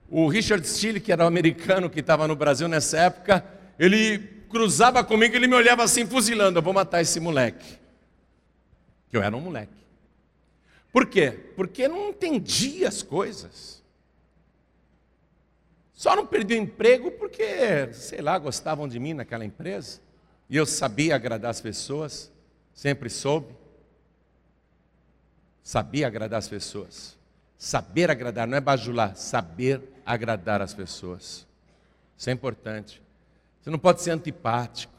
O 0.09 0.29
Richard 0.29 0.65
Steele, 0.65 1.01
que 1.01 1.11
era 1.11 1.25
o 1.25 1.27
americano 1.27 1.91
que 1.91 1.99
estava 1.99 2.29
no 2.29 2.37
Brasil 2.37 2.69
nessa 2.69 2.99
época, 2.99 3.45
ele 3.77 4.21
cruzava 4.49 5.03
comigo, 5.03 5.35
ele 5.35 5.49
me 5.49 5.57
olhava 5.57 5.83
assim, 5.83 6.07
fuzilando: 6.07 6.61
eu 6.61 6.63
vou 6.63 6.73
matar 6.73 7.01
esse 7.01 7.19
moleque. 7.19 7.88
Que 9.09 9.17
eu 9.17 9.23
era 9.23 9.37
um 9.37 9.41
moleque. 9.41 9.73
Por 10.93 11.07
quê? 11.07 11.31
Porque 11.57 11.87
não 11.87 12.09
entendia 12.09 12.89
as 12.89 13.03
coisas. 13.03 13.83
Só 15.93 16.15
não 16.15 16.27
perdi 16.27 16.55
o 16.55 16.59
emprego 16.59 17.11
porque, 17.13 17.93
sei 17.93 18.21
lá, 18.21 18.39
gostavam 18.39 18.87
de 18.87 18.99
mim 18.99 19.15
naquela 19.15 19.45
empresa. 19.45 20.01
E 20.49 20.57
eu 20.57 20.65
sabia 20.65 21.15
agradar 21.15 21.51
as 21.51 21.61
pessoas, 21.61 22.33
sempre 22.73 23.11
soube. 23.11 23.55
Sabia 25.63 26.07
agradar 26.07 26.39
as 26.39 26.49
pessoas. 26.49 27.19
Saber 27.59 28.11
agradar, 28.11 28.47
não 28.47 28.57
é 28.57 28.61
bajular, 28.61 29.17
saber 29.17 29.83
agradar 30.07 30.63
as 30.63 30.73
pessoas. 30.73 31.47
Isso 32.17 32.31
é 32.31 32.33
importante. 32.33 33.03
Você 33.61 33.69
não 33.69 33.79
pode 33.79 34.01
ser 34.01 34.13
antipático, 34.13 34.95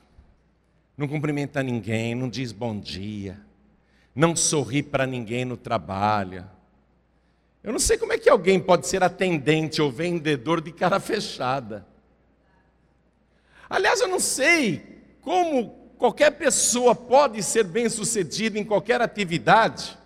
não 0.97 1.07
cumprimenta 1.07 1.63
ninguém, 1.63 2.13
não 2.13 2.29
diz 2.29 2.51
bom 2.51 2.77
dia, 2.77 3.39
não 4.19 4.35
sorri 4.35 4.83
para 4.83 5.07
ninguém 5.07 5.45
no 5.45 5.55
trabalho. 5.55 6.45
Eu 7.63 7.71
não 7.71 7.79
sei 7.79 7.97
como 7.97 8.11
é 8.11 8.17
que 8.17 8.29
alguém 8.29 8.59
pode 8.59 8.85
ser 8.87 9.01
atendente 9.01 9.81
ou 9.81 9.89
vendedor 9.89 10.61
de 10.61 10.71
cara 10.71 10.99
fechada. 10.99 11.87
Aliás, 13.69 14.01
eu 14.01 14.07
não 14.07 14.19
sei 14.19 15.01
como 15.21 15.69
qualquer 15.97 16.31
pessoa 16.31 16.93
pode 16.93 17.41
ser 17.43 17.63
bem-sucedida 17.63 18.59
em 18.59 18.63
qualquer 18.63 19.01
atividade 19.01 19.97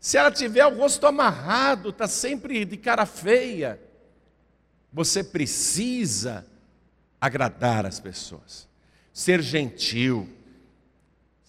se 0.00 0.16
ela 0.16 0.30
tiver 0.30 0.64
o 0.64 0.76
rosto 0.76 1.06
amarrado, 1.06 1.88
está 1.88 2.06
sempre 2.06 2.64
de 2.64 2.76
cara 2.76 3.04
feia. 3.04 3.80
Você 4.92 5.24
precisa 5.24 6.46
agradar 7.20 7.84
as 7.84 7.98
pessoas, 7.98 8.68
ser 9.12 9.42
gentil, 9.42 10.28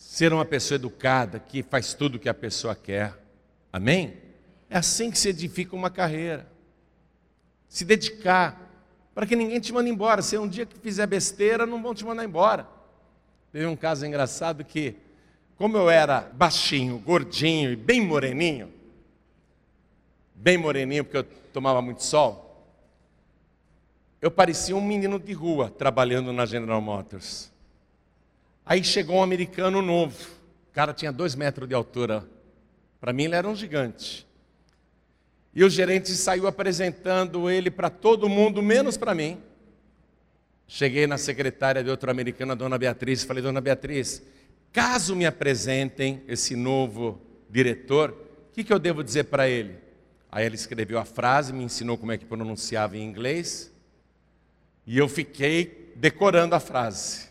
ser 0.10 0.34
uma 0.34 0.44
pessoa 0.44 0.76
educada 0.76 1.38
que 1.40 1.62
faz 1.62 1.94
tudo 1.94 2.16
o 2.16 2.20
que 2.20 2.28
a 2.28 2.34
pessoa 2.34 2.76
quer. 2.76 3.16
Amém? 3.72 4.18
É 4.68 4.80
assim 4.80 5.12
que 5.12 5.20
se 5.20 5.30
edifica 5.30 5.76
uma 5.76 5.92
carreira. 5.92 6.52
Se 7.68 7.86
dedicar 7.86 8.60
para 9.14 9.28
que 9.28 9.36
ninguém 9.36 9.60
te 9.60 9.72
mande 9.72 9.88
embora. 9.88 10.24
Se 10.24 10.36
um 10.36 10.48
dia 10.48 10.66
que 10.66 10.80
fizer 10.80 11.06
besteira, 11.06 11.64
não 11.64 11.84
vão 11.84 11.94
te 11.94 12.04
mandar 12.04 12.26
embora. 12.26 12.68
Teve 13.52 13.68
um 13.68 13.76
caso 13.76 14.04
engraçado 14.04 14.66
que, 14.66 14.96
como 15.56 15.78
eu 15.78 15.92
era 15.92 16.22
baixinho, 16.34 16.98
gordinho 16.98 17.72
e 17.72 17.76
bem 17.76 18.02
moreninho, 18.02 18.74
bem 20.34 20.58
moreninho 20.58 21.04
porque 21.04 21.18
eu 21.18 21.24
tomava 21.54 21.84
muito 21.84 22.04
sol, 22.04 22.68
eu 24.20 24.32
parecia 24.32 24.76
um 24.76 24.82
menino 24.82 25.20
de 25.20 25.34
rua 25.34 25.70
trabalhando 25.70 26.34
na 26.34 26.48
General 26.48 26.82
Motors. 26.82 27.52
Aí 28.70 28.84
chegou 28.84 29.16
um 29.16 29.24
americano 29.24 29.82
novo, 29.82 30.16
o 30.70 30.74
cara 30.74 30.94
tinha 30.94 31.12
dois 31.12 31.34
metros 31.34 31.68
de 31.68 31.74
altura. 31.74 32.24
Para 33.02 33.12
mim 33.12 33.24
ele 33.24 33.34
era 33.34 33.50
um 33.50 33.56
gigante. 33.56 34.28
E 35.56 35.64
o 35.64 35.70
gerente 35.72 36.12
saiu 36.12 36.46
apresentando 36.46 37.50
ele 37.50 37.72
para 37.72 37.90
todo 37.90 38.30
mundo, 38.30 38.62
menos 38.62 38.96
para 38.96 39.16
mim. 39.16 39.42
Cheguei 40.68 41.08
na 41.08 41.18
secretária 41.18 41.84
de 41.84 41.90
outro 41.90 42.12
americano, 42.12 42.52
a 42.52 42.56
dona 42.56 42.78
Beatriz, 42.78 43.24
e 43.24 43.26
falei, 43.26 43.42
dona 43.42 43.60
Beatriz, 43.60 44.22
caso 44.72 45.16
me 45.16 45.26
apresentem 45.26 46.22
esse 46.28 46.56
novo 46.56 47.20
diretor, 47.50 48.12
o 48.52 48.54
que, 48.54 48.64
que 48.64 48.72
eu 48.72 48.78
devo 48.78 49.04
dizer 49.04 49.24
para 49.24 49.50
ele? 49.50 49.80
Aí 50.32 50.46
ele 50.46 50.54
escreveu 50.54 51.00
a 51.00 51.06
frase, 51.06 51.52
me 51.52 51.64
ensinou 51.64 51.98
como 51.98 52.12
é 52.12 52.20
que 52.20 52.26
pronunciava 52.26 52.96
em 52.96 53.02
inglês. 53.02 53.74
E 54.86 54.96
eu 54.96 55.10
fiquei 55.10 55.92
decorando 55.96 56.54
a 56.54 56.60
frase. 56.60 57.29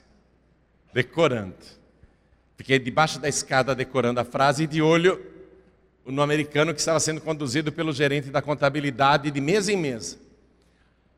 Decorando. 0.98 1.54
Fiquei 2.56 2.76
debaixo 2.76 3.20
da 3.20 3.28
escada 3.28 3.72
decorando 3.72 4.18
a 4.18 4.24
frase 4.24 4.64
e 4.64 4.66
de 4.66 4.82
olho 4.82 5.24
no 6.04 6.20
americano 6.20 6.74
que 6.74 6.80
estava 6.80 6.98
sendo 6.98 7.20
conduzido 7.20 7.70
pelo 7.70 7.92
gerente 7.92 8.30
da 8.30 8.42
contabilidade 8.42 9.30
de 9.30 9.40
mesa 9.40 9.72
em 9.72 9.76
mesa. 9.76 10.18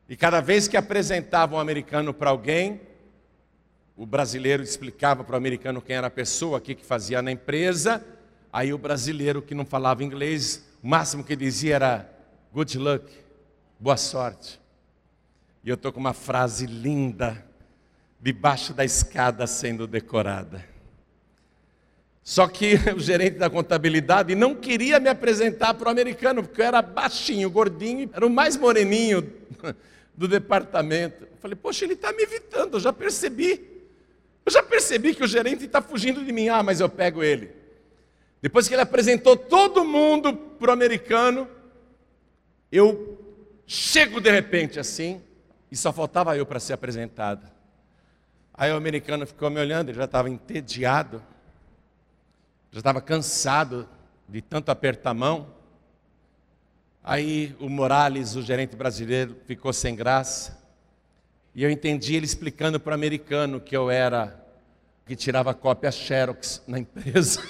E 0.07 0.15
cada 0.15 0.39
vez 0.39 0.67
que 0.67 0.77
apresentava 0.77 1.55
um 1.55 1.59
americano 1.59 2.13
para 2.13 2.29
alguém, 2.29 2.79
o 3.97 4.05
brasileiro 4.05 4.61
explicava 4.61 5.23
para 5.23 5.33
o 5.33 5.37
americano 5.37 5.81
quem 5.81 5.95
era 5.95 6.05
a 6.05 6.11
pessoa, 6.11 6.59
o 6.59 6.61
que, 6.61 6.75
que 6.75 6.85
fazia 6.85 7.19
na 7.19 7.31
empresa. 7.31 8.05
Aí 8.53 8.71
o 8.71 8.77
brasileiro 8.77 9.41
que 9.41 9.55
não 9.55 9.65
falava 9.65 10.03
inglês, 10.03 10.63
o 10.83 10.87
máximo 10.87 11.23
que 11.23 11.35
dizia 11.35 11.77
era 11.77 12.09
good 12.53 12.77
luck, 12.77 13.11
boa 13.79 13.97
sorte. 13.97 14.61
E 15.63 15.69
eu 15.69 15.73
estou 15.73 15.91
com 15.91 15.99
uma 15.99 16.13
frase 16.13 16.67
linda 16.67 17.49
debaixo 18.21 18.73
da 18.73 18.85
escada 18.85 19.47
sendo 19.47 19.87
decorada. 19.87 20.63
Só 22.23 22.47
que 22.47 22.75
o 22.95 22.99
gerente 22.99 23.37
da 23.37 23.49
contabilidade 23.49 24.35
não 24.35 24.53
queria 24.53 24.99
me 24.99 25.09
apresentar 25.09 25.73
para 25.73 25.87
o 25.87 25.91
americano, 25.91 26.43
porque 26.43 26.61
eu 26.61 26.65
era 26.65 26.81
baixinho, 26.81 27.49
gordinho, 27.49 28.09
era 28.13 28.25
o 28.25 28.29
mais 28.29 28.55
moreninho 28.55 29.27
do 30.15 30.27
departamento. 30.27 31.23
Eu 31.23 31.37
falei, 31.39 31.55
poxa, 31.55 31.83
ele 31.83 31.93
está 31.93 32.13
me 32.13 32.21
evitando, 32.21 32.75
eu 32.75 32.79
já 32.79 32.93
percebi. 32.93 33.69
Eu 34.45 34.51
já 34.51 34.61
percebi 34.63 35.15
que 35.15 35.23
o 35.23 35.27
gerente 35.27 35.65
está 35.65 35.81
fugindo 35.81 36.23
de 36.23 36.31
mim. 36.31 36.47
Ah, 36.47 36.63
mas 36.63 36.79
eu 36.79 36.89
pego 36.89 37.23
ele. 37.23 37.51
Depois 38.41 38.67
que 38.67 38.73
ele 38.73 38.81
apresentou 38.81 39.35
todo 39.37 39.85
mundo 39.85 40.33
para 40.33 40.71
o 40.71 40.73
americano, 40.73 41.47
eu 42.71 43.19
chego 43.67 44.19
de 44.19 44.31
repente 44.31 44.79
assim, 44.79 45.21
e 45.71 45.77
só 45.77 45.93
faltava 45.93 46.35
eu 46.35 46.45
para 46.45 46.59
ser 46.59 46.73
apresentado. 46.73 47.50
Aí 48.53 48.71
o 48.71 48.75
americano 48.75 49.25
ficou 49.25 49.49
me 49.49 49.59
olhando, 49.59 49.89
ele 49.89 49.97
já 49.97 50.05
estava 50.05 50.29
entediado, 50.29 51.21
já 52.71 52.79
estava 52.79 53.01
cansado 53.01 53.87
de 54.27 54.41
tanto 54.41 54.69
apertar 54.69 55.11
a 55.11 55.13
mão. 55.13 55.47
Aí 57.03 57.55
o 57.59 57.69
Morales, 57.69 58.35
o 58.35 58.41
gerente 58.41 58.75
brasileiro, 58.75 59.35
ficou 59.45 59.73
sem 59.73 59.95
graça. 59.95 60.61
E 61.53 61.63
eu 61.63 61.69
entendi 61.69 62.15
ele 62.15 62.25
explicando 62.25 62.79
para 62.79 62.91
o 62.91 62.93
americano 62.93 63.59
que 63.59 63.75
eu 63.75 63.89
era 63.89 64.37
que 65.05 65.15
tirava 65.15 65.53
cópia 65.53 65.91
Xerox 65.91 66.61
na 66.67 66.79
empresa. 66.79 67.41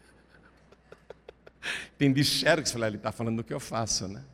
entendi 1.94 2.24
Xerox, 2.24 2.72
falei, 2.72 2.90
ele 2.90 2.96
está 2.96 3.12
falando 3.12 3.36
do 3.36 3.44
que 3.44 3.54
eu 3.54 3.60
faço, 3.60 4.08
né? 4.08 4.24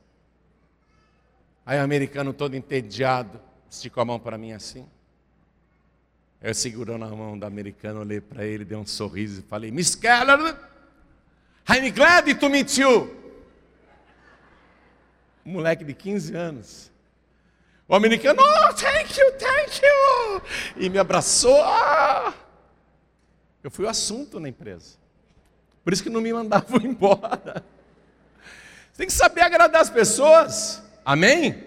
Aí 1.64 1.78
o 1.78 1.82
americano 1.82 2.32
todo 2.32 2.56
entediado, 2.56 3.40
esticou 3.70 4.00
a 4.00 4.04
mão 4.04 4.18
para 4.18 4.38
mim 4.38 4.52
assim. 4.52 4.88
Eu 6.46 6.54
segurou 6.54 6.96
na 6.96 7.08
mão 7.08 7.36
do 7.36 7.44
americano, 7.44 8.02
olhei 8.02 8.20
para 8.20 8.44
ele, 8.44 8.64
dei 8.64 8.78
um 8.78 8.86
sorriso 8.86 9.40
e 9.40 9.42
falei, 9.42 9.72
Miss 9.72 9.96
Keller, 9.96 10.56
I'm 11.68 11.90
glad 11.90 12.32
to 12.38 12.48
meet 12.48 12.78
you. 12.78 13.12
Um 15.44 15.54
moleque 15.54 15.82
de 15.82 15.92
15 15.92 16.36
anos. 16.36 16.92
O 17.88 17.96
americano, 17.96 18.40
oh, 18.40 18.72
thank 18.74 19.18
you, 19.18 19.32
thank 19.32 19.80
you. 19.82 20.42
E 20.76 20.88
me 20.88 21.00
abraçou. 21.00 21.58
Eu 23.60 23.68
fui 23.68 23.84
o 23.84 23.88
assunto 23.88 24.38
na 24.38 24.48
empresa. 24.48 24.98
Por 25.82 25.92
isso 25.92 26.04
que 26.04 26.08
não 26.08 26.20
me 26.20 26.32
mandavam 26.32 26.78
embora. 26.86 27.64
Você 28.92 28.98
tem 28.98 29.06
que 29.08 29.12
saber 29.12 29.40
agradar 29.40 29.82
as 29.82 29.90
pessoas. 29.90 30.80
Amém? 31.04 31.64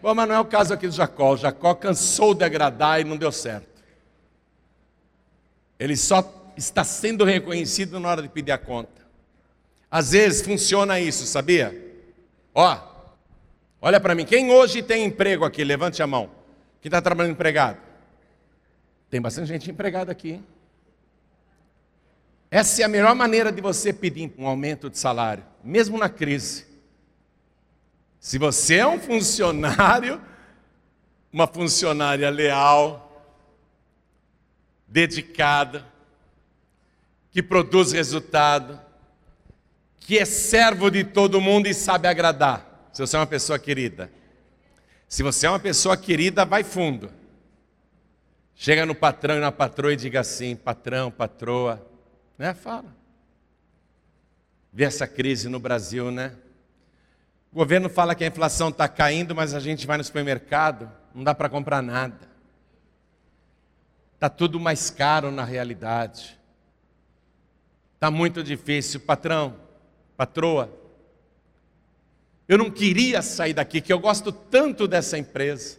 Bom, 0.00 0.14
mas 0.14 0.26
não 0.26 0.36
é 0.36 0.40
o 0.40 0.46
caso 0.46 0.72
aqui 0.72 0.88
do 0.88 0.94
Jacó. 0.94 1.36
Jacó 1.36 1.74
cansou 1.74 2.32
de 2.32 2.44
agradar 2.44 2.98
e 2.98 3.04
não 3.04 3.18
deu 3.18 3.30
certo. 3.30 3.73
Ele 5.78 5.96
só 5.96 6.52
está 6.56 6.84
sendo 6.84 7.24
reconhecido 7.24 7.98
na 7.98 8.08
hora 8.08 8.22
de 8.22 8.28
pedir 8.28 8.52
a 8.52 8.58
conta. 8.58 9.02
Às 9.90 10.12
vezes 10.12 10.42
funciona 10.42 10.98
isso, 10.98 11.26
sabia? 11.26 11.74
Ó, 12.54 12.78
olha 13.80 14.00
para 14.00 14.14
mim. 14.14 14.24
Quem 14.24 14.50
hoje 14.50 14.82
tem 14.82 15.04
emprego 15.04 15.44
aqui? 15.44 15.64
Levante 15.64 16.02
a 16.02 16.06
mão. 16.06 16.30
Quem 16.80 16.88
está 16.88 17.00
trabalhando 17.00 17.32
empregado? 17.32 17.78
Tem 19.10 19.20
bastante 19.20 19.48
gente 19.48 19.70
empregada 19.70 20.10
aqui. 20.10 20.40
Essa 22.50 22.82
é 22.82 22.84
a 22.84 22.88
melhor 22.88 23.14
maneira 23.14 23.50
de 23.50 23.60
você 23.60 23.92
pedir 23.92 24.32
um 24.38 24.46
aumento 24.46 24.88
de 24.88 24.98
salário, 24.98 25.44
mesmo 25.62 25.98
na 25.98 26.08
crise. 26.08 26.66
Se 28.20 28.38
você 28.38 28.76
é 28.76 28.86
um 28.86 28.98
funcionário, 28.98 30.20
uma 31.32 31.46
funcionária 31.46 32.30
leal, 32.30 33.03
dedicada, 34.94 35.84
que 37.32 37.42
produz 37.42 37.90
resultado, 37.90 38.80
que 39.98 40.16
é 40.16 40.24
servo 40.24 40.88
de 40.88 41.02
todo 41.02 41.40
mundo 41.40 41.66
e 41.66 41.74
sabe 41.74 42.06
agradar. 42.06 42.88
Se 42.92 43.00
você 43.00 43.16
é 43.16 43.18
uma 43.18 43.26
pessoa 43.26 43.58
querida. 43.58 44.08
Se 45.08 45.24
você 45.24 45.48
é 45.48 45.50
uma 45.50 45.58
pessoa 45.58 45.96
querida, 45.96 46.44
vai 46.44 46.62
fundo. 46.62 47.10
Chega 48.54 48.86
no 48.86 48.94
patrão 48.94 49.36
e 49.36 49.40
na 49.40 49.50
patroa 49.50 49.92
e 49.92 49.96
diga 49.96 50.20
assim: 50.20 50.54
patrão, 50.54 51.10
patroa, 51.10 51.84
né? 52.38 52.54
Fala. 52.54 52.94
Vê 54.72 54.84
essa 54.84 55.08
crise 55.08 55.48
no 55.48 55.58
Brasil, 55.58 56.12
né? 56.12 56.36
O 57.50 57.56
governo 57.56 57.88
fala 57.88 58.14
que 58.14 58.22
a 58.22 58.28
inflação 58.28 58.68
está 58.68 58.86
caindo, 58.86 59.34
mas 59.34 59.54
a 59.54 59.60
gente 59.60 59.88
vai 59.88 59.98
no 59.98 60.04
supermercado, 60.04 60.88
não 61.12 61.24
dá 61.24 61.34
para 61.34 61.48
comprar 61.48 61.82
nada. 61.82 62.33
Está 64.24 64.34
tudo 64.34 64.58
mais 64.58 64.88
caro 64.88 65.30
na 65.30 65.44
realidade. 65.44 66.40
Está 67.92 68.10
muito 68.10 68.42
difícil. 68.42 69.00
Patrão, 69.00 69.54
patroa, 70.16 70.72
eu 72.48 72.56
não 72.56 72.70
queria 72.70 73.20
sair 73.20 73.52
daqui, 73.52 73.82
que 73.82 73.92
eu 73.92 73.98
gosto 73.98 74.32
tanto 74.32 74.88
dessa 74.88 75.18
empresa. 75.18 75.78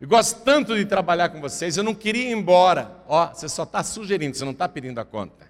Eu 0.00 0.08
gosto 0.08 0.40
tanto 0.40 0.74
de 0.74 0.84
trabalhar 0.84 1.28
com 1.28 1.40
vocês, 1.40 1.76
eu 1.76 1.84
não 1.84 1.94
queria 1.94 2.30
ir 2.30 2.32
embora. 2.32 2.96
Ó, 3.06 3.28
você 3.28 3.48
só 3.48 3.62
está 3.62 3.84
sugerindo, 3.84 4.36
você 4.36 4.44
não 4.44 4.50
está 4.50 4.68
pedindo 4.68 4.98
a 4.98 5.04
conta. 5.04 5.48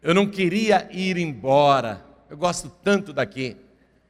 Eu 0.00 0.14
não 0.14 0.26
queria 0.26 0.88
ir 0.90 1.18
embora. 1.18 2.02
Eu 2.30 2.38
gosto 2.38 2.70
tanto 2.82 3.12
daqui. 3.12 3.54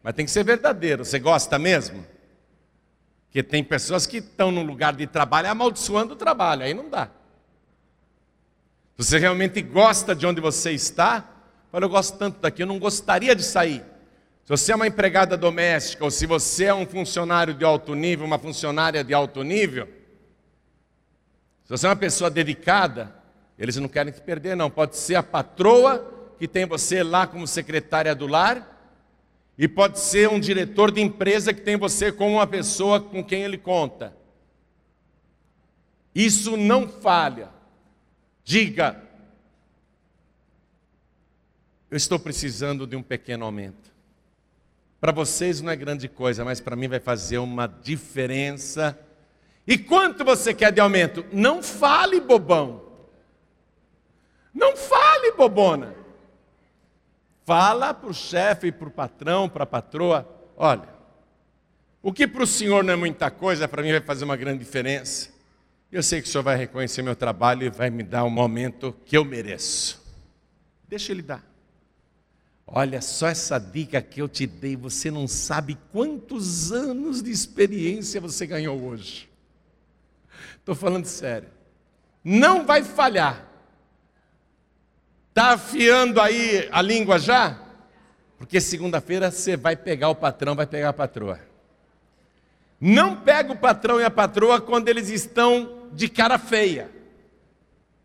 Mas 0.05 0.15
tem 0.15 0.25
que 0.25 0.31
ser 0.31 0.45
verdadeiro. 0.45 1.05
Você 1.05 1.19
gosta 1.19 1.59
mesmo? 1.59 2.07
Porque 3.37 3.51
tem 3.51 3.63
pessoas 3.63 4.07
que 4.07 4.17
estão 4.17 4.51
num 4.51 4.63
lugar 4.63 4.95
de 4.95 5.07
trabalho 5.07 5.51
amaldiçoando 5.51 6.15
o 6.15 6.17
trabalho. 6.17 6.63
Aí 6.63 6.73
não 6.73 6.89
dá. 6.89 7.11
Se 8.97 9.05
você 9.05 9.19
realmente 9.19 9.61
gosta 9.61 10.15
de 10.15 10.27
onde 10.27 10.41
você 10.41 10.73
está, 10.73 11.23
fala, 11.71 11.85
eu 11.85 11.89
gosto 11.91 12.17
tanto 12.17 12.41
daqui, 12.41 12.63
eu 12.63 12.67
não 12.67 12.79
gostaria 12.79 13.37
de 13.37 13.43
sair. 13.43 13.85
Se 14.43 14.49
você 14.49 14.73
é 14.73 14.75
uma 14.75 14.87
empregada 14.87 15.37
doméstica, 15.37 16.03
ou 16.03 16.11
se 16.11 16.25
você 16.25 16.65
é 16.65 16.75
um 16.75 16.87
funcionário 16.87 17.53
de 17.53 17.63
alto 17.63 17.95
nível, 17.95 18.25
uma 18.25 18.39
funcionária 18.39 19.05
de 19.05 19.13
alto 19.13 19.43
nível, 19.43 19.87
se 21.65 21.69
você 21.69 21.85
é 21.85 21.91
uma 21.91 21.97
pessoa 21.97 22.31
dedicada, 22.31 23.15
eles 23.59 23.77
não 23.77 23.87
querem 23.87 24.15
te 24.15 24.23
perder, 24.23 24.57
não. 24.57 24.71
Pode 24.71 24.97
ser 24.97 25.17
a 25.17 25.23
patroa 25.23 26.33
que 26.39 26.49
tem 26.49 26.65
você 26.65 27.03
lá 27.03 27.27
como 27.27 27.47
secretária 27.47 28.15
do 28.15 28.27
lar, 28.27 28.76
e 29.59 29.67
pode 29.67 29.99
ser 29.99 30.29
um 30.29 30.39
diretor 30.39 30.91
de 30.91 31.01
empresa 31.01 31.55
que 31.55 31.63
tem 31.63 31.77
você 31.77 32.13
como 32.13 32.35
uma 32.35 32.47
pessoa 32.47 33.01
com 33.01 33.25
quem 33.25 33.43
ele 33.43 33.57
conta. 33.57 34.15
Isso 36.15 36.57
não 36.57 36.89
falha. 36.89 37.51
Diga: 38.45 39.03
Eu 41.91 41.97
estou 41.97 42.19
precisando 42.19 42.87
de 42.87 42.97
um 42.97 43.03
pequeno 43.03 43.45
aumento. 43.45 43.95
Para 45.01 45.13
vocês 45.13 45.61
não 45.61 45.71
é 45.71 45.77
grande 45.77 46.09
coisa, 46.09 46.45
mas 46.45 46.61
para 46.61 46.77
mim 46.77 46.89
vai 46.89 47.01
fazer 47.01 47.39
uma 47.39 47.67
diferença. 47.67 48.99
E 49.67 49.77
quanto 49.77 50.25
você 50.25 50.55
quer 50.55 50.73
de 50.73 50.81
aumento? 50.81 51.25
Não 51.33 51.63
fale, 51.63 52.21
bobão. 52.21 52.83
Não 54.55 54.77
fale, 54.77 55.33
bobona. 55.33 55.95
Fala 57.47 57.95
para 57.95 58.11
o 58.11 58.13
chefe, 58.13 58.73
para 58.73 58.89
o 58.89 58.91
patrão, 58.91 59.49
para 59.49 59.63
a 59.63 59.67
patroa: 59.67 60.29
olha, 60.57 60.89
o 62.03 62.13
que 62.13 62.27
para 62.27 62.43
o 62.43 62.47
senhor 62.47 62.83
não 62.83 62.93
é 62.93 62.97
muita 62.97 63.31
coisa, 63.31 63.69
para 63.69 63.85
mim 63.85 63.93
vai 63.93 64.01
fazer 64.01 64.25
uma 64.25 64.37
grande 64.37 64.59
diferença. 64.59 65.31
Eu 65.93 66.03
sei 66.03 66.21
que 66.21 66.27
o 66.27 66.31
senhor 66.31 66.43
vai 66.43 66.57
reconhecer 66.57 67.03
meu 67.03 67.15
trabalho 67.15 67.63
e 67.63 67.71
vai 67.71 67.89
me 67.89 68.03
dar 68.03 68.25
um 68.25 68.31
momento 68.31 68.93
que 69.05 69.17
eu 69.17 69.25
mereço. 69.25 70.05
Deixa 70.89 71.13
ele 71.13 71.23
dar. 71.23 71.45
Olha 72.67 73.01
só 73.01 73.29
essa 73.29 73.61
dica 73.61 74.03
que 74.03 74.21
eu 74.21 74.29
te 74.29 74.45
dei, 74.45 74.75
você 74.75 75.09
não 75.09 75.29
sabe 75.29 75.79
quantos 75.93 76.73
anos 76.73 77.23
de 77.23 77.31
experiência 77.31 78.21
você 78.21 78.45
ganhou 78.45 78.83
hoje. 78.83 79.31
Estou 80.59 80.75
falando 80.75 81.07
sério. 81.07 81.49
Não 82.25 82.67
vai 82.67 82.83
falhar. 82.83 83.46
Está 85.37 85.53
afiando 85.53 86.19
aí 86.19 86.67
a 86.73 86.81
língua 86.81 87.19
já? 87.19 87.59
Porque 88.39 88.59
segunda-feira 88.59 89.31
você 89.31 89.55
vai 89.55 89.77
pegar 89.77 90.09
o 90.09 90.15
patrão, 90.15 90.57
vai 90.57 90.67
pegar 90.67 90.89
a 90.89 90.93
patroa. 90.95 91.39
Não 92.81 93.17
pega 93.17 93.53
o 93.53 93.59
patrão 93.59 94.01
e 94.01 94.05
a 94.05 94.11
patroa 94.11 94.63
quando 94.63 94.89
eles 94.89 95.11
estão 95.11 95.91
de 95.93 96.09
cara 96.09 96.39
feia. 96.39 96.91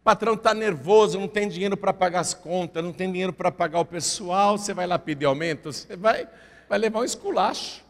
O 0.01 0.03
patrão 0.03 0.33
está 0.33 0.53
nervoso, 0.53 1.17
não 1.17 1.27
tem 1.29 1.47
dinheiro 1.47 1.77
para 1.77 1.93
pagar 1.93 2.19
as 2.19 2.33
contas, 2.33 2.83
não 2.83 2.91
tem 2.91 3.09
dinheiro 3.09 3.31
para 3.31 3.49
pagar 3.49 3.79
o 3.79 3.85
pessoal, 3.85 4.57
você 4.57 4.73
vai 4.73 4.85
lá 4.85 4.99
pedir 4.99 5.23
aumento, 5.23 5.71
você 5.71 5.95
vai, 5.95 6.27
vai 6.67 6.77
levar 6.77 6.99
um 6.99 7.05
esculacho. 7.05 7.81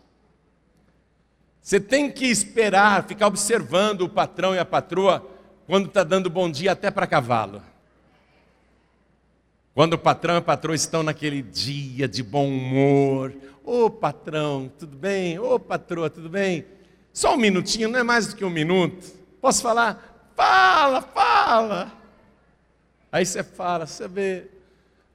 Você 1.59 1.79
tem 1.79 2.11
que 2.11 2.27
esperar, 2.27 3.07
ficar 3.07 3.25
observando 3.25 4.01
o 4.01 4.09
patrão 4.09 4.53
e 4.53 4.59
a 4.59 4.65
patroa 4.65 5.27
quando 5.65 5.87
está 5.87 6.03
dando 6.03 6.29
bom 6.29 6.47
dia 6.47 6.73
até 6.73 6.91
para 6.91 7.07
cavalo. 7.07 7.63
Quando 9.73 9.93
o 9.93 9.97
patrão 9.97 10.35
e 10.35 10.37
a 10.37 10.41
patroa 10.41 10.75
estão 10.75 11.01
naquele 11.01 11.41
dia 11.41 12.07
de 12.07 12.21
bom 12.21 12.47
humor. 12.47 13.33
Ô 13.63 13.89
patrão, 13.89 14.69
tudo 14.77 14.97
bem? 14.97 15.39
Ô 15.39 15.57
patroa, 15.57 16.09
tudo 16.09 16.29
bem? 16.29 16.65
Só 17.13 17.35
um 17.35 17.37
minutinho, 17.37 17.87
não 17.87 17.99
é 17.99 18.03
mais 18.03 18.27
do 18.27 18.35
que 18.35 18.43
um 18.43 18.49
minuto. 18.49 19.13
Posso 19.39 19.61
falar? 19.61 20.31
Fala, 20.35 21.01
fala. 21.01 21.91
Aí 23.11 23.25
você 23.25 23.43
fala, 23.43 23.87
você 23.87 24.07
vê. 24.09 24.47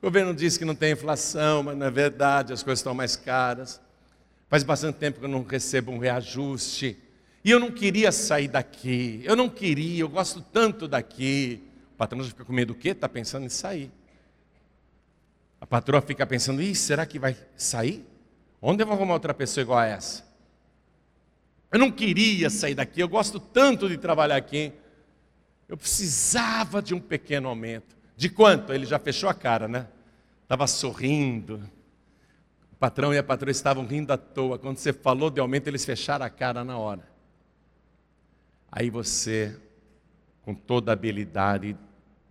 O 0.01 0.07
governo 0.07 0.35
diz 0.35 0.57
que 0.57 0.65
não 0.65 0.75
tem 0.75 0.93
inflação, 0.93 1.63
mas 1.63 1.77
não 1.77 1.87
é 1.87 1.91
verdade, 1.91 2.53
as 2.53 2.63
coisas 2.63 2.79
estão 2.79 2.95
mais 2.95 3.15
caras. 3.15 3.81
Faz 4.49 4.63
bastante 4.63 4.97
tempo 4.97 5.19
que 5.19 5.25
eu 5.25 5.29
não 5.29 5.43
recebo 5.43 5.93
um 5.93 5.99
reajuste. 5.99 6.97
E 7.45 7.51
eu 7.51 7.61
não 7.61 7.71
queria 7.71 8.11
sair 8.11 8.49
daqui. 8.49 9.21
Eu 9.25 9.37
não 9.37 9.51
queria, 9.51 10.01
eu 10.01 10.09
gosto 10.09 10.41
tanto 10.41 10.89
daqui. 10.89 11.63
O 11.95 11.97
patrão 11.97 12.23
já 12.23 12.31
fica 12.31 12.45
com 12.45 12.53
medo 12.53 12.73
do 12.73 12.79
quê? 12.79 12.91
Está 12.91 13.09
pensando 13.09 13.45
em 13.45 13.51
sair. 13.51 13.91
A 15.61 15.67
patroa 15.67 16.01
fica 16.01 16.27
pensando: 16.27 16.63
Ih, 16.63 16.75
será 16.75 17.07
que 17.07 17.19
vai 17.19 17.37
sair? 17.57 18.07
Onde 18.61 18.83
eu 18.83 18.87
vou 18.87 18.97
arrumar 18.97 19.15
outra 19.15 19.35
pessoa 19.35 19.63
igual 19.63 19.79
a 19.79 19.87
essa? 19.87 20.25
Eu 21.71 21.79
não 21.79 21.91
queria 21.91 22.49
sair 22.49 22.75
daqui, 22.75 23.01
eu 23.01 23.09
gosto 23.09 23.39
tanto 23.39 23.89
de 23.89 23.97
trabalhar 23.99 24.37
aqui. 24.37 24.73
Eu 25.69 25.77
precisava 25.77 26.81
de 26.81 26.95
um 26.95 27.01
pequeno 27.01 27.49
aumento. 27.49 27.97
De 28.17 28.29
quanto? 28.29 28.73
Ele 28.73 28.87
já 28.87 28.99
fechou 28.99 29.29
a 29.29 29.35
cara, 29.35 29.67
né? 29.67 29.89
Estava 30.43 30.67
sorrindo. 30.67 31.69
O 32.73 32.77
patrão 32.77 33.13
e 33.13 33.19
a 33.19 33.23
patroa 33.23 33.51
estavam 33.51 33.85
rindo 33.85 34.13
à 34.13 34.17
toa. 34.17 34.59
Quando 34.59 34.79
você 34.79 34.93
falou 34.93 35.29
de 35.29 35.41
aumento, 35.41 35.67
eles 35.67 35.85
fecharam 35.85 36.25
a 36.25 36.31
cara 36.31 36.65
na 36.65 36.79
hora. 36.79 37.09
Aí 38.71 38.91
você, 38.91 39.59
com 40.43 40.55
toda 40.55 40.93
habilidade, 40.93 41.77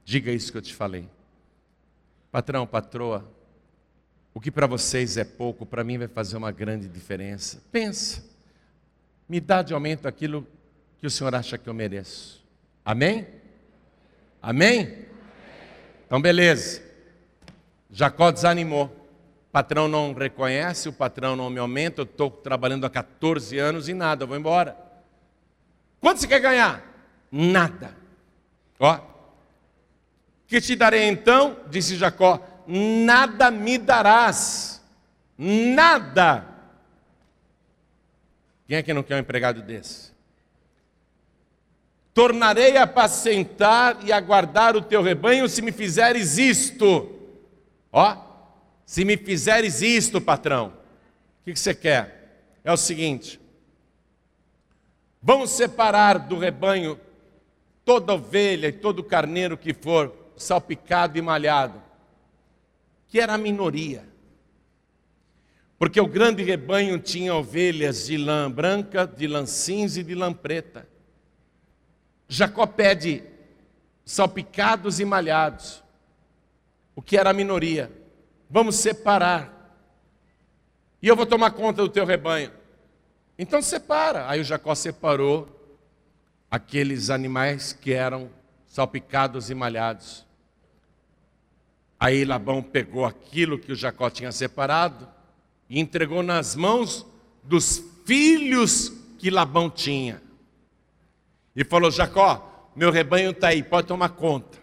diga 0.04 0.32
isso 0.32 0.52
que 0.52 0.58
eu 0.58 0.62
te 0.62 0.74
falei. 0.74 1.10
Patrão, 2.36 2.68
patroa, 2.68 3.26
o 4.34 4.42
que 4.42 4.52
para 4.52 4.68
vocês 4.68 5.16
é 5.16 5.24
pouco, 5.24 5.66
para 5.66 5.86
mim 5.86 5.98
vai 5.98 6.10
fazer 6.10 6.36
uma 6.36 6.52
grande 6.52 6.86
diferença. 6.86 7.64
Pensa, 7.72 8.26
me 9.30 9.40
dá 9.40 9.62
de 9.62 9.74
aumento 9.74 10.06
aquilo 10.06 10.46
que 10.98 11.08
o 11.08 11.10
Senhor 11.10 11.34
acha 11.34 11.58
que 11.58 11.70
eu 11.70 11.74
mereço. 11.74 12.46
Amém? 12.84 13.26
Amém? 14.42 15.06
Então, 16.06 16.22
beleza. 16.22 16.84
Jacó 17.90 18.30
desanimou. 18.32 18.88
O 18.88 19.52
patrão 19.54 19.88
não 19.88 20.14
reconhece, 20.14 20.90
o 20.90 20.94
patrão 20.94 21.38
não 21.38 21.50
me 21.50 21.60
aumenta, 21.60 22.02
eu 22.02 22.04
estou 22.04 22.30
trabalhando 22.30 22.84
há 22.84 22.90
14 22.90 23.58
anos 23.58 23.88
e 23.88 23.94
nada, 23.94 24.26
eu 24.26 24.28
vou 24.28 24.36
embora. 24.36 24.76
Quanto 26.02 26.20
você 26.20 26.28
quer 26.28 26.42
ganhar? 26.42 26.84
Nada. 27.32 27.96
Ó. 28.78 29.15
Que 30.48 30.62
te 30.62 30.76
darei 30.76 31.04
então? 31.04 31.58
Disse 31.70 31.96
Jacó: 31.96 32.40
Nada 32.68 33.50
me 33.50 33.78
darás. 33.78 34.82
Nada. 35.38 36.46
Quem 38.68 38.78
é 38.78 38.84
que 38.84 38.94
não 38.94 39.04
quer 39.04 39.16
um 39.16 39.20
empregado 39.20 39.62
desse? 39.62 40.14
Tornarei 42.14 42.78
a 42.78 42.84
apacentar 42.84 43.98
e 44.06 44.12
a 44.12 44.20
guardar 44.20 44.76
o 44.76 44.82
teu 44.82 45.02
rebanho 45.02 45.50
se 45.50 45.62
me 45.62 45.72
fizeres 45.72 46.38
isto. 46.38 47.12
Ó, 47.92 48.18
se 48.86 49.04
me 49.04 49.18
fizeres 49.18 49.82
isto, 49.82 50.22
patrão. 50.22 50.74
O 51.42 51.46
que 51.46 51.56
você 51.56 51.76
quer? 51.76 52.50
É 52.64 52.72
o 52.72 52.78
seguinte: 52.78 53.40
vamos 55.22 55.52
separar 55.52 56.18
do 56.18 56.38
rebanho 56.38 57.00
toda 57.84 58.14
ovelha 58.14 58.68
e 58.68 58.72
todo 58.72 59.04
carneiro 59.04 59.58
que 59.58 59.74
for 59.74 60.25
salpicado 60.38 61.18
e 61.18 61.22
malhado, 61.22 61.82
que 63.08 63.20
era 63.20 63.34
a 63.34 63.38
minoria. 63.38 64.08
Porque 65.78 66.00
o 66.00 66.08
grande 66.08 66.44
rebanho 66.44 66.98
tinha 67.00 67.36
ovelhas 67.36 68.08
de 68.08 68.18
lã 68.18 68.50
branca, 68.50 69.06
de 69.06 69.28
lã 69.28 69.46
cinza 69.46 70.00
e 70.00 70.04
de 70.04 70.16
lã 70.16 70.34
preta. 70.34 70.88
Jacó 72.28 72.66
pede 72.66 73.24
salpicados 74.04 75.00
e 75.00 75.06
malhados, 75.06 75.84
o 76.96 77.02
que 77.02 77.18
era 77.18 77.32
a 77.32 77.34
minoria. 77.34 77.92
Vamos 78.50 78.76
separar. 78.76 79.54
E 81.02 81.08
eu 81.08 81.16
vou 81.16 81.26
tomar 81.26 81.52
conta 81.52 81.82
do 81.82 81.90
teu 81.90 82.06
rebanho. 82.06 82.52
Então 83.38 83.62
separa. 83.62 84.30
Aí 84.30 84.40
o 84.40 84.44
Jacó 84.44 84.74
separou 84.74 85.50
aqueles 86.50 87.10
animais 87.10 87.74
que 87.74 87.94
eram 87.94 88.30
salpicados 88.66 89.50
e 89.50 89.56
malhados. 89.56 90.25
Aí 92.00 92.26
Labão 92.26 92.62
pegou 92.62 93.06
aquilo 93.06 93.58
que 93.58 93.72
o 93.72 93.76
Jacó 93.76 94.10
tinha 94.10 94.32
separado 94.32 95.08
e 95.70 95.80
entregou 95.80 96.22
nas 96.22 96.56
mãos 96.56 97.06
dos 97.44 97.84
filhos 98.06 98.92
que 99.18 99.30
Labão 99.30 99.70
tinha. 99.70 100.22
E 101.56 101.64
falou: 101.64 101.90
Jacó, 101.90 102.72
meu 102.76 102.92
rebanho 102.92 103.32
está 103.32 103.50
aí, 103.50 103.64
pode 103.64 103.88
tomar 103.88 104.10
conta. 104.10 104.58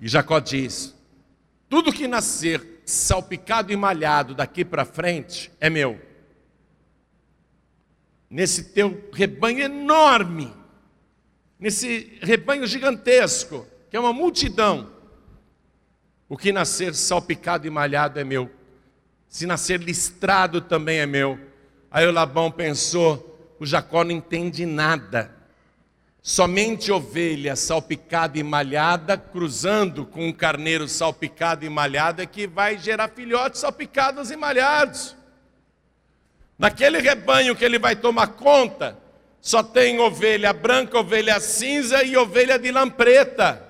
E 0.00 0.08
Jacó 0.08 0.38
diz: 0.40 0.94
Tudo 1.68 1.92
que 1.92 2.08
nascer 2.08 2.82
salpicado 2.84 3.72
e 3.72 3.76
malhado 3.76 4.34
daqui 4.34 4.64
para 4.64 4.84
frente 4.84 5.52
é 5.60 5.68
meu. 5.68 6.00
Nesse 8.30 8.64
teu 8.64 9.08
rebanho 9.12 9.60
enorme, 9.60 10.52
nesse 11.58 12.18
rebanho 12.22 12.66
gigantesco, 12.66 13.66
que 13.90 13.96
é 13.96 14.00
uma 14.00 14.12
multidão, 14.12 14.90
o 16.28 16.36
que 16.36 16.52
nascer 16.52 16.94
salpicado 16.94 17.66
e 17.66 17.70
malhado 17.70 18.20
é 18.20 18.24
meu. 18.24 18.50
Se 19.28 19.46
nascer 19.46 19.80
listrado 19.80 20.60
também 20.60 20.98
é 20.98 21.06
meu. 21.06 21.38
Aí 21.90 22.06
o 22.06 22.12
Labão 22.12 22.50
pensou: 22.50 23.56
o 23.58 23.64
Jacó 23.64 24.04
não 24.04 24.12
entende 24.12 24.66
nada. 24.66 25.34
Somente 26.20 26.92
ovelha 26.92 27.56
salpicada 27.56 28.38
e 28.38 28.42
malhada, 28.42 29.16
cruzando 29.16 30.04
com 30.04 30.28
um 30.28 30.32
carneiro 30.32 30.86
salpicado 30.86 31.64
e 31.64 31.70
malhado, 31.70 32.20
é 32.20 32.26
que 32.26 32.46
vai 32.46 32.76
gerar 32.76 33.08
filhotes 33.08 33.60
salpicados 33.60 34.30
e 34.30 34.36
malhados. 34.36 35.16
Naquele 36.58 36.98
rebanho 36.98 37.56
que 37.56 37.64
ele 37.64 37.78
vai 37.78 37.96
tomar 37.96 38.26
conta, 38.28 38.98
só 39.40 39.62
tem 39.62 40.00
ovelha 40.00 40.52
branca, 40.52 40.98
ovelha 40.98 41.40
cinza 41.40 42.02
e 42.02 42.16
ovelha 42.16 42.58
de 42.58 42.70
lã 42.72 42.90
preta. 42.90 43.67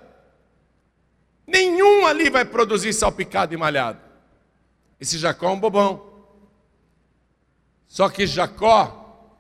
Nenhum 1.49 2.07
ali 2.07 2.29
vai 2.29 2.45
produzir 2.45 2.93
salpicado 2.93 3.55
e 3.55 3.57
malhado. 3.57 3.99
Esse 5.01 5.17
Jacó 5.17 5.49
é 5.49 5.53
um 5.53 5.59
bobão. 5.59 6.07
Só 7.87 8.11
que 8.11 8.27
Jacó, 8.27 9.33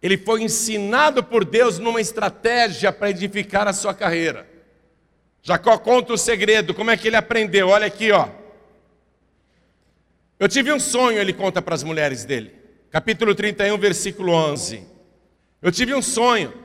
ele 0.00 0.16
foi 0.16 0.42
ensinado 0.42 1.22
por 1.22 1.44
Deus 1.44 1.78
numa 1.78 2.00
estratégia 2.00 2.90
para 2.90 3.10
edificar 3.10 3.68
a 3.68 3.74
sua 3.74 3.92
carreira. 3.92 4.48
Jacó 5.42 5.76
conta 5.76 6.14
o 6.14 6.18
segredo, 6.18 6.72
como 6.72 6.90
é 6.90 6.96
que 6.96 7.08
ele 7.08 7.16
aprendeu? 7.16 7.68
Olha 7.68 7.86
aqui, 7.86 8.10
ó. 8.10 8.30
Eu 10.40 10.48
tive 10.48 10.72
um 10.72 10.80
sonho, 10.80 11.18
ele 11.18 11.34
conta 11.34 11.60
para 11.60 11.74
as 11.74 11.82
mulheres 11.82 12.24
dele. 12.24 12.54
Capítulo 12.90 13.34
31, 13.34 13.76
versículo 13.76 14.32
11. 14.32 14.82
Eu 15.60 15.70
tive 15.70 15.94
um 15.94 16.00
sonho. 16.00 16.63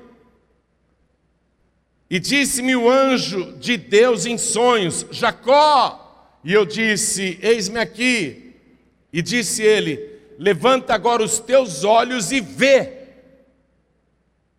E 2.09 2.19
disse-me 2.19 2.75
o 2.75 2.89
anjo 2.89 3.53
de 3.57 3.77
Deus 3.77 4.25
em 4.25 4.37
sonhos: 4.37 5.05
Jacó. 5.11 6.39
E 6.43 6.53
eu 6.53 6.65
disse: 6.65 7.37
Eis-me 7.41 7.79
aqui. 7.79 8.55
E 9.13 9.21
disse 9.21 9.61
ele: 9.61 10.19
Levanta 10.37 10.93
agora 10.93 11.23
os 11.23 11.39
teus 11.39 11.83
olhos 11.83 12.31
e 12.31 12.41
vê 12.41 12.99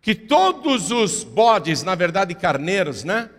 que 0.01 0.15
todos 0.15 0.91
os 0.91 1.23
bodes, 1.23 1.83
na 1.83 1.93
verdade 1.93 2.33
carneiros, 2.33 3.03
né? 3.03 3.29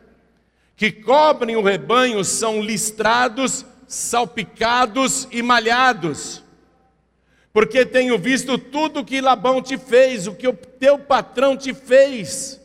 Que 0.77 0.93
cobrem 0.93 1.57
o 1.57 1.63
rebanho 1.63 2.25
são 2.25 2.63
listrados, 2.63 3.65
salpicados 3.89 5.27
e 5.31 5.43
malhados. 5.43 6.43
Porque 7.53 7.85
tenho 7.85 8.19
visto 8.19 8.57
tudo 8.57 9.05
que 9.05 9.21
Labão 9.21 9.61
te 9.61 9.77
fez, 9.77 10.27
o 10.27 10.35
que 10.35 10.49
o 10.49 10.55
teu 10.55 10.99
patrão 10.99 11.57
te 11.57 11.75
fez. 11.75 12.62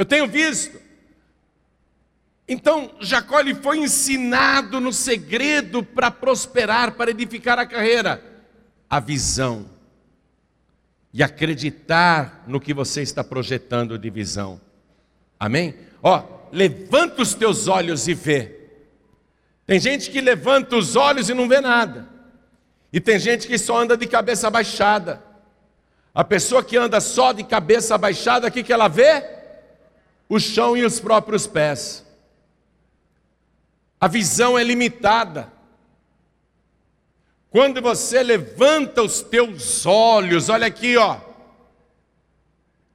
Eu 0.00 0.06
tenho 0.06 0.26
visto. 0.26 0.80
Então, 2.48 2.90
Jacó 3.00 3.38
ele 3.38 3.54
foi 3.54 3.80
ensinado 3.80 4.80
no 4.80 4.94
segredo 4.94 5.82
para 5.82 6.10
prosperar, 6.10 6.92
para 6.92 7.10
edificar 7.10 7.58
a 7.58 7.66
carreira, 7.66 8.24
a 8.88 8.98
visão 8.98 9.68
e 11.12 11.22
acreditar 11.22 12.44
no 12.46 12.58
que 12.58 12.72
você 12.72 13.02
está 13.02 13.22
projetando 13.22 13.98
de 13.98 14.08
visão. 14.08 14.58
Amém? 15.38 15.74
Ó, 16.02 16.46
levanta 16.50 17.20
os 17.20 17.34
teus 17.34 17.68
olhos 17.68 18.08
e 18.08 18.14
vê. 18.14 18.58
Tem 19.66 19.78
gente 19.78 20.10
que 20.10 20.22
levanta 20.22 20.76
os 20.76 20.96
olhos 20.96 21.28
e 21.28 21.34
não 21.34 21.46
vê 21.46 21.60
nada. 21.60 22.08
E 22.90 23.00
tem 23.00 23.18
gente 23.18 23.46
que 23.46 23.58
só 23.58 23.78
anda 23.78 23.98
de 23.98 24.06
cabeça 24.06 24.48
baixada. 24.48 25.22
A 26.14 26.24
pessoa 26.24 26.64
que 26.64 26.78
anda 26.78 27.02
só 27.02 27.32
de 27.32 27.44
cabeça 27.44 27.98
baixada, 27.98 28.48
o 28.48 28.50
que, 28.50 28.62
que 28.62 28.72
ela 28.72 28.88
vê? 28.88 29.39
O 30.30 30.38
chão 30.38 30.76
e 30.76 30.84
os 30.84 31.00
próprios 31.00 31.48
pés. 31.48 32.06
A 34.00 34.06
visão 34.06 34.56
é 34.56 34.62
limitada. 34.62 35.52
Quando 37.50 37.82
você 37.82 38.22
levanta 38.22 39.02
os 39.02 39.22
teus 39.22 39.84
olhos, 39.84 40.48
olha 40.48 40.68
aqui, 40.68 40.96
ó, 40.96 41.18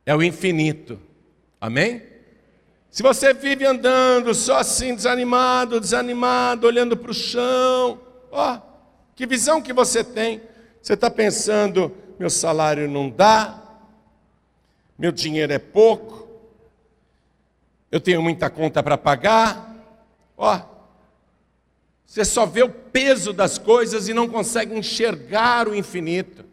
é 0.06 0.16
o 0.16 0.24
infinito. 0.24 0.98
Amém? 1.60 2.02
Se 2.90 3.04
você 3.04 3.34
vive 3.34 3.66
andando 3.66 4.34
só 4.34 4.60
assim, 4.60 4.96
desanimado, 4.96 5.82
desanimado, 5.82 6.66
olhando 6.66 6.96
para 6.96 7.12
o 7.12 7.14
chão, 7.14 8.00
ó, 8.32 8.62
que 9.14 9.28
visão 9.28 9.62
que 9.62 9.74
você 9.74 10.06
tem? 10.06 10.42
Você 10.82 10.94
está 10.94 11.12
pensando, 11.12 11.94
meu 12.18 12.30
salário 12.30 12.90
não 12.90 13.10
dá, 13.10 13.62
meu 14.98 15.12
dinheiro 15.12 15.52
é 15.52 15.60
pouco, 15.60 16.24
eu 17.96 18.02
tenho 18.02 18.22
muita 18.22 18.50
conta 18.50 18.84
para 18.84 18.98
pagar. 18.98 19.74
Ó, 20.36 20.60
você 22.06 22.26
só 22.26 22.46
vê 22.46 22.62
o 22.62 22.68
peso 22.70 23.32
das 23.32 23.58
coisas 23.58 24.10
e 24.10 24.14
não 24.14 24.28
consegue 24.28 24.78
enxergar 24.78 25.70
o 25.70 25.74
infinito. 25.74 26.43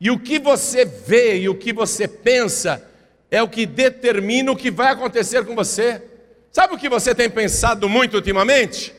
E 0.00 0.08
o 0.08 0.20
que 0.20 0.38
você 0.38 0.84
vê 0.84 1.40
e 1.40 1.48
o 1.48 1.56
que 1.56 1.72
você 1.72 2.06
pensa 2.06 2.88
é 3.28 3.42
o 3.42 3.48
que 3.48 3.66
determina 3.66 4.52
o 4.52 4.56
que 4.56 4.70
vai 4.70 4.92
acontecer 4.92 5.44
com 5.44 5.56
você. 5.56 6.00
Sabe 6.52 6.74
o 6.74 6.78
que 6.78 6.88
você 6.88 7.12
tem 7.12 7.28
pensado 7.28 7.88
muito 7.88 8.14
ultimamente? 8.14 8.94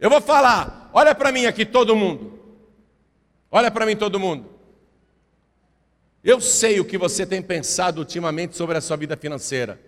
Eu 0.00 0.10
vou 0.10 0.20
falar, 0.20 0.90
olha 0.92 1.14
para 1.14 1.30
mim 1.30 1.46
aqui 1.46 1.64
todo 1.64 1.94
mundo. 1.94 2.40
Olha 3.52 3.70
para 3.70 3.86
mim 3.86 3.94
todo 3.94 4.18
mundo. 4.18 4.50
Eu 6.22 6.40
sei 6.40 6.78
o 6.80 6.84
que 6.84 6.98
você 6.98 7.24
tem 7.24 7.40
pensado 7.40 8.00
ultimamente 8.00 8.56
sobre 8.56 8.76
a 8.76 8.80
sua 8.80 8.96
vida 8.96 9.16
financeira. 9.16 9.80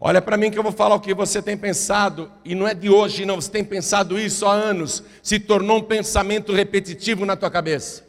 Olha 0.00 0.22
para 0.22 0.36
mim 0.36 0.50
que 0.50 0.58
eu 0.58 0.62
vou 0.62 0.72
falar 0.72 0.94
o 0.94 1.00
que 1.00 1.12
você 1.12 1.42
tem 1.42 1.56
pensado, 1.56 2.30
e 2.44 2.54
não 2.54 2.68
é 2.68 2.74
de 2.74 2.88
hoje, 2.88 3.26
não, 3.26 3.36
você 3.36 3.50
tem 3.50 3.64
pensado 3.64 4.18
isso 4.18 4.46
há 4.46 4.52
anos, 4.52 5.02
se 5.22 5.40
tornou 5.40 5.78
um 5.78 5.82
pensamento 5.82 6.52
repetitivo 6.52 7.26
na 7.26 7.36
tua 7.36 7.50
cabeça. 7.50 8.06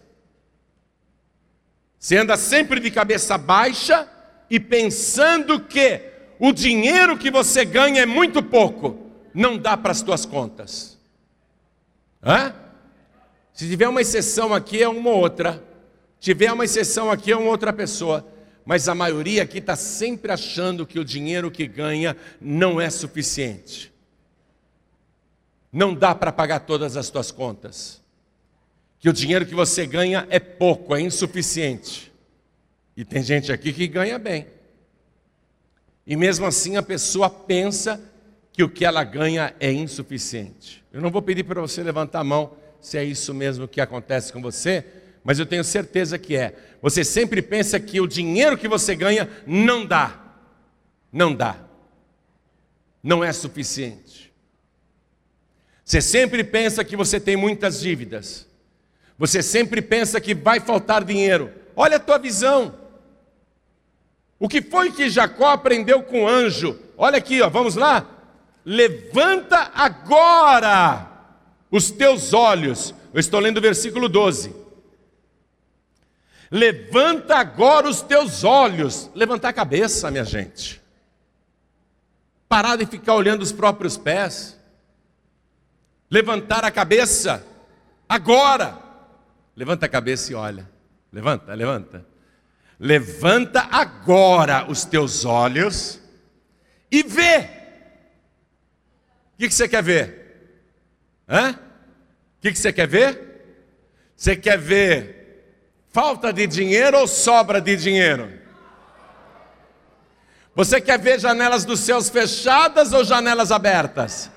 Você 1.97 2.17
anda 2.17 2.37
sempre 2.37 2.79
de 2.79 2.91
cabeça 2.91 3.37
baixa 3.37 4.07
e 4.49 4.59
pensando 4.59 5.59
que 5.59 6.01
o 6.39 6.51
dinheiro 6.51 7.17
que 7.17 7.31
você 7.31 7.65
ganha 7.65 8.03
é 8.03 8.05
muito 8.05 8.41
pouco, 8.41 8.97
não 9.33 9.57
dá 9.57 9.75
para 9.75 9.91
as 9.91 10.01
tuas 10.01 10.25
contas. 10.25 10.97
Hã? 12.23 12.53
Se 13.59 13.67
tiver 13.67 13.89
uma 13.89 13.99
exceção 13.99 14.53
aqui, 14.53 14.81
é 14.81 14.87
uma 14.87 15.09
outra. 15.09 15.61
Tiver 16.19 16.51
uma 16.53 16.63
exceção 16.63 17.11
aqui, 17.11 17.31
é 17.31 17.35
uma 17.35 17.49
outra 17.49 17.73
pessoa 17.73 18.25
mas 18.69 18.87
a 18.87 18.93
maioria 18.93 19.41
aqui 19.41 19.57
está 19.57 19.75
sempre 19.75 20.31
achando 20.31 20.85
que 20.85 20.99
o 20.99 21.03
dinheiro 21.03 21.49
que 21.49 21.65
ganha 21.65 22.15
não 22.39 22.79
é 22.79 22.87
suficiente. 22.87 23.91
Não 25.73 25.91
dá 25.91 26.13
para 26.13 26.31
pagar 26.31 26.59
todas 26.59 26.95
as 26.95 27.09
tuas 27.09 27.31
contas. 27.31 27.99
Que 28.99 29.09
o 29.09 29.13
dinheiro 29.13 29.43
que 29.43 29.55
você 29.55 29.87
ganha 29.87 30.27
é 30.29 30.39
pouco, 30.39 30.95
é 30.95 31.01
insuficiente. 31.01 32.13
E 32.95 33.03
tem 33.03 33.23
gente 33.23 33.51
aqui 33.51 33.73
que 33.73 33.87
ganha 33.87 34.19
bem. 34.19 34.45
E 36.05 36.15
mesmo 36.15 36.45
assim 36.45 36.77
a 36.77 36.83
pessoa 36.83 37.27
pensa 37.27 37.99
que 38.51 38.63
o 38.63 38.69
que 38.69 38.85
ela 38.85 39.03
ganha 39.03 39.55
é 39.59 39.71
insuficiente. 39.71 40.85
Eu 40.93 41.01
não 41.01 41.09
vou 41.09 41.23
pedir 41.23 41.43
para 41.43 41.59
você 41.59 41.81
levantar 41.81 42.19
a 42.19 42.23
mão 42.23 42.51
se 42.81 42.97
é 42.97 43.03
isso 43.03 43.33
mesmo 43.33 43.67
que 43.67 43.81
acontece 43.81 44.31
com 44.31 44.41
você, 44.41 44.85
mas 45.23 45.39
eu 45.39 45.45
tenho 45.45 45.63
certeza 45.63 46.17
que 46.17 46.35
é. 46.35 46.55
Você 46.81 47.03
sempre 47.03 47.41
pensa 47.41 47.79
que 47.79 47.99
o 47.99 48.07
dinheiro 48.07 48.57
que 48.57 48.67
você 48.67 48.95
ganha 48.95 49.29
não 49.45 49.85
dá. 49.85 50.19
Não 51.11 51.33
dá. 51.33 51.57
Não 53.03 53.23
é 53.23 53.31
suficiente. 53.31 54.33
Você 55.83 56.01
sempre 56.01 56.43
pensa 56.43 56.83
que 56.83 56.95
você 56.95 57.19
tem 57.19 57.35
muitas 57.35 57.79
dívidas. 57.79 58.47
Você 59.17 59.41
sempre 59.41 59.81
pensa 59.81 60.21
que 60.21 60.33
vai 60.33 60.59
faltar 60.59 61.03
dinheiro. 61.03 61.51
Olha 61.75 61.97
a 61.97 61.99
tua 61.99 62.17
visão. 62.17 62.75
O 64.39 64.47
que 64.47 64.61
foi 64.61 64.91
que 64.91 65.09
Jacó 65.09 65.47
aprendeu 65.47 66.01
com 66.03 66.23
o 66.23 66.27
anjo? 66.27 66.79
Olha 66.97 67.17
aqui, 67.17 67.41
ó, 67.41 67.49
vamos 67.49 67.75
lá. 67.75 68.07
Levanta 68.63 69.71
agora 69.73 71.18
os 71.71 71.91
teus 71.91 72.33
olhos. 72.33 72.93
Eu 73.13 73.19
estou 73.19 73.39
lendo 73.39 73.57
o 73.57 73.61
versículo 73.61 74.07
12. 74.07 74.55
Levanta 76.51 77.35
agora 77.35 77.87
os 77.87 78.01
teus 78.01 78.43
olhos. 78.43 79.09
Levantar 79.13 79.49
a 79.49 79.53
cabeça, 79.53 80.09
minha 80.09 80.25
gente. 80.25 80.81
Parar 82.47 82.75
de 82.75 82.85
ficar 82.85 83.13
olhando 83.13 83.41
os 83.41 83.51
próprios 83.51 83.97
pés. 83.97 84.59
Levantar 86.09 86.65
a 86.65 86.71
cabeça. 86.71 87.45
Agora. 88.07 88.77
Levanta 89.55 89.85
a 89.85 89.89
cabeça 89.89 90.31
e 90.31 90.35
olha. 90.35 90.69
Levanta, 91.11 91.53
levanta. 91.53 92.05
Levanta 92.79 93.67
agora 93.71 94.65
os 94.69 94.85
teus 94.85 95.25
olhos 95.25 95.99
e 96.89 97.03
vê. 97.03 97.39
O 99.33 99.37
que, 99.37 99.51
você 99.51 99.67
quer 99.67 99.83
ver? 99.83 100.19
Hã? 101.29 101.51
O 101.51 102.41
que 102.41 102.55
você 102.55 102.73
quer 102.73 102.87
ver? 102.87 103.27
Você 104.15 104.35
quer 104.35 104.57
ver 104.57 105.19
Falta 105.91 106.31
de 106.31 106.45
dinheiro 106.45 106.99
ou 106.99 107.07
sobra 107.07 107.59
de 107.59 107.75
dinheiro? 107.75 108.31
Você 110.53 110.79
quer 110.79 110.99
ver 110.99 111.19
janelas 111.19 111.65
dos 111.65 111.79
céus 111.79 112.09
fechadas 112.09 112.93
ou 112.93 113.03
janelas 113.03 113.51
abertas? 113.51 114.29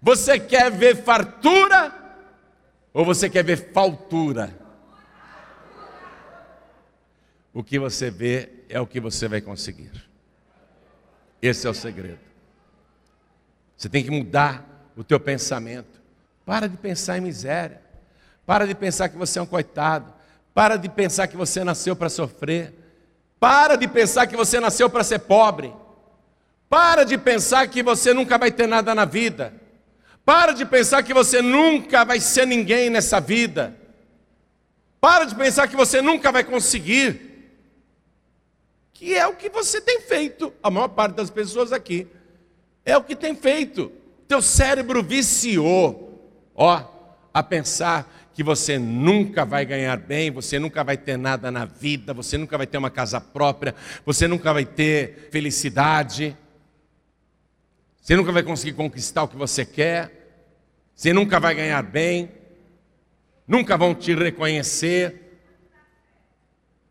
Você 0.00 0.38
quer 0.38 0.70
ver 0.70 1.02
fartura 1.02 1.92
ou 2.94 3.04
você 3.04 3.28
quer 3.28 3.44
ver 3.44 3.72
faltura? 3.72 4.58
O 7.52 7.62
que 7.62 7.78
você 7.78 8.10
vê 8.10 8.48
é 8.68 8.80
o 8.80 8.86
que 8.86 9.00
você 9.00 9.28
vai 9.28 9.42
conseguir. 9.42 9.92
Esse 11.42 11.66
é 11.66 11.70
o 11.70 11.74
segredo. 11.74 12.20
Você 13.76 13.88
tem 13.88 14.02
que 14.02 14.10
mudar 14.10 14.64
o 14.96 15.04
teu 15.04 15.18
pensamento. 15.18 16.00
Para 16.44 16.68
de 16.68 16.76
pensar 16.76 17.18
em 17.18 17.20
miséria. 17.20 17.80
Para 18.44 18.66
de 18.66 18.74
pensar 18.74 19.08
que 19.08 19.16
você 19.16 19.38
é 19.38 19.42
um 19.42 19.46
coitado. 19.46 20.12
Para 20.54 20.76
de 20.76 20.88
pensar 20.88 21.26
que 21.28 21.36
você 21.36 21.64
nasceu 21.64 21.94
para 21.96 22.08
sofrer. 22.08 22.72
Para 23.38 23.76
de 23.76 23.88
pensar 23.88 24.26
que 24.26 24.36
você 24.36 24.60
nasceu 24.60 24.90
para 24.90 25.04
ser 25.04 25.20
pobre. 25.20 25.72
Para 26.68 27.04
de 27.04 27.18
pensar 27.18 27.66
que 27.68 27.82
você 27.82 28.12
nunca 28.12 28.38
vai 28.38 28.50
ter 28.50 28.66
nada 28.66 28.94
na 28.94 29.04
vida. 29.04 29.52
Para 30.24 30.52
de 30.52 30.64
pensar 30.64 31.02
que 31.02 31.12
você 31.12 31.42
nunca 31.42 32.04
vai 32.04 32.20
ser 32.20 32.46
ninguém 32.46 32.88
nessa 32.88 33.20
vida. 33.20 33.76
Para 35.00 35.24
de 35.24 35.34
pensar 35.34 35.66
que 35.66 35.76
você 35.76 36.00
nunca 36.00 36.30
vai 36.30 36.44
conseguir. 36.44 37.32
Que 38.92 39.14
é 39.14 39.26
o 39.26 39.34
que 39.34 39.48
você 39.48 39.80
tem 39.80 40.00
feito, 40.00 40.52
a 40.62 40.70
maior 40.70 40.88
parte 40.88 41.16
das 41.16 41.28
pessoas 41.28 41.72
aqui. 41.72 42.06
É 42.84 42.96
o 42.96 43.02
que 43.02 43.16
tem 43.16 43.34
feito. 43.34 43.90
Teu 44.32 44.40
cérebro 44.40 45.02
viciou, 45.02 46.50
ó, 46.54 46.82
a 47.34 47.42
pensar 47.42 48.30
que 48.32 48.42
você 48.42 48.78
nunca 48.78 49.44
vai 49.44 49.66
ganhar 49.66 49.98
bem, 49.98 50.30
você 50.30 50.58
nunca 50.58 50.82
vai 50.82 50.96
ter 50.96 51.18
nada 51.18 51.50
na 51.50 51.66
vida, 51.66 52.14
você 52.14 52.38
nunca 52.38 52.56
vai 52.56 52.66
ter 52.66 52.78
uma 52.78 52.88
casa 52.88 53.20
própria, 53.20 53.74
você 54.06 54.26
nunca 54.26 54.50
vai 54.54 54.64
ter 54.64 55.28
felicidade, 55.30 56.34
você 58.00 58.16
nunca 58.16 58.32
vai 58.32 58.42
conseguir 58.42 58.72
conquistar 58.72 59.24
o 59.24 59.28
que 59.28 59.36
você 59.36 59.66
quer, 59.66 60.48
você 60.94 61.12
nunca 61.12 61.38
vai 61.38 61.54
ganhar 61.54 61.82
bem, 61.82 62.30
nunca 63.46 63.76
vão 63.76 63.94
te 63.94 64.14
reconhecer. 64.14 65.42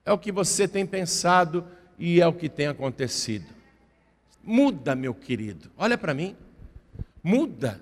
É 0.06 0.12
o 0.12 0.18
que 0.20 0.32
você 0.32 0.68
tem 0.68 0.86
pensado 0.86 1.68
e 1.98 2.22
é 2.22 2.28
o 2.28 2.34
que 2.34 2.48
tem 2.48 2.68
acontecido. 2.68 3.48
Muda, 4.44 4.94
meu 4.94 5.16
querido, 5.16 5.72
olha 5.76 5.98
para 5.98 6.14
mim, 6.14 6.38
muda. 7.24 7.82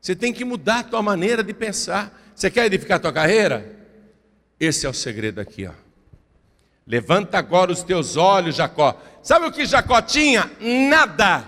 Você 0.00 0.14
tem 0.14 0.32
que 0.32 0.44
mudar 0.44 0.80
a 0.80 0.84
tua 0.84 1.02
maneira 1.02 1.42
de 1.42 1.52
pensar. 1.52 2.16
Você 2.34 2.50
quer 2.50 2.66
edificar 2.66 2.98
a 2.98 3.00
tua 3.00 3.12
carreira? 3.12 3.74
Esse 4.58 4.86
é 4.86 4.88
o 4.88 4.94
segredo 4.94 5.40
aqui, 5.40 5.66
ó. 5.66 5.72
Levanta 6.86 7.38
agora 7.38 7.72
os 7.72 7.82
teus 7.82 8.16
olhos, 8.16 8.56
Jacó. 8.56 9.00
Sabe 9.22 9.46
o 9.46 9.52
que 9.52 9.66
Jacó 9.66 10.00
tinha? 10.00 10.50
Nada. 10.60 11.44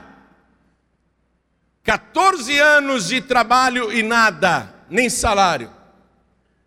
14 1.84 2.58
anos 2.58 3.08
de 3.08 3.20
trabalho 3.20 3.92
e 3.92 4.02
nada, 4.02 4.74
nem 4.90 5.08
salário. 5.08 5.70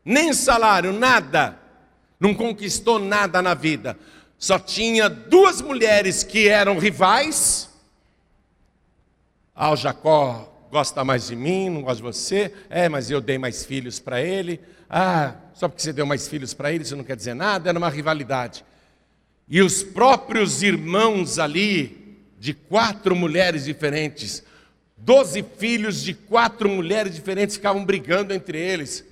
Nem 0.03 0.33
salário, 0.33 0.93
nada. 0.93 1.59
Não 2.19 2.33
conquistou 2.33 2.97
nada 2.97 3.41
na 3.41 3.53
vida. 3.53 3.97
Só 4.37 4.57
tinha 4.57 5.09
duas 5.09 5.61
mulheres 5.61 6.23
que 6.23 6.47
eram 6.47 6.79
rivais. 6.79 7.69
Ao 9.53 9.75
Jacó 9.75 10.51
gosta 10.71 11.03
mais 11.03 11.27
de 11.27 11.35
mim, 11.35 11.69
não 11.69 11.81
gosta 11.81 11.97
de 11.97 12.03
você. 12.03 12.53
É, 12.69 12.87
mas 12.87 13.11
eu 13.11 13.19
dei 13.19 13.37
mais 13.37 13.65
filhos 13.65 13.99
para 13.99 14.21
ele. 14.21 14.59
Ah, 14.89 15.35
só 15.53 15.67
porque 15.67 15.81
você 15.81 15.93
deu 15.93 16.05
mais 16.05 16.27
filhos 16.27 16.53
para 16.53 16.71
ele, 16.71 16.83
isso 16.83 16.95
não 16.95 17.03
quer 17.03 17.15
dizer 17.15 17.33
nada, 17.33 17.69
era 17.69 17.77
uma 17.77 17.89
rivalidade. 17.89 18.65
E 19.47 19.61
os 19.61 19.83
próprios 19.83 20.63
irmãos 20.63 21.39
ali, 21.39 22.17
de 22.39 22.53
quatro 22.53 23.15
mulheres 23.15 23.65
diferentes, 23.65 24.43
doze 24.97 25.43
filhos 25.57 26.01
de 26.01 26.13
quatro 26.13 26.69
mulheres 26.69 27.13
diferentes 27.15 27.55
ficavam 27.55 27.85
brigando 27.85 28.33
entre 28.33 28.57
eles. 28.57 29.05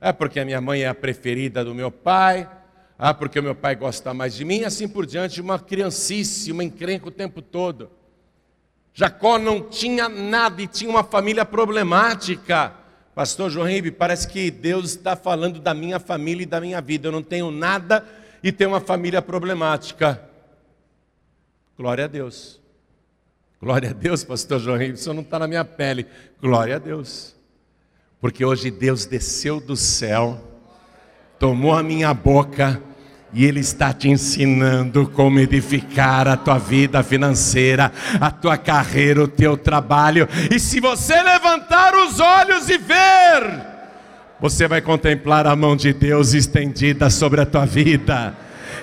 É 0.00 0.12
porque 0.12 0.40
a 0.40 0.44
minha 0.44 0.60
mãe 0.60 0.82
é 0.82 0.88
a 0.88 0.94
preferida 0.94 1.64
do 1.64 1.74
meu 1.74 1.90
pai, 1.90 2.48
ah, 2.98 3.12
porque 3.12 3.38
o 3.38 3.42
meu 3.42 3.54
pai 3.54 3.74
gosta 3.74 4.14
mais 4.14 4.34
de 4.34 4.44
mim, 4.44 4.60
e 4.60 4.64
assim 4.64 4.86
por 4.86 5.04
diante, 5.04 5.40
uma 5.40 5.58
criancice, 5.58 6.52
uma 6.52 6.64
encrenca 6.64 7.08
o 7.08 7.10
tempo 7.10 7.42
todo. 7.42 7.90
Jacó 8.98 9.38
não 9.38 9.60
tinha 9.60 10.08
nada 10.08 10.62
e 10.62 10.66
tinha 10.66 10.88
uma 10.88 11.04
família 11.04 11.44
problemática. 11.44 12.72
Pastor 13.14 13.50
João 13.50 13.66
Ribe, 13.66 13.90
parece 13.90 14.26
que 14.26 14.50
Deus 14.50 14.86
está 14.86 15.14
falando 15.14 15.60
da 15.60 15.74
minha 15.74 16.00
família 16.00 16.44
e 16.44 16.46
da 16.46 16.58
minha 16.62 16.80
vida. 16.80 17.08
Eu 17.08 17.12
não 17.12 17.22
tenho 17.22 17.50
nada 17.50 18.02
e 18.42 18.50
tenho 18.50 18.70
uma 18.70 18.80
família 18.80 19.20
problemática. 19.20 20.18
Glória 21.76 22.06
a 22.06 22.08
Deus. 22.08 22.58
Glória 23.60 23.90
a 23.90 23.92
Deus, 23.92 24.24
pastor 24.24 24.60
João 24.60 24.78
Ribe, 24.78 24.94
isso 24.94 25.12
não 25.12 25.20
está 25.20 25.38
na 25.38 25.46
minha 25.46 25.64
pele. 25.64 26.06
Glória 26.40 26.76
a 26.76 26.78
Deus. 26.78 27.36
Porque 28.18 28.46
hoje 28.46 28.70
Deus 28.70 29.04
desceu 29.04 29.60
do 29.60 29.76
céu, 29.76 30.42
tomou 31.38 31.74
a 31.74 31.82
minha 31.82 32.14
boca 32.14 32.82
e 33.36 33.44
Ele 33.44 33.60
está 33.60 33.92
te 33.92 34.08
ensinando 34.08 35.06
como 35.08 35.38
edificar 35.38 36.26
a 36.26 36.38
tua 36.38 36.56
vida 36.56 37.02
financeira, 37.02 37.92
a 38.18 38.30
tua 38.30 38.56
carreira, 38.56 39.24
o 39.24 39.28
teu 39.28 39.58
trabalho. 39.58 40.26
E 40.50 40.58
se 40.58 40.80
você 40.80 41.22
levantar 41.22 41.94
os 41.94 42.18
olhos 42.18 42.70
e 42.70 42.78
ver, 42.78 43.60
você 44.40 44.66
vai 44.66 44.80
contemplar 44.80 45.46
a 45.46 45.54
mão 45.54 45.76
de 45.76 45.92
Deus 45.92 46.32
estendida 46.32 47.10
sobre 47.10 47.42
a 47.42 47.46
tua 47.46 47.66
vida. 47.66 48.34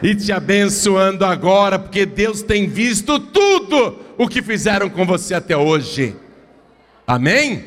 e 0.04 0.14
te 0.14 0.32
abençoando 0.32 1.26
agora, 1.26 1.80
porque 1.80 2.06
Deus 2.06 2.44
tem 2.44 2.68
visto 2.68 3.20
tudo 3.20 4.00
o 4.18 4.28
que 4.28 4.42
fizeram 4.42 4.88
com 4.90 5.04
você 5.06 5.34
até 5.34 5.58
hoje. 5.58 6.16
Amém? 7.08 7.64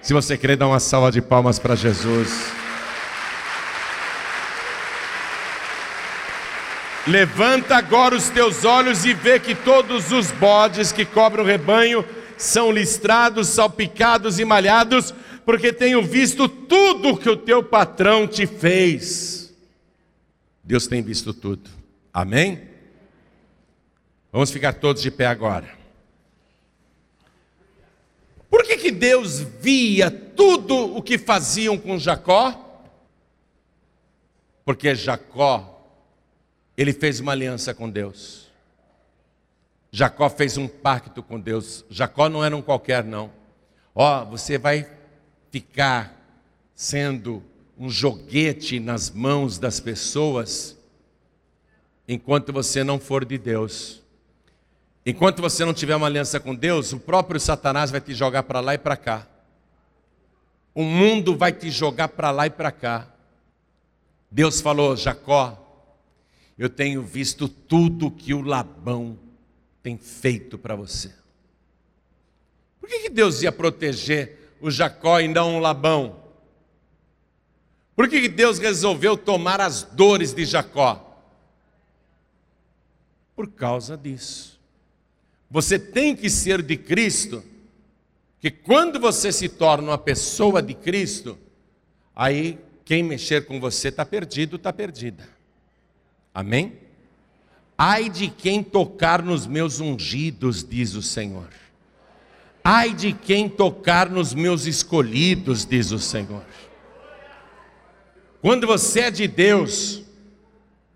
Se 0.00 0.14
você 0.14 0.38
quer 0.38 0.56
dar 0.56 0.68
uma 0.68 0.80
salva 0.80 1.10
de 1.12 1.20
palmas 1.20 1.58
para 1.58 1.74
Jesus. 1.74 2.61
Levanta 7.06 7.76
agora 7.76 8.14
os 8.14 8.28
teus 8.28 8.64
olhos 8.64 9.04
e 9.04 9.12
vê 9.12 9.40
que 9.40 9.56
todos 9.56 10.12
os 10.12 10.30
bodes 10.30 10.92
que 10.92 11.04
cobrem 11.04 11.44
o 11.44 11.46
rebanho 11.46 12.04
são 12.38 12.70
listrados, 12.70 13.48
salpicados 13.48 14.38
e 14.38 14.44
malhados, 14.44 15.12
porque 15.44 15.72
tenho 15.72 16.00
visto 16.02 16.48
tudo 16.48 17.16
que 17.16 17.28
o 17.28 17.36
teu 17.36 17.62
patrão 17.62 18.28
te 18.28 18.46
fez. 18.46 19.52
Deus 20.62 20.86
tem 20.86 21.02
visto 21.02 21.34
tudo. 21.34 21.68
Amém? 22.14 22.68
Vamos 24.30 24.52
ficar 24.52 24.74
todos 24.74 25.02
de 25.02 25.10
pé 25.10 25.26
agora. 25.26 25.76
Por 28.48 28.62
que, 28.62 28.76
que 28.76 28.92
Deus 28.92 29.40
via 29.40 30.08
tudo 30.08 30.96
o 30.96 31.02
que 31.02 31.18
faziam 31.18 31.76
com 31.76 31.98
Jacó? 31.98 32.84
Porque 34.64 34.94
Jacó 34.94 35.71
ele 36.76 36.92
fez 36.92 37.20
uma 37.20 37.32
aliança 37.32 37.74
com 37.74 37.88
Deus. 37.88 38.50
Jacó 39.90 40.30
fez 40.30 40.56
um 40.56 40.66
pacto 40.66 41.22
com 41.22 41.38
Deus. 41.38 41.84
Jacó 41.90 42.28
não 42.28 42.42
era 42.42 42.56
um 42.56 42.62
qualquer, 42.62 43.04
não. 43.04 43.30
Ó, 43.94 44.22
oh, 44.22 44.26
você 44.26 44.56
vai 44.56 44.88
ficar 45.50 46.18
sendo 46.74 47.42
um 47.78 47.90
joguete 47.90 48.80
nas 48.80 49.10
mãos 49.10 49.58
das 49.58 49.80
pessoas 49.80 50.76
enquanto 52.08 52.52
você 52.52 52.82
não 52.82 52.98
for 52.98 53.24
de 53.24 53.36
Deus. 53.36 54.02
Enquanto 55.04 55.42
você 55.42 55.64
não 55.64 55.74
tiver 55.74 55.96
uma 55.96 56.06
aliança 56.06 56.40
com 56.40 56.54
Deus, 56.54 56.92
o 56.92 57.00
próprio 57.00 57.40
Satanás 57.40 57.90
vai 57.90 58.00
te 58.00 58.14
jogar 58.14 58.44
para 58.44 58.60
lá 58.60 58.74
e 58.74 58.78
para 58.78 58.96
cá. 58.96 59.26
O 60.74 60.84
mundo 60.84 61.36
vai 61.36 61.52
te 61.52 61.70
jogar 61.70 62.08
para 62.08 62.30
lá 62.30 62.46
e 62.46 62.50
para 62.50 62.72
cá. 62.72 63.08
Deus 64.30 64.60
falou: 64.60 64.96
Jacó, 64.96 65.61
eu 66.62 66.70
tenho 66.70 67.02
visto 67.02 67.48
tudo 67.48 68.08
que 68.08 68.32
o 68.32 68.40
Labão 68.40 69.18
tem 69.82 69.98
feito 69.98 70.56
para 70.56 70.76
você. 70.76 71.12
Por 72.78 72.88
que, 72.88 73.00
que 73.00 73.10
Deus 73.10 73.42
ia 73.42 73.50
proteger 73.50 74.54
o 74.60 74.70
Jacó 74.70 75.18
e 75.18 75.26
não 75.26 75.56
o 75.56 75.58
Labão? 75.58 76.22
Por 77.96 78.08
que, 78.08 78.20
que 78.20 78.28
Deus 78.28 78.60
resolveu 78.60 79.16
tomar 79.16 79.60
as 79.60 79.82
dores 79.82 80.32
de 80.32 80.44
Jacó? 80.44 81.20
Por 83.34 83.48
causa 83.50 83.96
disso. 83.96 84.60
Você 85.50 85.80
tem 85.80 86.14
que 86.14 86.30
ser 86.30 86.62
de 86.62 86.76
Cristo, 86.76 87.42
que 88.38 88.52
quando 88.52 89.00
você 89.00 89.32
se 89.32 89.48
torna 89.48 89.90
uma 89.90 89.98
pessoa 89.98 90.62
de 90.62 90.74
Cristo, 90.74 91.36
aí 92.14 92.56
quem 92.84 93.02
mexer 93.02 93.46
com 93.46 93.58
você 93.58 93.88
está 93.88 94.06
perdido, 94.06 94.54
está 94.54 94.72
perdida. 94.72 95.41
Amém? 96.34 96.78
Ai 97.76 98.08
de 98.08 98.28
quem 98.28 98.62
tocar 98.62 99.22
nos 99.22 99.46
meus 99.46 99.80
ungidos, 99.80 100.64
diz 100.64 100.94
o 100.94 101.02
Senhor. 101.02 101.48
Ai 102.64 102.94
de 102.94 103.12
quem 103.12 103.48
tocar 103.48 104.08
nos 104.08 104.32
meus 104.34 104.66
escolhidos, 104.66 105.64
diz 105.64 105.90
o 105.90 105.98
Senhor. 105.98 106.44
Quando 108.40 108.66
você 108.66 109.00
é 109.00 109.10
de 109.10 109.26
Deus, 109.26 110.02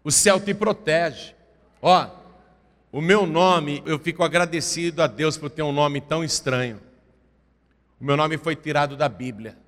o 0.02 0.10
céu 0.10 0.38
te 0.40 0.54
protege. 0.54 1.34
Ó, 1.82 2.08
o 2.92 3.00
meu 3.00 3.26
nome, 3.26 3.82
eu 3.84 3.98
fico 3.98 4.22
agradecido 4.22 5.02
a 5.02 5.06
Deus 5.06 5.36
por 5.36 5.50
ter 5.50 5.62
um 5.62 5.72
nome 5.72 6.00
tão 6.00 6.22
estranho. 6.22 6.80
O 8.00 8.04
meu 8.04 8.16
nome 8.16 8.38
foi 8.38 8.54
tirado 8.54 8.96
da 8.96 9.08
Bíblia. 9.08 9.58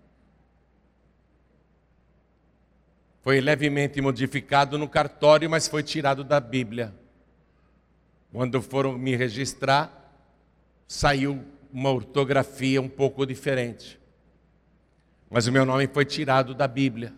Foi 3.29 3.43
levemente 3.43 4.01
modificado 4.01 4.79
no 4.79 4.89
cartório, 4.89 5.51
mas 5.51 5.69
foi 5.69 5.83
tirado 5.83 6.25
da 6.25 6.41
Bíblia. 6.41 6.95
Quando 8.33 8.63
foram 8.63 8.97
me 8.97 9.15
registrar, 9.15 10.19
saiu 10.87 11.45
uma 11.71 11.91
ortografia 11.91 12.81
um 12.81 12.89
pouco 12.89 13.27
diferente. 13.27 14.01
Mas 15.29 15.47
o 15.47 15.53
meu 15.53 15.67
nome 15.67 15.87
foi 15.89 16.07
tirado 16.07 16.55
da 16.55 16.67
Bíblia. 16.67 17.13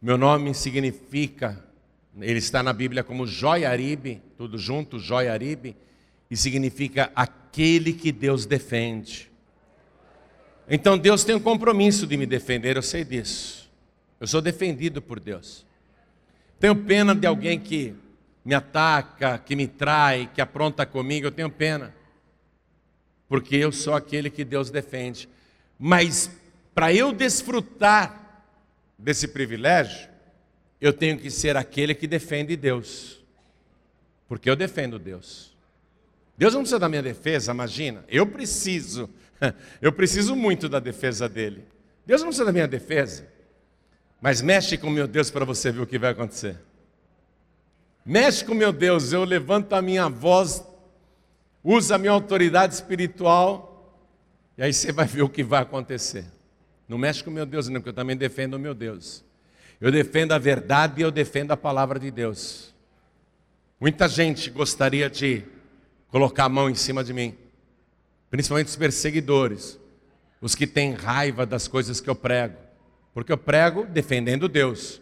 Meu 0.00 0.16
nome 0.16 0.54
significa, 0.54 1.64
ele 2.20 2.38
está 2.38 2.62
na 2.62 2.72
Bíblia 2.72 3.02
como 3.02 3.26
Joiaribe, 3.26 4.22
tudo 4.38 4.56
junto, 4.56 5.00
Joiaribe, 5.00 5.76
e 6.30 6.36
significa 6.36 7.10
aquele 7.16 7.92
que 7.92 8.12
Deus 8.12 8.46
defende. 8.46 9.32
Então 10.68 10.96
Deus 10.96 11.24
tem 11.24 11.34
um 11.34 11.40
compromisso 11.40 12.06
de 12.06 12.16
me 12.16 12.24
defender, 12.24 12.76
eu 12.76 12.82
sei 12.82 13.02
disso. 13.02 13.68
Eu 14.20 14.26
sou 14.26 14.42
defendido 14.42 15.00
por 15.00 15.18
Deus. 15.18 15.66
Tenho 16.58 16.76
pena 16.76 17.14
de 17.14 17.26
alguém 17.26 17.58
que 17.58 17.94
me 18.44 18.54
ataca, 18.54 19.38
que 19.38 19.56
me 19.56 19.66
trai, 19.66 20.30
que 20.34 20.42
apronta 20.42 20.84
comigo, 20.84 21.26
eu 21.26 21.32
tenho 21.32 21.50
pena. 21.50 21.94
Porque 23.26 23.56
eu 23.56 23.72
sou 23.72 23.94
aquele 23.94 24.28
que 24.28 24.44
Deus 24.44 24.70
defende. 24.70 25.26
Mas 25.78 26.30
para 26.74 26.92
eu 26.92 27.12
desfrutar 27.12 28.44
desse 28.98 29.26
privilégio, 29.26 30.10
eu 30.80 30.92
tenho 30.92 31.18
que 31.18 31.30
ser 31.30 31.56
aquele 31.56 31.94
que 31.94 32.06
defende 32.06 32.56
Deus. 32.56 33.24
Porque 34.28 34.50
eu 34.50 34.56
defendo 34.56 34.98
Deus. 34.98 35.56
Deus 36.36 36.52
não 36.52 36.60
precisa 36.60 36.78
da 36.78 36.88
minha 36.88 37.02
defesa, 37.02 37.52
imagina. 37.52 38.04
Eu 38.08 38.26
preciso. 38.26 39.08
Eu 39.80 39.90
preciso 39.90 40.36
muito 40.36 40.68
da 40.68 40.78
defesa 40.78 41.26
dele. 41.26 41.64
Deus 42.04 42.20
não 42.20 42.28
precisa 42.28 42.44
da 42.44 42.52
minha 42.52 42.68
defesa. 42.68 43.26
Mas 44.20 44.42
mexe 44.42 44.76
com 44.76 44.90
meu 44.90 45.06
Deus 45.06 45.30
para 45.30 45.44
você 45.44 45.72
ver 45.72 45.80
o 45.80 45.86
que 45.86 45.98
vai 45.98 46.10
acontecer. 46.10 46.58
Mexe 48.04 48.44
com 48.44 48.54
meu 48.54 48.72
Deus, 48.72 49.12
eu 49.12 49.24
levanto 49.24 49.72
a 49.72 49.80
minha 49.80 50.08
voz, 50.08 50.64
uso 51.62 51.94
a 51.94 51.98
minha 51.98 52.12
autoridade 52.12 52.74
espiritual, 52.74 53.70
e 54.58 54.62
aí 54.62 54.72
você 54.72 54.92
vai 54.92 55.06
ver 55.06 55.22
o 55.22 55.28
que 55.28 55.42
vai 55.42 55.62
acontecer. 55.62 56.24
Não 56.88 56.98
mexe 56.98 57.22
com 57.22 57.30
meu 57.30 57.46
Deus, 57.46 57.68
não, 57.68 57.80
porque 57.80 57.90
eu 57.90 57.94
também 57.94 58.16
defendo 58.16 58.54
o 58.54 58.58
meu 58.58 58.74
Deus. 58.74 59.24
Eu 59.80 59.90
defendo 59.90 60.32
a 60.32 60.38
verdade 60.38 61.00
e 61.00 61.02
eu 61.02 61.10
defendo 61.10 61.52
a 61.52 61.56
palavra 61.56 61.98
de 61.98 62.10
Deus. 62.10 62.74
Muita 63.80 64.06
gente 64.08 64.50
gostaria 64.50 65.08
de 65.08 65.42
colocar 66.08 66.44
a 66.44 66.48
mão 66.48 66.68
em 66.68 66.74
cima 66.74 67.02
de 67.02 67.14
mim, 67.14 67.34
principalmente 68.30 68.66
os 68.66 68.76
perseguidores, 68.76 69.78
os 70.40 70.54
que 70.54 70.66
têm 70.66 70.92
raiva 70.92 71.46
das 71.46 71.66
coisas 71.66 72.00
que 72.00 72.10
eu 72.10 72.14
prego. 72.14 72.69
Porque 73.20 73.32
eu 73.32 73.36
prego 73.36 73.84
defendendo 73.84 74.48
Deus. 74.48 74.98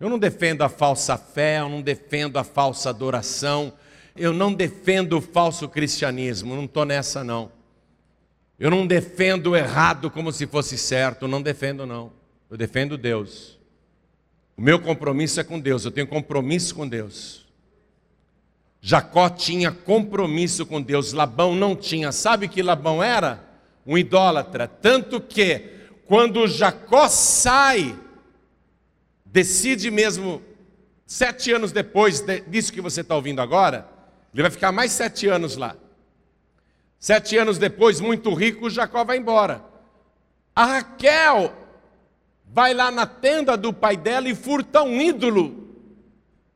Eu 0.00 0.10
não 0.10 0.18
defendo 0.18 0.62
a 0.62 0.68
falsa 0.68 1.16
fé, 1.16 1.60
eu 1.60 1.68
não 1.68 1.80
defendo 1.80 2.36
a 2.36 2.42
falsa 2.42 2.90
adoração, 2.90 3.72
eu 4.16 4.32
não 4.32 4.52
defendo 4.52 5.18
o 5.18 5.20
falso 5.20 5.68
cristianismo, 5.68 6.56
não 6.56 6.64
estou 6.64 6.84
nessa 6.84 7.22
não. 7.22 7.52
Eu 8.58 8.72
não 8.72 8.84
defendo 8.84 9.52
o 9.52 9.56
errado 9.56 10.10
como 10.10 10.32
se 10.32 10.48
fosse 10.48 10.76
certo, 10.76 11.28
não 11.28 11.40
defendo 11.40 11.86
não. 11.86 12.10
Eu 12.50 12.56
defendo 12.56 12.98
Deus. 12.98 13.56
O 14.56 14.60
meu 14.60 14.80
compromisso 14.80 15.38
é 15.38 15.44
com 15.44 15.60
Deus, 15.60 15.84
eu 15.84 15.92
tenho 15.92 16.08
compromisso 16.08 16.74
com 16.74 16.88
Deus. 16.88 17.46
Jacó 18.80 19.30
tinha 19.30 19.70
compromisso 19.70 20.66
com 20.66 20.82
Deus, 20.82 21.12
Labão 21.12 21.54
não 21.54 21.76
tinha. 21.76 22.10
Sabe 22.10 22.48
que 22.48 22.64
Labão 22.64 23.00
era? 23.00 23.44
Um 23.86 23.96
idólatra, 23.96 24.66
tanto 24.66 25.20
que 25.20 25.73
quando 26.06 26.46
Jacó 26.46 27.08
sai, 27.08 27.98
decide 29.24 29.90
mesmo, 29.90 30.42
sete 31.06 31.52
anos 31.52 31.72
depois 31.72 32.24
disso 32.46 32.72
que 32.72 32.80
você 32.80 33.00
está 33.00 33.14
ouvindo 33.14 33.40
agora, 33.40 33.88
ele 34.32 34.42
vai 34.42 34.50
ficar 34.50 34.72
mais 34.72 34.92
sete 34.92 35.26
anos 35.28 35.56
lá. 35.56 35.76
Sete 36.98 37.36
anos 37.36 37.58
depois, 37.58 38.00
muito 38.00 38.32
rico, 38.32 38.70
Jacó 38.70 39.04
vai 39.04 39.18
embora. 39.18 39.64
A 40.54 40.64
Raquel 40.64 41.52
vai 42.46 42.72
lá 42.72 42.90
na 42.90 43.06
tenda 43.06 43.56
do 43.56 43.72
pai 43.72 43.96
dela 43.96 44.28
e 44.28 44.34
furta 44.34 44.82
um 44.82 45.00
ídolo, 45.00 45.76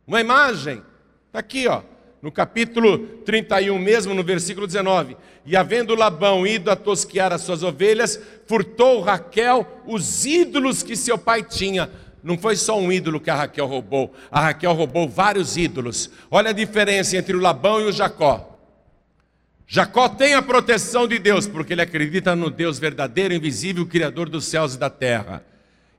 uma 0.06 0.20
imagem. 0.20 0.82
Está 1.26 1.40
aqui, 1.40 1.66
ó 1.66 1.82
no 2.20 2.32
capítulo 2.32 2.98
31 3.24 3.78
mesmo, 3.78 4.12
no 4.12 4.24
versículo 4.24 4.66
19. 4.66 5.16
E 5.46 5.56
havendo 5.56 5.94
Labão 5.94 6.46
ido 6.46 6.70
a 6.70 6.76
tosquear 6.76 7.32
as 7.32 7.42
suas 7.42 7.62
ovelhas, 7.62 8.20
furtou 8.46 9.00
Raquel 9.00 9.66
os 9.86 10.26
ídolos 10.26 10.82
que 10.82 10.96
seu 10.96 11.16
pai 11.16 11.42
tinha. 11.42 11.90
Não 12.22 12.36
foi 12.36 12.56
só 12.56 12.78
um 12.78 12.90
ídolo 12.90 13.20
que 13.20 13.30
a 13.30 13.36
Raquel 13.36 13.66
roubou, 13.66 14.12
a 14.30 14.40
Raquel 14.40 14.72
roubou 14.72 15.08
vários 15.08 15.56
ídolos. 15.56 16.10
Olha 16.30 16.50
a 16.50 16.52
diferença 16.52 17.16
entre 17.16 17.36
o 17.36 17.40
Labão 17.40 17.80
e 17.80 17.84
o 17.84 17.92
Jacó. 17.92 18.58
Jacó 19.66 20.08
tem 20.08 20.34
a 20.34 20.42
proteção 20.42 21.06
de 21.06 21.18
Deus, 21.18 21.46
porque 21.46 21.74
ele 21.74 21.82
acredita 21.82 22.34
no 22.34 22.50
Deus 22.50 22.78
verdadeiro, 22.78 23.34
invisível, 23.34 23.86
Criador 23.86 24.28
dos 24.28 24.46
céus 24.46 24.74
e 24.74 24.78
da 24.78 24.88
terra. 24.90 25.44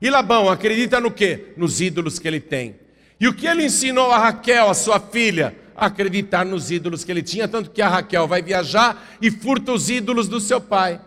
E 0.02 0.10
Labão 0.10 0.50
acredita 0.50 1.00
no 1.00 1.12
que? 1.12 1.54
Nos 1.56 1.80
ídolos 1.80 2.20
que 2.20 2.28
ele 2.28 2.40
tem. 2.40 2.76
E 3.20 3.28
o 3.28 3.34
que 3.34 3.46
ele 3.46 3.66
ensinou 3.66 4.12
a 4.12 4.18
Raquel, 4.18 4.70
a 4.70 4.74
sua 4.74 5.00
filha? 5.00 5.56
Acreditar 5.80 6.46
nos 6.46 6.70
ídolos 6.72 7.04
que 7.04 7.12
ele 7.12 7.24
tinha, 7.24 7.48
tanto 7.48 7.72
que 7.72 7.82
a 7.82 7.90
Raquel 7.90 8.28
vai 8.28 8.42
viajar 8.42 9.18
e 9.22 9.32
furta 9.32 9.72
os 9.72 9.90
ídolos 9.90 10.28
do 10.28 10.40
seu 10.40 10.60
pai. 10.60 11.02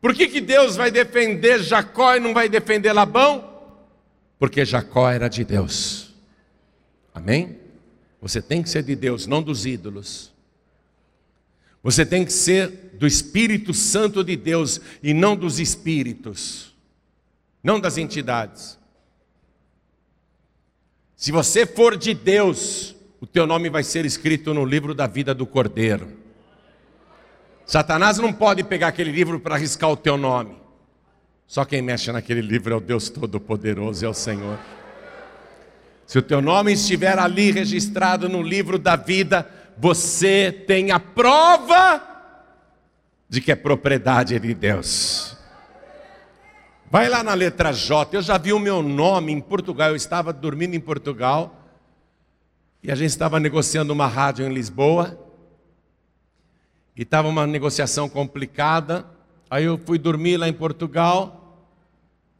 Por 0.00 0.14
que, 0.14 0.28
que 0.28 0.40
Deus 0.40 0.76
vai 0.76 0.90
defender 0.90 1.62
Jacó 1.62 2.16
e 2.16 2.20
não 2.20 2.34
vai 2.34 2.48
defender 2.48 2.92
Labão? 2.92 3.52
Porque 4.38 4.64
Jacó 4.64 5.10
era 5.10 5.28
de 5.28 5.44
Deus. 5.44 6.12
Amém? 7.14 7.58
Você 8.20 8.42
tem 8.42 8.62
que 8.62 8.68
ser 8.68 8.82
de 8.82 8.96
Deus, 8.96 9.26
não 9.26 9.42
dos 9.42 9.64
ídolos. 9.64 10.32
Você 11.82 12.04
tem 12.04 12.24
que 12.24 12.32
ser 12.32 12.94
do 12.94 13.06
Espírito 13.06 13.74
Santo 13.74 14.24
de 14.24 14.36
Deus 14.36 14.80
e 15.02 15.12
não 15.12 15.36
dos 15.36 15.60
espíritos, 15.60 16.74
não 17.62 17.78
das 17.78 17.98
entidades. 17.98 18.78
Se 21.14 21.30
você 21.30 21.66
for 21.66 21.96
de 21.96 22.14
Deus, 22.14 22.93
o 23.24 23.26
teu 23.26 23.46
nome 23.46 23.70
vai 23.70 23.82
ser 23.82 24.04
escrito 24.04 24.52
no 24.52 24.66
livro 24.66 24.94
da 24.94 25.06
vida 25.06 25.34
do 25.34 25.46
Cordeiro. 25.46 26.08
Satanás 27.64 28.18
não 28.18 28.34
pode 28.34 28.62
pegar 28.62 28.88
aquele 28.88 29.10
livro 29.10 29.40
para 29.40 29.54
arriscar 29.54 29.90
o 29.90 29.96
teu 29.96 30.18
nome. 30.18 30.58
Só 31.46 31.64
quem 31.64 31.80
mexe 31.80 32.12
naquele 32.12 32.42
livro 32.42 32.74
é 32.74 32.76
o 32.76 32.80
Deus 32.80 33.08
Todo-Poderoso, 33.08 34.04
é 34.04 34.08
o 34.10 34.12
Senhor. 34.12 34.58
Se 36.06 36.18
o 36.18 36.22
teu 36.22 36.42
nome 36.42 36.74
estiver 36.74 37.18
ali 37.18 37.50
registrado 37.50 38.28
no 38.28 38.42
livro 38.42 38.78
da 38.78 38.94
vida, 38.94 39.50
você 39.78 40.52
tem 40.52 40.90
a 40.90 41.00
prova 41.00 42.02
de 43.26 43.40
que 43.40 43.50
é 43.50 43.56
propriedade 43.56 44.38
de 44.38 44.52
Deus. 44.52 45.34
Vai 46.90 47.08
lá 47.08 47.22
na 47.22 47.32
letra 47.32 47.72
J. 47.72 48.18
Eu 48.18 48.20
já 48.20 48.36
vi 48.36 48.52
o 48.52 48.58
meu 48.58 48.82
nome 48.82 49.32
em 49.32 49.40
Portugal. 49.40 49.88
Eu 49.88 49.96
estava 49.96 50.30
dormindo 50.30 50.76
em 50.76 50.80
Portugal 50.80 51.63
e 52.84 52.92
a 52.92 52.94
gente 52.94 53.08
estava 53.08 53.40
negociando 53.40 53.94
uma 53.94 54.06
rádio 54.06 54.46
em 54.46 54.52
Lisboa. 54.52 55.18
E 56.94 57.00
estava 57.00 57.26
uma 57.28 57.46
negociação 57.46 58.10
complicada. 58.10 59.06
Aí 59.48 59.64
eu 59.64 59.78
fui 59.78 59.96
dormir 59.96 60.36
lá 60.36 60.46
em 60.46 60.52
Portugal 60.52 61.66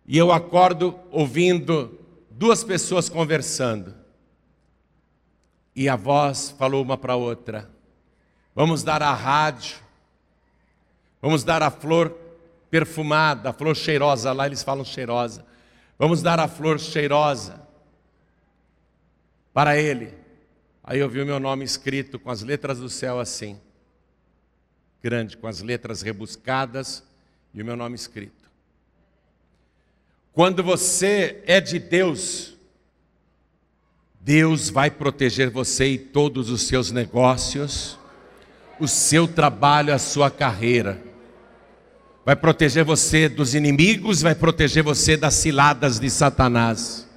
e 0.07 0.19
eu 0.19 0.31
acordo 0.31 1.01
ouvindo 1.11 1.99
duas 2.31 2.63
pessoas 2.63 3.09
conversando. 3.09 3.95
E 5.75 5.89
a 5.89 5.97
voz 5.97 6.55
falou 6.59 6.83
uma 6.83 6.99
para 6.99 7.17
outra: 7.17 7.71
Vamos 8.55 8.83
dar 8.83 9.03
a 9.03 9.15
rádio, 9.15 9.79
vamos 11.23 11.43
dar 11.43 11.63
a 11.63 11.71
flor 11.71 12.15
perfumada, 12.71 13.49
a 13.49 13.53
flor 13.55 13.75
cheirosa, 13.75 14.31
lá 14.35 14.45
eles 14.45 14.63
falam 14.63 14.85
cheirosa. 14.85 15.43
Vamos 15.99 16.21
dar 16.21 16.39
a 16.39 16.47
flor 16.47 16.79
cheirosa 16.79 17.67
para 19.55 19.79
ele. 19.79 20.24
Aí 20.87 20.99
eu 20.99 21.09
vi 21.09 21.23
o 21.23 21.27
meu 21.27 21.41
nome 21.41 21.65
escrito 21.65 22.19
com 22.19 22.31
as 22.31 22.43
letras 22.43 22.79
do 22.79 22.91
céu 22.91 23.19
assim, 23.19 23.59
grande, 25.03 25.35
com 25.35 25.47
as 25.47 25.63
letras 25.63 26.03
rebuscadas 26.03 27.03
e 27.55 27.63
o 27.63 27.65
meu 27.65 27.75
nome 27.75 27.95
escrito. 27.95 28.45
Quando 30.35 30.63
você 30.63 31.43
é 31.47 31.59
de 31.59 31.79
Deus, 31.79 32.55
Deus 34.21 34.69
vai 34.69 34.91
proteger 34.91 35.49
você 35.49 35.87
e 35.87 35.99
todos 35.99 36.51
os 36.51 36.63
seus 36.63 36.91
negócios, 36.91 37.99
o 38.79 38.87
seu 38.87 39.27
trabalho, 39.27 39.95
a 39.95 39.99
sua 39.99 40.31
carreira. 40.31 41.01
Vai 42.27 42.37
proteger 42.37 42.85
você 42.85 43.27
dos 43.27 43.55
inimigos, 43.55 44.21
vai 44.21 44.35
proteger 44.35 44.83
você 44.83 45.17
das 45.17 45.33
ciladas 45.33 45.99
de 45.99 46.11
Satanás. 46.11 47.09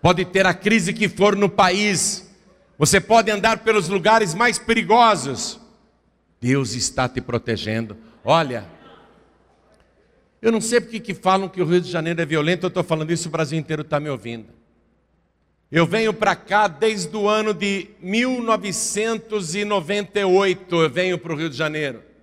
Pode 0.00 0.24
ter 0.24 0.46
a 0.46 0.54
crise 0.54 0.94
que 0.94 1.10
for 1.10 1.36
no 1.36 1.50
país, 1.50 2.30
você 2.78 3.00
pode 3.00 3.30
andar 3.30 3.58
pelos 3.58 3.88
lugares 3.88 4.34
mais 4.34 4.58
perigosos. 4.58 5.60
Deus 6.40 6.74
está 6.74 7.08
te 7.08 7.20
protegendo. 7.20 7.96
Olha, 8.24 8.66
eu 10.42 10.50
não 10.52 10.60
sei 10.60 10.80
porque 10.80 11.00
que 11.00 11.14
falam 11.14 11.48
que 11.48 11.62
o 11.62 11.64
Rio 11.64 11.80
de 11.80 11.90
Janeiro 11.90 12.20
é 12.20 12.26
violento, 12.26 12.66
eu 12.66 12.68
estou 12.68 12.84
falando 12.84 13.10
isso, 13.10 13.28
o 13.28 13.32
Brasil 13.32 13.58
inteiro 13.58 13.82
está 13.82 13.98
me 13.98 14.10
ouvindo. 14.10 14.52
Eu 15.72 15.86
venho 15.86 16.14
para 16.14 16.36
cá 16.36 16.68
desde 16.68 17.16
o 17.16 17.28
ano 17.28 17.52
de 17.52 17.88
1998, 18.00 20.76
eu 20.76 20.90
venho 20.90 21.18
para 21.18 21.32
o 21.32 21.36
Rio 21.36 21.50
de 21.50 21.56
Janeiro. 21.56 22.14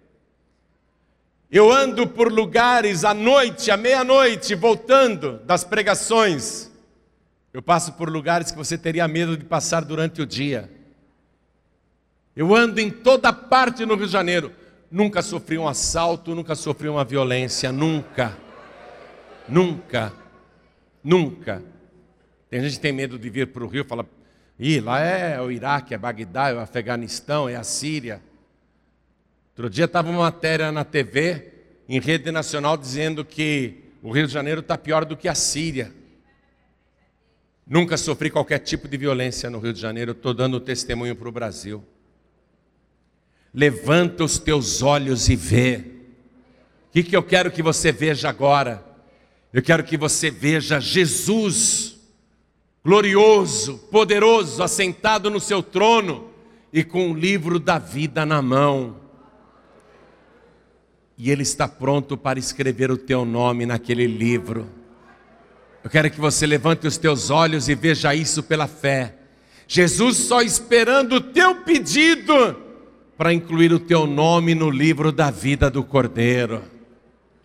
Eu 1.51 1.69
ando 1.69 2.07
por 2.07 2.31
lugares 2.31 3.03
à 3.03 3.13
noite, 3.13 3.71
à 3.71 3.75
meia-noite, 3.75 4.55
voltando 4.55 5.39
das 5.39 5.65
pregações. 5.65 6.70
Eu 7.53 7.61
passo 7.61 7.93
por 7.93 8.09
lugares 8.09 8.51
que 8.51 8.57
você 8.57 8.77
teria 8.77 9.07
medo 9.07 9.35
de 9.35 9.43
passar 9.43 9.83
durante 9.83 10.21
o 10.21 10.25
dia. 10.25 10.69
Eu 12.35 12.55
ando 12.55 12.79
em 12.79 12.89
toda 12.89 13.33
parte 13.33 13.85
no 13.85 13.95
Rio 13.95 14.05
de 14.05 14.11
Janeiro. 14.11 14.53
Nunca 14.89 15.21
sofri 15.21 15.57
um 15.57 15.67
assalto, 15.67 16.33
nunca 16.33 16.55
sofri 16.55 16.87
uma 16.87 17.03
violência, 17.03 17.71
nunca. 17.71 18.37
Nunca. 19.47 20.13
Nunca. 21.03 21.61
Tem 22.49 22.61
gente 22.61 22.75
que 22.75 22.79
tem 22.79 22.93
medo 22.93 23.19
de 23.19 23.29
vir 23.29 23.47
para 23.47 23.63
o 23.63 23.67
Rio, 23.67 23.83
fala, 23.85 24.05
Ih, 24.59 24.79
lá 24.79 24.99
é 24.99 25.41
o 25.41 25.51
Iraque, 25.51 25.93
é 25.93 25.97
Bagdá, 25.97 26.49
é 26.49 26.53
o 26.53 26.59
Afeganistão, 26.59 27.49
é 27.49 27.55
a 27.55 27.63
Síria. 27.63 28.21
Outro 29.51 29.69
dia 29.69 29.85
estava 29.85 30.09
uma 30.09 30.19
matéria 30.19 30.71
na 30.71 30.83
TV, 30.83 31.51
em 31.89 31.99
rede 31.99 32.31
nacional, 32.31 32.77
dizendo 32.77 33.25
que 33.25 33.83
o 34.01 34.11
Rio 34.11 34.27
de 34.27 34.33
Janeiro 34.33 34.61
está 34.61 34.77
pior 34.77 35.03
do 35.03 35.17
que 35.17 35.27
a 35.27 35.35
Síria. 35.35 35.91
Nunca 37.71 37.95
sofri 37.95 38.29
qualquer 38.29 38.59
tipo 38.59 38.85
de 38.85 38.97
violência 38.97 39.49
no 39.49 39.57
Rio 39.57 39.71
de 39.71 39.79
Janeiro, 39.79 40.11
estou 40.11 40.33
dando 40.33 40.59
testemunho 40.59 41.15
para 41.15 41.29
o 41.29 41.31
Brasil. 41.31 41.81
Levanta 43.53 44.25
os 44.25 44.37
teus 44.37 44.81
olhos 44.81 45.29
e 45.29 45.37
vê. 45.37 45.77
O 45.77 46.91
que, 46.91 47.01
que 47.01 47.15
eu 47.15 47.23
quero 47.23 47.49
que 47.49 47.63
você 47.63 47.89
veja 47.89 48.27
agora? 48.27 48.83
Eu 49.53 49.61
quero 49.61 49.85
que 49.85 49.95
você 49.95 50.29
veja 50.29 50.81
Jesus 50.81 51.97
glorioso, 52.83 53.77
poderoso, 53.89 54.61
assentado 54.61 55.29
no 55.29 55.39
seu 55.39 55.63
trono 55.63 56.29
e 56.73 56.83
com 56.83 57.09
o 57.09 57.15
livro 57.15 57.57
da 57.57 57.79
vida 57.79 58.25
na 58.25 58.41
mão. 58.41 58.97
E 61.17 61.31
Ele 61.31 61.43
está 61.43 61.69
pronto 61.69 62.17
para 62.17 62.37
escrever 62.37 62.91
o 62.91 62.97
teu 62.97 63.23
nome 63.23 63.65
naquele 63.65 64.07
livro. 64.07 64.80
Eu 65.83 65.89
quero 65.89 66.11
que 66.11 66.19
você 66.19 66.45
levante 66.45 66.85
os 66.85 66.97
teus 66.97 67.29
olhos 67.29 67.67
e 67.67 67.75
veja 67.75 68.13
isso 68.13 68.43
pela 68.43 68.67
fé. 68.67 69.15
Jesus 69.67 70.17
só 70.17 70.41
esperando 70.41 71.15
o 71.15 71.21
teu 71.21 71.55
pedido 71.63 72.55
para 73.17 73.33
incluir 73.33 73.73
o 73.73 73.79
teu 73.79 74.05
nome 74.05 74.53
no 74.53 74.69
livro 74.69 75.11
da 75.11 75.31
vida 75.31 75.71
do 75.71 75.83
Cordeiro. 75.83 76.63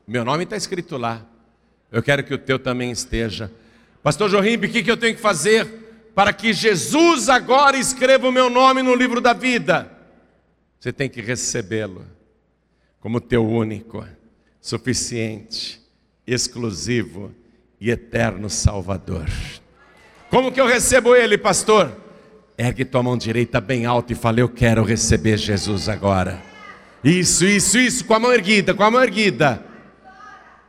Meu 0.07 0.24
nome 0.24 0.45
está 0.45 0.57
escrito 0.57 0.97
lá. 0.97 1.24
Eu 1.91 2.03
quero 2.03 2.22
que 2.24 2.34
o 2.34 2.39
teu 2.39 2.59
também 2.59 2.91
esteja. 2.91 3.51
Pastor 4.03 4.28
Jorimbe, 4.28 4.66
o 4.66 4.70
que, 4.70 4.82
que 4.82 4.91
eu 4.91 4.97
tenho 4.97 5.14
que 5.14 5.20
fazer 5.20 5.66
para 6.14 6.32
que 6.32 6.53
Jesus 6.53 7.28
agora 7.28 7.76
escreva 7.76 8.28
o 8.28 8.32
meu 8.32 8.51
nome 8.51 8.82
no 8.82 8.95
livro 8.95 9.20
da 9.20 9.32
vida? 9.32 9.91
Você 10.78 10.93
tem 10.93 11.09
que 11.09 11.22
recebê-lo 11.22 12.05
como 13.01 13.20
teu 13.20 13.47
único, 13.47 14.07
suficiente, 14.61 15.80
exclusivo 16.26 17.32
e 17.81 17.91
eterno 17.91 18.49
Salvador. 18.49 19.27
Como 20.31 20.51
que 20.51 20.61
eu 20.61 20.66
recebo 20.66 21.14
ele, 21.14 21.39
pastor? 21.39 21.93
Ergue 22.59 22.85
tua 22.85 23.03
mão 23.03 23.16
direita 23.16 23.61
bem 23.61 23.87
alta 23.87 24.12
e 24.12 24.16
fale: 24.16 24.41
Eu 24.41 24.49
quero 24.49 24.83
receber 24.83 25.37
Jesus 25.37 25.89
agora. 25.89 26.43
Isso, 27.05 27.45
isso, 27.45 27.79
isso, 27.79 28.05
com 28.05 28.14
a 28.14 28.18
mão 28.18 28.33
erguida, 28.33 28.74
com 28.74 28.83
a 28.83 28.91
mão 28.91 29.03
erguida. 29.03 29.62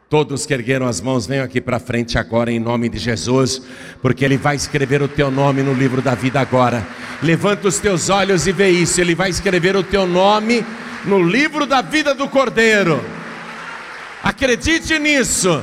Todos 0.10 0.46
que 0.46 0.54
ergueram 0.54 0.88
as 0.88 1.02
mãos, 1.02 1.28
venham 1.28 1.44
aqui 1.44 1.60
para 1.60 1.80
frente 1.80 2.18
agora 2.18 2.50
em 2.50 2.60
nome 2.60 2.88
de 2.88 2.98
Jesus, 2.98 3.62
porque 4.02 4.24
Ele 4.24 4.38
vai 4.38 4.56
escrever 4.56 5.02
o 5.02 5.08
teu 5.08 5.30
nome 5.30 5.62
no 5.62 5.74
livro 5.74 6.02
da 6.02 6.16
vida 6.16 6.40
agora. 6.40 6.86
Levanta 7.22 7.68
os 7.68 7.80
teus 7.80 8.10
olhos 8.10 8.48
e 8.48 8.54
vê 8.54 8.70
isso, 8.70 9.02
Ele 9.02 9.16
vai 9.16 9.30
escrever 9.30 9.76
o 9.76 9.84
teu 9.84 10.08
nome 10.08 10.66
no 11.04 11.22
livro 11.22 11.66
da 11.66 11.82
vida 11.82 12.14
do 12.14 12.28
Cordeiro. 12.30 13.04
Acredite 14.24 14.98
nisso. 14.98 15.62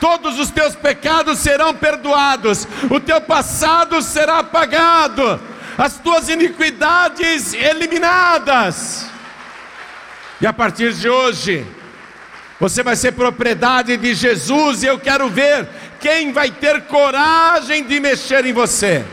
Todos 0.00 0.38
os 0.38 0.50
teus 0.50 0.74
pecados 0.74 1.38
serão 1.38 1.74
perdoados, 1.74 2.66
o 2.90 2.98
teu 2.98 3.20
passado 3.20 4.00
será 4.00 4.38
apagado, 4.38 5.38
as 5.76 5.98
tuas 5.98 6.30
iniquidades 6.30 7.52
eliminadas. 7.52 9.06
E 10.40 10.46
a 10.46 10.52
partir 10.54 10.94
de 10.94 11.06
hoje, 11.06 11.66
você 12.58 12.82
vai 12.82 12.96
ser 12.96 13.12
propriedade 13.12 13.96
de 13.98 14.14
Jesus 14.14 14.82
e 14.82 14.86
eu 14.86 14.98
quero 14.98 15.28
ver 15.28 15.68
quem 16.00 16.32
vai 16.32 16.50
ter 16.50 16.82
coragem 16.82 17.84
de 17.84 18.00
mexer 18.00 18.46
em 18.46 18.52
você. 18.54 19.04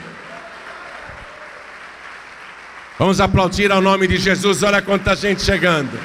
Vamos 2.98 3.20
aplaudir 3.20 3.72
ao 3.72 3.82
nome 3.82 4.08
de 4.08 4.18
Jesus. 4.18 4.64
Olha 4.64 4.82
quanta 4.82 5.16
gente 5.16 5.44
chegando. 5.44 6.00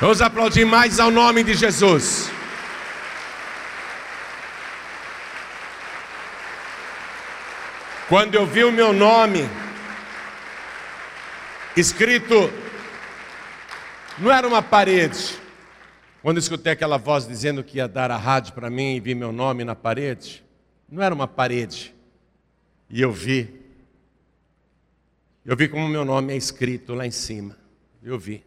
Vamos 0.00 0.22
aplaudir 0.22 0.64
mais 0.64 1.00
ao 1.00 1.10
nome 1.10 1.42
de 1.42 1.54
Jesus. 1.54 2.37
Quando 8.08 8.34
eu 8.34 8.46
vi 8.46 8.64
o 8.64 8.72
meu 8.72 8.90
nome 8.90 9.40
escrito, 11.76 12.50
não 14.18 14.32
era 14.32 14.48
uma 14.48 14.62
parede. 14.62 15.38
Quando 16.22 16.38
escutei 16.38 16.72
aquela 16.72 16.96
voz 16.96 17.28
dizendo 17.28 17.62
que 17.62 17.76
ia 17.76 17.86
dar 17.86 18.10
a 18.10 18.16
rádio 18.16 18.54
para 18.54 18.70
mim 18.70 18.96
e 18.96 19.00
vi 19.00 19.14
meu 19.14 19.30
nome 19.30 19.62
na 19.62 19.74
parede, 19.74 20.42
não 20.88 21.02
era 21.02 21.14
uma 21.14 21.28
parede. 21.28 21.94
E 22.88 22.98
eu 22.98 23.12
vi. 23.12 23.60
Eu 25.44 25.54
vi 25.54 25.68
como 25.68 25.86
meu 25.86 26.02
nome 26.02 26.32
é 26.32 26.36
escrito 26.38 26.94
lá 26.94 27.06
em 27.06 27.10
cima. 27.10 27.58
Eu 28.02 28.18
vi. 28.18 28.42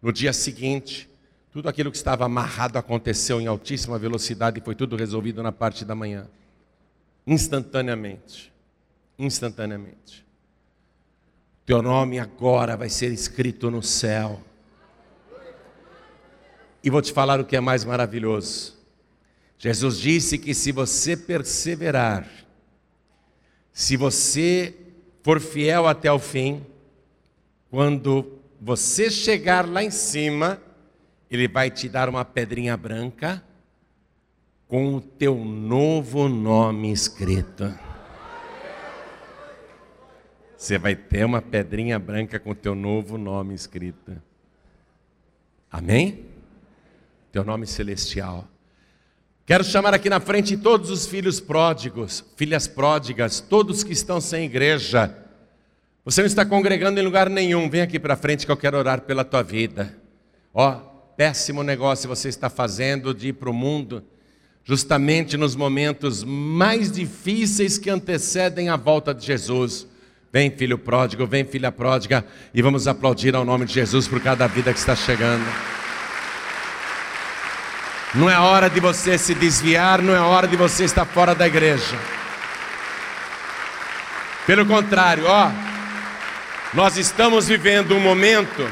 No 0.00 0.12
dia 0.12 0.32
seguinte, 0.32 1.10
tudo 1.50 1.68
aquilo 1.68 1.90
que 1.90 1.96
estava 1.96 2.24
amarrado 2.24 2.76
aconteceu 2.78 3.40
em 3.40 3.48
altíssima 3.48 3.98
velocidade 3.98 4.60
e 4.60 4.64
foi 4.64 4.76
tudo 4.76 4.94
resolvido 4.94 5.42
na 5.42 5.50
parte 5.50 5.84
da 5.84 5.96
manhã. 5.96 6.28
Instantaneamente. 7.26 8.52
Instantaneamente. 9.18 10.24
Teu 11.64 11.80
nome 11.80 12.18
agora 12.18 12.76
vai 12.76 12.90
ser 12.90 13.10
escrito 13.10 13.70
no 13.70 13.82
céu. 13.82 14.40
E 16.82 16.90
vou 16.90 17.00
te 17.00 17.12
falar 17.12 17.40
o 17.40 17.44
que 17.44 17.56
é 17.56 17.60
mais 17.60 17.84
maravilhoso. 17.84 18.74
Jesus 19.56 19.98
disse 19.98 20.36
que 20.36 20.52
se 20.52 20.72
você 20.72 21.16
perseverar, 21.16 22.28
se 23.72 23.96
você 23.96 24.74
for 25.22 25.40
fiel 25.40 25.86
até 25.86 26.12
o 26.12 26.18
fim, 26.18 26.66
quando 27.70 28.38
você 28.60 29.10
chegar 29.10 29.66
lá 29.66 29.82
em 29.82 29.90
cima, 29.90 30.60
Ele 31.30 31.48
vai 31.48 31.70
te 31.70 31.88
dar 31.88 32.10
uma 32.10 32.24
pedrinha 32.26 32.76
branca 32.76 33.42
com 34.74 34.96
o 34.96 35.00
teu 35.00 35.36
novo 35.36 36.28
nome 36.28 36.90
escrito. 36.90 37.72
Você 40.56 40.76
vai 40.78 40.96
ter 40.96 41.24
uma 41.24 41.40
pedrinha 41.40 41.96
branca 41.96 42.40
com 42.40 42.50
o 42.50 42.54
teu 42.56 42.74
novo 42.74 43.16
nome 43.16 43.54
escrito. 43.54 44.20
Amém? 45.70 46.26
Teu 47.30 47.44
nome 47.44 47.68
celestial. 47.68 48.48
Quero 49.46 49.62
chamar 49.62 49.94
aqui 49.94 50.10
na 50.10 50.18
frente 50.18 50.56
todos 50.56 50.90
os 50.90 51.06
filhos 51.06 51.38
pródigos, 51.38 52.24
filhas 52.36 52.66
pródigas, 52.66 53.38
todos 53.38 53.84
que 53.84 53.92
estão 53.92 54.20
sem 54.20 54.44
igreja. 54.44 55.16
Você 56.04 56.20
não 56.20 56.26
está 56.26 56.44
congregando 56.44 56.98
em 56.98 57.04
lugar 57.04 57.30
nenhum, 57.30 57.70
vem 57.70 57.80
aqui 57.80 58.00
para 58.00 58.16
frente 58.16 58.44
que 58.44 58.50
eu 58.50 58.56
quero 58.56 58.76
orar 58.76 59.02
pela 59.02 59.24
tua 59.24 59.44
vida. 59.44 59.96
Ó, 60.52 60.72
péssimo 61.16 61.62
negócio 61.62 62.08
você 62.08 62.28
está 62.28 62.50
fazendo 62.50 63.14
de 63.14 63.28
ir 63.28 63.34
para 63.34 63.48
o 63.48 63.54
mundo, 63.54 64.02
justamente 64.64 65.36
nos 65.36 65.54
momentos 65.54 66.24
mais 66.24 66.90
difíceis 66.90 67.76
que 67.76 67.90
antecedem 67.90 68.70
a 68.70 68.76
volta 68.76 69.12
de 69.14 69.26
Jesus. 69.26 69.86
Vem, 70.32 70.50
filho 70.50 70.78
pródigo, 70.78 71.26
vem, 71.26 71.44
filha 71.44 71.70
pródiga, 71.70 72.24
e 72.52 72.60
vamos 72.60 72.88
aplaudir 72.88 73.36
ao 73.36 73.44
nome 73.44 73.66
de 73.66 73.74
Jesus 73.74 74.08
por 74.08 74.20
cada 74.20 74.46
vida 74.46 74.72
que 74.72 74.78
está 74.78 74.96
chegando. 74.96 75.44
Não 78.14 78.28
é 78.30 78.38
hora 78.38 78.70
de 78.70 78.80
você 78.80 79.18
se 79.18 79.34
desviar, 79.34 80.00
não 80.00 80.14
é 80.14 80.20
hora 80.20 80.48
de 80.48 80.56
você 80.56 80.84
estar 80.84 81.04
fora 81.04 81.34
da 81.34 81.46
igreja. 81.46 81.96
Pelo 84.46 84.64
contrário, 84.66 85.24
ó, 85.26 85.50
nós 86.72 86.96
estamos 86.96 87.48
vivendo 87.48 87.94
um 87.94 88.00
momento 88.00 88.68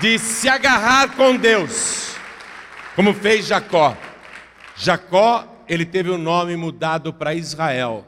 de 0.00 0.18
se 0.18 0.48
agarrar 0.48 1.08
com 1.10 1.36
Deus, 1.36 2.14
como 2.96 3.14
fez 3.14 3.46
Jacó. 3.46 3.96
Jacó, 4.76 5.64
ele 5.68 5.86
teve 5.86 6.10
o 6.10 6.18
nome 6.18 6.56
mudado 6.56 7.12
para 7.12 7.34
Israel, 7.34 8.06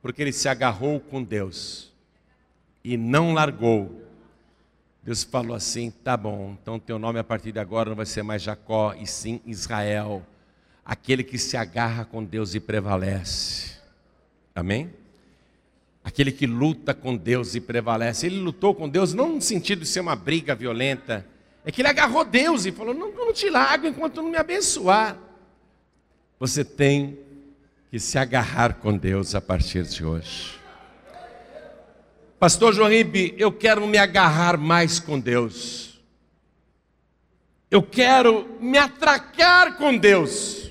porque 0.00 0.22
ele 0.22 0.32
se 0.32 0.48
agarrou 0.48 1.00
com 1.00 1.22
Deus 1.22 1.92
e 2.82 2.96
não 2.96 3.34
largou 3.34 4.00
Deus 5.02 5.22
falou 5.22 5.56
assim: 5.56 5.90
tá 5.90 6.16
bom, 6.16 6.56
então 6.60 6.78
teu 6.78 6.98
nome 6.98 7.18
a 7.18 7.24
partir 7.24 7.52
de 7.52 7.58
agora 7.58 7.90
não 7.90 7.96
vai 7.96 8.06
ser 8.06 8.22
mais 8.22 8.42
Jacó, 8.42 8.94
e 8.94 9.06
sim 9.06 9.40
Israel, 9.46 10.24
aquele 10.84 11.24
que 11.24 11.38
se 11.38 11.56
agarra 11.56 12.04
com 12.04 12.22
Deus 12.22 12.54
e 12.54 12.60
prevalece. 12.60 13.78
Amém? 14.54 14.92
Aquele 16.04 16.32
que 16.32 16.46
luta 16.46 16.94
com 16.94 17.16
Deus 17.16 17.54
e 17.54 17.60
prevalece. 17.60 18.26
Ele 18.26 18.38
lutou 18.40 18.74
com 18.74 18.88
Deus 18.88 19.14
não 19.14 19.34
no 19.34 19.40
sentido 19.40 19.80
de 19.80 19.86
ser 19.86 20.00
uma 20.00 20.16
briga 20.16 20.54
violenta, 20.54 21.26
é 21.64 21.70
que 21.70 21.80
ele 21.82 21.88
agarrou 21.88 22.24
Deus 22.24 22.66
e 22.66 22.72
falou: 22.72 22.92
não, 22.92 23.10
não 23.12 23.32
te 23.32 23.48
largo 23.48 23.86
enquanto 23.86 24.22
não 24.22 24.30
me 24.30 24.36
abençoar. 24.36 25.16
Você 26.40 26.64
tem 26.64 27.18
que 27.90 28.00
se 28.00 28.16
agarrar 28.16 28.76
com 28.76 28.96
Deus 28.96 29.34
a 29.34 29.42
partir 29.42 29.82
de 29.82 30.02
hoje. 30.02 30.58
Pastor 32.38 32.72
João 32.72 32.88
Ribe, 32.88 33.34
eu 33.36 33.52
quero 33.52 33.86
me 33.86 33.98
agarrar 33.98 34.56
mais 34.56 34.98
com 34.98 35.20
Deus. 35.20 36.00
Eu 37.70 37.82
quero 37.82 38.56
me 38.58 38.78
atracar 38.78 39.76
com 39.76 39.94
Deus. 39.94 40.70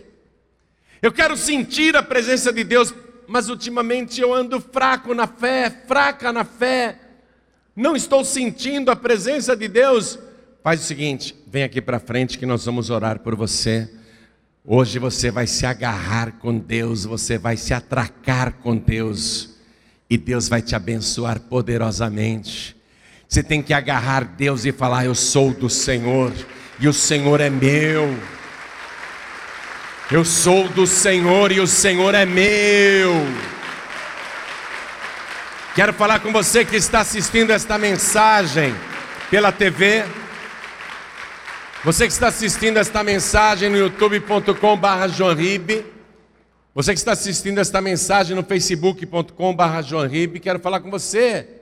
Eu 1.04 1.12
quero 1.12 1.38
sentir 1.38 1.96
a 1.96 2.02
presença 2.02 2.52
de 2.52 2.64
Deus, 2.64 2.92
mas 3.28 3.48
ultimamente 3.48 4.20
eu 4.20 4.34
ando 4.34 4.60
fraco 4.60 5.14
na 5.14 5.28
fé, 5.28 5.70
fraca 5.86 6.34
na 6.34 6.44
fé. 6.44 6.98
Não 7.76 7.96
estou 7.96 8.26
sentindo 8.26 8.90
a 8.90 8.96
presença 8.96 9.56
de 9.56 9.68
Deus. 9.68 10.18
Faz 10.64 10.82
o 10.82 10.84
seguinte, 10.84 11.36
vem 11.46 11.62
aqui 11.62 11.80
para 11.80 12.00
frente 12.00 12.40
que 12.40 12.46
nós 12.48 12.66
vamos 12.66 12.90
orar 12.90 13.20
por 13.20 13.36
você. 13.36 13.99
Hoje 14.66 15.00
você 15.00 15.32
vai 15.32 15.48
se 15.48 15.66
agarrar 15.66 16.34
com 16.34 16.58
Deus, 16.58 17.06
você 17.06 17.38
vai 17.38 17.56
se 17.56 17.74
atracar 17.74 18.54
com 18.62 18.76
Deus 18.76 19.56
e 20.10 20.18
Deus 20.18 20.50
vai 20.50 20.62
te 20.62 20.76
abençoar 20.76 21.40
poderosamente. 21.40 22.76
Você 23.28 23.42
tem 23.42 23.62
que 23.62 23.74
agarrar 23.74 24.24
Deus 24.24 24.66
e 24.66 24.72
falar: 24.72 25.06
Eu 25.06 25.16
sou 25.16 25.54
do 25.54 25.70
Senhor 25.70 26.34
e 26.80 26.88
o 26.88 26.94
Senhor 26.94 27.40
é 27.40 27.50
meu. 27.50 28.14
Eu 30.12 30.26
sou 30.26 30.68
do 30.68 30.86
Senhor 30.86 31.52
e 31.52 31.60
o 31.60 31.68
Senhor 31.68 32.14
é 32.14 32.26
meu. 32.26 33.14
Quero 35.74 35.94
falar 35.94 36.20
com 36.20 36.34
você 36.34 36.66
que 36.66 36.76
está 36.76 37.00
assistindo 37.00 37.52
esta 37.52 37.78
mensagem 37.78 38.76
pela 39.30 39.52
TV. 39.52 40.04
Você 41.84 42.08
que 42.08 42.12
está 42.12 42.28
assistindo 42.28 42.76
esta 42.76 43.02
mensagem 43.04 43.70
no 43.70 43.78
youtube.com/barra 43.78 45.08
você 46.76 46.94
que 46.94 47.00
está 47.00 47.14
assistindo 47.14 47.58
esta 47.58 47.82
mensagem 47.82 48.36
no 48.36 48.44
facebook.com.br 48.44 49.82
João 49.86 50.06
quero 50.42 50.60
falar 50.60 50.82
com 50.82 50.92
você 50.92 51.62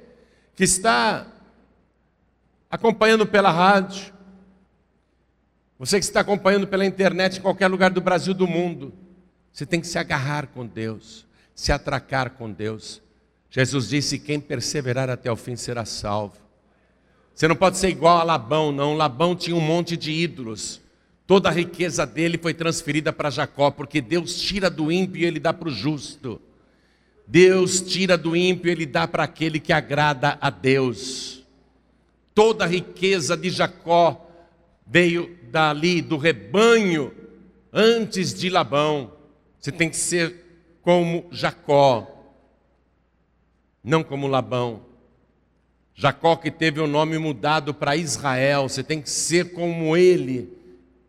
que 0.55 0.63
está 0.63 1.27
acompanhando 2.69 3.27
pela 3.27 3.51
rádio, 3.51 4.11
você 5.77 5.99
que 5.99 6.05
está 6.05 6.21
acompanhando 6.21 6.67
pela 6.67 6.83
internet 6.83 7.37
em 7.37 7.41
qualquer 7.41 7.67
lugar 7.67 7.91
do 7.91 8.01
Brasil 8.01 8.33
do 8.33 8.47
mundo. 8.47 8.93
Você 9.53 9.67
tem 9.67 9.79
que 9.79 9.87
se 9.87 9.99
agarrar 9.99 10.47
com 10.47 10.65
Deus, 10.65 11.27
se 11.53 11.71
atracar 11.71 12.31
com 12.31 12.51
Deus. 12.51 13.03
Jesus 13.51 13.89
disse: 13.89 14.17
quem 14.17 14.39
perseverar 14.39 15.11
até 15.11 15.31
o 15.31 15.35
fim 15.35 15.55
será 15.55 15.85
salvo. 15.85 16.46
Você 17.37 17.47
não 17.47 17.55
pode 17.55 17.77
ser 17.77 17.89
igual 17.89 18.17
a 18.17 18.23
Labão, 18.23 18.71
não. 18.71 18.95
Labão 18.95 19.35
tinha 19.35 19.55
um 19.55 19.61
monte 19.61 19.95
de 19.95 20.11
ídolos. 20.11 20.81
Toda 21.27 21.49
a 21.49 21.51
riqueza 21.51 22.03
dele 22.03 22.35
foi 22.35 22.51
transferida 22.51 23.13
para 23.13 23.29
Jacó, 23.29 23.69
porque 23.69 24.01
Deus 24.01 24.41
tira 24.41 24.71
do 24.71 24.91
ímpio 24.91 25.21
e 25.21 25.25
ele 25.25 25.39
dá 25.39 25.53
para 25.53 25.67
o 25.67 25.71
justo. 25.71 26.41
Deus 27.27 27.79
tira 27.79 28.17
do 28.17 28.35
ímpio 28.35 28.69
e 28.69 28.71
ele 28.71 28.87
dá 28.87 29.07
para 29.07 29.23
aquele 29.23 29.59
que 29.59 29.71
agrada 29.71 30.35
a 30.41 30.49
Deus. 30.49 31.43
Toda 32.33 32.63
a 32.63 32.67
riqueza 32.67 33.37
de 33.37 33.51
Jacó 33.51 34.19
veio 34.87 35.37
dali, 35.51 36.01
do 36.01 36.17
rebanho, 36.17 37.13
antes 37.71 38.33
de 38.33 38.49
Labão. 38.49 39.11
Você 39.59 39.71
tem 39.71 39.91
que 39.91 39.97
ser 39.97 40.79
como 40.81 41.27
Jacó, 41.29 42.33
não 43.83 44.03
como 44.03 44.25
Labão. 44.25 44.86
Jacó 45.99 46.35
que 46.35 46.51
teve 46.51 46.79
o 46.79 46.85
nome 46.85 47.17
mudado 47.17 47.73
para 47.73 47.95
Israel, 47.97 48.69
você 48.69 48.83
tem 48.83 49.01
que 49.01 49.09
ser 49.09 49.51
como 49.51 49.97
ele 49.97 50.55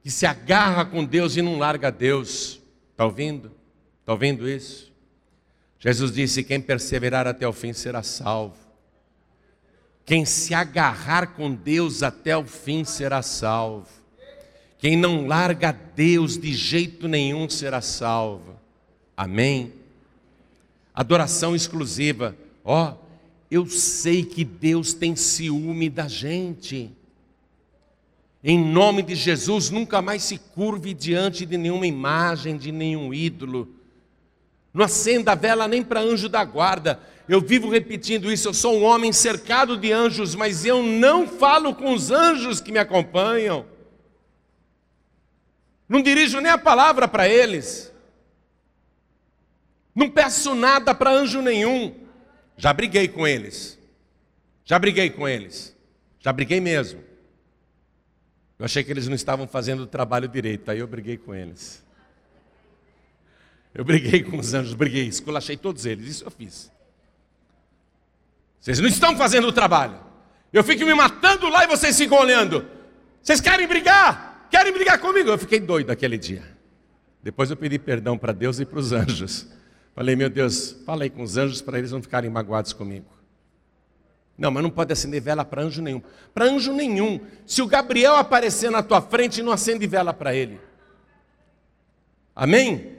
que 0.03 0.11
se 0.11 0.25
agarra 0.25 0.87
com 0.87 1.05
Deus 1.05 1.37
e 1.37 1.43
não 1.43 1.59
larga 1.59 1.93
Deus. 1.93 2.59
Está 2.93 3.05
ouvindo? 3.05 3.53
Está 4.01 4.13
ouvindo 4.15 4.49
isso? 4.49 4.91
Jesus 5.79 6.11
disse: 6.11 6.43
Quem 6.43 6.59
perseverar 6.59 7.27
até 7.27 7.47
o 7.47 7.53
fim 7.53 7.75
será 7.75 8.03
salvo. 8.03 8.57
Quem 10.07 10.25
se 10.25 10.55
agarrar 10.55 11.35
com 11.35 11.55
Deus 11.55 12.03
até 12.03 12.35
o 12.35 12.47
fim 12.47 12.83
será 12.83 13.21
salvo. 13.21 13.91
Quem 14.79 14.97
não 14.97 15.27
larga 15.27 15.71
Deus 15.71 16.39
de 16.39 16.55
jeito 16.55 17.07
nenhum 17.07 17.47
será 17.47 17.83
salvo. 17.83 18.59
Amém? 19.15 19.75
Adoração 20.95 21.55
exclusiva. 21.55 22.35
Ó, 22.65 22.93
oh, 22.93 23.08
eu 23.51 23.67
sei 23.67 24.25
que 24.25 24.45
Deus 24.45 24.93
tem 24.93 25.17
ciúme 25.17 25.89
da 25.89 26.07
gente. 26.07 26.93
Em 28.45 28.63
nome 28.63 29.03
de 29.03 29.15
Jesus, 29.15 29.71
nunca 29.71 30.01
mais 30.03 30.23
se 30.23 30.39
curve 30.39 30.95
diante 30.95 31.45
de 31.47 31.57
nenhuma 31.57 31.87
imagem, 31.87 32.57
de 32.57 32.71
nenhum 32.71 33.13
ídolo. 33.13 33.69
Não 34.73 34.85
acenda 34.85 35.33
a 35.33 35.35
vela 35.35 35.67
nem 35.67 35.83
para 35.83 36.01
anjo 36.01 36.29
da 36.29 36.45
guarda. 36.45 37.01
Eu 37.29 37.41
vivo 37.41 37.69
repetindo 37.69 38.31
isso. 38.31 38.49
Eu 38.49 38.55
sou 38.55 38.79
um 38.79 38.85
homem 38.85 39.13
cercado 39.13 39.77
de 39.77 39.93
anjos, 39.93 40.35
mas 40.35 40.65
eu 40.65 40.83
não 40.83 41.27
falo 41.27 41.75
com 41.75 41.93
os 41.93 42.11
anjos 42.11 42.61
que 42.61 42.71
me 42.71 42.79
acompanham. 42.79 43.67
Não 45.89 46.03
dirijo 46.03 46.41
nem 46.41 46.53
a 46.53 46.59
palavra 46.59 47.09
para 47.09 47.29
eles. 47.29 47.93
Não 49.95 50.09
peço 50.09 50.55
nada 50.55 50.95
para 50.95 51.11
anjo 51.11 51.41
nenhum. 51.41 52.08
Já 52.59 52.73
briguei 52.73 53.09
com 53.09 53.27
eles. 53.27 53.79
Já 54.65 54.79
briguei 54.79 55.09
com 55.09 55.27
eles. 55.27 55.75
Já 56.21 56.33
briguei 56.33 56.61
mesmo. 56.61 57.03
Eu 58.59 58.65
achei 58.65 58.83
que 58.83 58.91
eles 58.91 59.07
não 59.07 59.15
estavam 59.15 59.47
fazendo 59.47 59.85
o 59.85 59.87
trabalho 59.87 60.29
direito, 60.29 60.69
aí 60.69 60.81
eu 60.81 60.87
briguei 60.87 61.17
com 61.17 61.33
eles. 61.33 61.83
Eu 63.73 63.85
briguei 63.85 64.25
com 64.25 64.37
os 64.37 64.53
anjos, 64.53 64.75
briguei, 64.75 65.07
esculachei 65.07 65.57
todos 65.57 65.87
eles, 65.87 66.09
isso 66.09 66.25
eu 66.25 66.31
fiz. 66.31 66.71
Vocês 68.59 68.81
não 68.81 68.89
estão 68.89 69.17
fazendo 69.17 69.47
o 69.47 69.53
trabalho. 69.53 70.01
Eu 70.53 70.65
fico 70.65 70.85
me 70.85 70.95
matando 70.95 71.49
lá 71.49 71.63
e 71.63 71.69
vocês 71.69 71.97
ficam 71.97 72.19
olhando. 72.19 72.67
Vocês 73.23 73.41
querem 73.41 73.69
brigar? 73.69 74.49
Querem 74.51 74.73
brigar 74.73 74.99
comigo? 74.99 75.31
Eu 75.31 75.39
fiquei 75.39 75.61
doido 75.61 75.91
aquele 75.91 76.19
dia. 76.19 76.43
Depois 77.23 77.51
eu 77.51 77.57
pedi 77.57 77.79
perdão 77.79 78.19
para 78.19 78.33
Deus 78.33 78.59
e 78.59 78.65
para 78.65 78.79
os 78.81 78.91
anjos. 78.91 79.47
Falei, 79.99 80.15
meu 80.15 80.31
Deus, 80.31 80.77
falei 80.87 81.11
com 81.11 81.25
os 81.25 81.37
anjos 81.37 81.61
para 81.61 81.77
eles 81.77 81.91
não 81.91 82.01
ficarem 82.01 82.31
magoados 82.31 82.73
comigo. 82.73 83.09
Não, 84.39 84.49
mas 84.49 84.63
não 84.63 84.71
pode 84.71 84.93
acender 84.93 85.21
vela 85.21 85.45
para 85.45 85.63
anjo 85.63 85.83
nenhum. 85.83 86.01
Para 86.33 86.45
anjo 86.45 86.73
nenhum. 86.73 87.19
Se 87.45 87.63
o 87.63 87.67
Gabriel 87.67 88.15
aparecer 88.15 88.71
na 88.71 88.81
tua 88.81 89.03
frente, 89.03 89.43
não 89.43 89.51
acende 89.51 89.89
vela 89.89 90.15
para 90.15 90.33
ele. 90.33 90.61
Amém? 92.33 92.93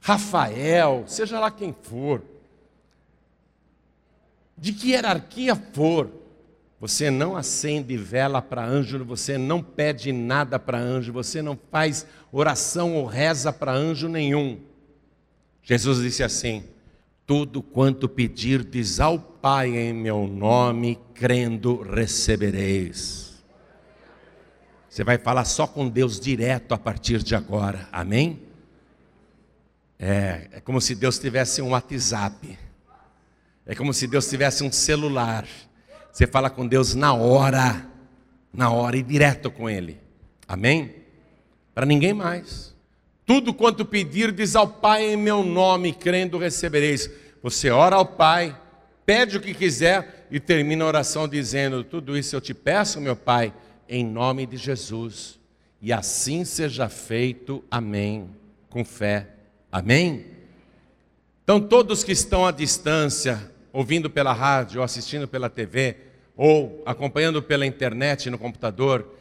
Rafael, 0.00 1.04
seja 1.06 1.38
lá 1.38 1.48
quem 1.48 1.72
for, 1.80 2.24
de 4.58 4.72
que 4.72 4.90
hierarquia 4.90 5.54
for, 5.54 6.10
você 6.80 7.08
não 7.08 7.36
acende 7.36 7.96
vela 7.96 8.42
para 8.42 8.64
anjo, 8.64 9.04
você 9.04 9.38
não 9.38 9.62
pede 9.62 10.10
nada 10.10 10.58
para 10.58 10.78
anjo, 10.78 11.12
você 11.12 11.40
não 11.40 11.56
faz 11.70 12.04
oração 12.32 12.96
ou 12.96 13.06
reza 13.06 13.52
para 13.52 13.70
anjo 13.70 14.08
nenhum. 14.08 14.71
Jesus 15.62 16.00
disse 16.02 16.22
assim: 16.22 16.64
tudo 17.26 17.62
quanto 17.62 18.08
pedirdes 18.08 19.00
ao 19.00 19.18
Pai 19.18 19.76
em 19.76 19.92
meu 19.92 20.26
nome, 20.28 21.00
crendo, 21.14 21.82
recebereis. 21.82 23.42
Você 24.88 25.02
vai 25.02 25.18
falar 25.18 25.44
só 25.44 25.66
com 25.66 25.88
Deus 25.88 26.20
direto 26.20 26.72
a 26.72 26.78
partir 26.78 27.22
de 27.22 27.34
agora, 27.34 27.88
amém? 27.90 28.42
É, 29.98 30.48
é 30.52 30.60
como 30.60 30.80
se 30.80 30.94
Deus 30.94 31.18
tivesse 31.18 31.62
um 31.62 31.70
WhatsApp, 31.70 32.58
é 33.64 33.74
como 33.74 33.94
se 33.94 34.06
Deus 34.06 34.28
tivesse 34.28 34.62
um 34.62 34.70
celular. 34.70 35.46
Você 36.12 36.26
fala 36.26 36.50
com 36.50 36.66
Deus 36.66 36.94
na 36.94 37.14
hora, 37.14 37.88
na 38.52 38.70
hora 38.70 38.96
e 38.96 39.02
direto 39.02 39.50
com 39.50 39.70
Ele, 39.70 39.98
amém? 40.46 40.94
Para 41.74 41.86
ninguém 41.86 42.12
mais. 42.12 42.71
Tudo 43.24 43.54
quanto 43.54 43.84
pedirdes 43.84 44.56
ao 44.56 44.66
Pai 44.66 45.12
em 45.12 45.16
meu 45.16 45.42
nome, 45.44 45.92
crendo, 45.92 46.38
recebereis. 46.38 47.10
Você 47.42 47.70
ora 47.70 47.96
ao 47.96 48.06
Pai, 48.06 48.56
pede 49.06 49.36
o 49.36 49.40
que 49.40 49.54
quiser 49.54 50.26
e 50.30 50.40
termina 50.40 50.84
a 50.84 50.88
oração 50.88 51.28
dizendo: 51.28 51.84
Tudo 51.84 52.16
isso 52.16 52.34
eu 52.34 52.40
te 52.40 52.52
peço, 52.54 53.00
meu 53.00 53.14
Pai, 53.16 53.52
em 53.88 54.04
nome 54.04 54.46
de 54.46 54.56
Jesus. 54.56 55.38
E 55.80 55.92
assim 55.92 56.44
seja 56.44 56.88
feito. 56.88 57.64
Amém. 57.70 58.30
Com 58.68 58.84
fé. 58.84 59.28
Amém? 59.70 60.26
Então, 61.42 61.60
todos 61.60 62.04
que 62.04 62.12
estão 62.12 62.46
à 62.46 62.52
distância, 62.52 63.50
ouvindo 63.72 64.08
pela 64.08 64.32
rádio, 64.32 64.78
ou 64.78 64.84
assistindo 64.84 65.26
pela 65.26 65.50
TV, 65.50 65.96
ou 66.36 66.82
acompanhando 66.86 67.42
pela 67.42 67.66
internet 67.66 68.30
no 68.30 68.38
computador, 68.38 69.14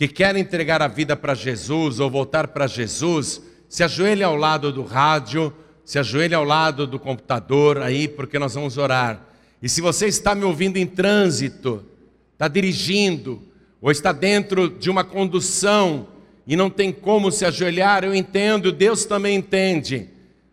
que 0.00 0.08
quer 0.08 0.34
entregar 0.34 0.80
a 0.80 0.88
vida 0.88 1.14
para 1.14 1.34
Jesus 1.34 2.00
ou 2.00 2.08
voltar 2.08 2.48
para 2.48 2.66
Jesus, 2.66 3.42
se 3.68 3.84
ajoelhe 3.84 4.22
ao 4.22 4.34
lado 4.34 4.72
do 4.72 4.82
rádio, 4.82 5.52
se 5.84 5.98
ajoelhe 5.98 6.34
ao 6.34 6.42
lado 6.42 6.86
do 6.86 6.98
computador 6.98 7.82
aí, 7.82 8.08
porque 8.08 8.38
nós 8.38 8.54
vamos 8.54 8.78
orar. 8.78 9.22
E 9.60 9.68
se 9.68 9.82
você 9.82 10.06
está 10.06 10.34
me 10.34 10.42
ouvindo 10.42 10.78
em 10.78 10.86
trânsito, 10.86 11.84
está 12.32 12.48
dirigindo, 12.48 13.42
ou 13.78 13.90
está 13.90 14.10
dentro 14.10 14.70
de 14.70 14.88
uma 14.88 15.04
condução 15.04 16.08
e 16.46 16.56
não 16.56 16.70
tem 16.70 16.90
como 16.92 17.30
se 17.30 17.44
ajoelhar, 17.44 18.02
eu 18.02 18.14
entendo, 18.14 18.72
Deus 18.72 19.04
também 19.04 19.36
entende. 19.36 20.08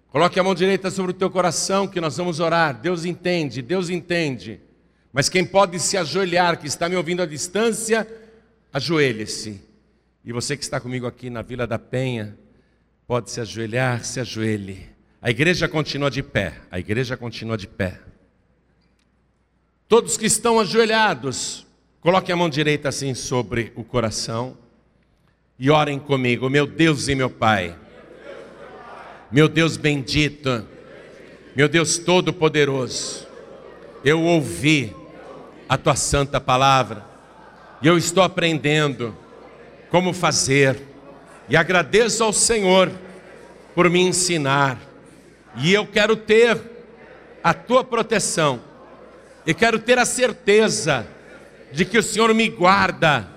Coloque 0.10 0.38
a 0.38 0.44
mão 0.44 0.54
direita 0.54 0.92
sobre 0.92 1.12
o 1.12 1.16
teu 1.16 1.30
coração 1.30 1.88
que 1.88 2.02
nós 2.02 2.18
vamos 2.18 2.42
orar. 2.42 2.82
Deus 2.82 3.06
entende, 3.06 3.62
Deus 3.62 3.90
entende. 3.90 4.60
Mas 5.14 5.30
quem 5.30 5.46
pode 5.46 5.80
se 5.80 5.96
ajoelhar, 5.96 6.60
que 6.60 6.68
está 6.68 6.90
me 6.90 6.98
ouvindo 6.98 7.22
à 7.22 7.26
distância, 7.26 8.06
ajoelhe-se. 8.78 9.62
E 10.24 10.32
você 10.32 10.56
que 10.56 10.64
está 10.64 10.80
comigo 10.80 11.06
aqui 11.06 11.30
na 11.30 11.42
Vila 11.42 11.68
da 11.68 11.78
Penha, 11.78 12.38
pode 13.06 13.30
se 13.32 13.42
ajoelhar, 13.42 14.04
se 14.04 14.20
ajoelhe. 14.20 14.88
A 15.22 15.30
igreja 15.30 15.68
continua 15.68 16.10
de 16.10 16.22
pé, 16.22 16.54
a 16.72 16.80
igreja 16.80 17.18
continua 17.18 17.58
de 17.58 17.68
pé. 17.68 18.00
Todos 19.88 20.18
que 20.18 20.26
estão 20.26 20.60
ajoelhados, 20.60 21.66
coloquem 22.02 22.34
a 22.34 22.36
mão 22.36 22.50
direita 22.50 22.90
assim 22.90 23.14
sobre 23.14 23.72
o 23.76 23.84
coração 23.84 24.58
e 25.58 25.70
orem 25.70 25.98
comigo, 25.98 26.50
meu 26.50 26.68
Deus 26.68 27.08
e 27.08 27.16
meu 27.16 27.30
Pai. 27.30 27.76
Meu 29.32 29.50
Deus 29.50 29.76
bendito, 29.76 30.66
meu 31.56 31.68
Deus 31.68 31.98
todo-poderoso, 31.98 33.28
eu 34.04 34.22
ouvi 34.22 34.96
a 35.68 35.78
tua 35.78 35.96
santa 35.96 36.40
palavra 36.40 37.07
e 37.82 37.88
eu 37.88 37.98
estou 37.98 38.24
aprendendo 38.24 39.16
como 39.90 40.14
fazer. 40.14 40.82
E 41.50 41.56
agradeço 41.56 42.24
ao 42.24 42.34
Senhor 42.34 42.92
por 43.76 43.90
me 43.90 44.00
ensinar. 44.00 44.78
E 45.58 45.74
eu 45.74 45.86
quero 45.86 46.16
ter 46.16 46.60
a 47.44 47.54
tua 47.54 47.84
proteção. 47.84 48.62
E 49.46 49.54
quero 49.54 49.80
ter 49.80 49.98
a 49.98 50.06
certeza 50.06 51.08
de 51.72 51.86
que 51.86 51.98
o 51.98 52.04
Senhor 52.04 52.34
me 52.34 52.50
guarda 52.50 53.28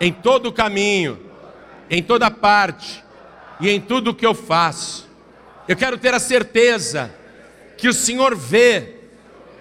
em 0.00 0.12
todo 0.12 0.46
o 0.46 0.52
caminho, 0.52 1.18
em 1.90 2.02
toda 2.02 2.30
parte 2.30 3.02
e 3.60 3.68
em 3.68 3.80
tudo 3.80 4.10
o 4.10 4.14
que 4.14 4.26
eu 4.26 4.34
faço. 4.34 5.08
Eu 5.68 5.76
quero 5.76 5.98
ter 5.98 6.14
a 6.14 6.18
certeza 6.18 7.12
que 7.76 7.88
o 7.88 7.92
Senhor 7.92 8.34
vê 8.36 8.96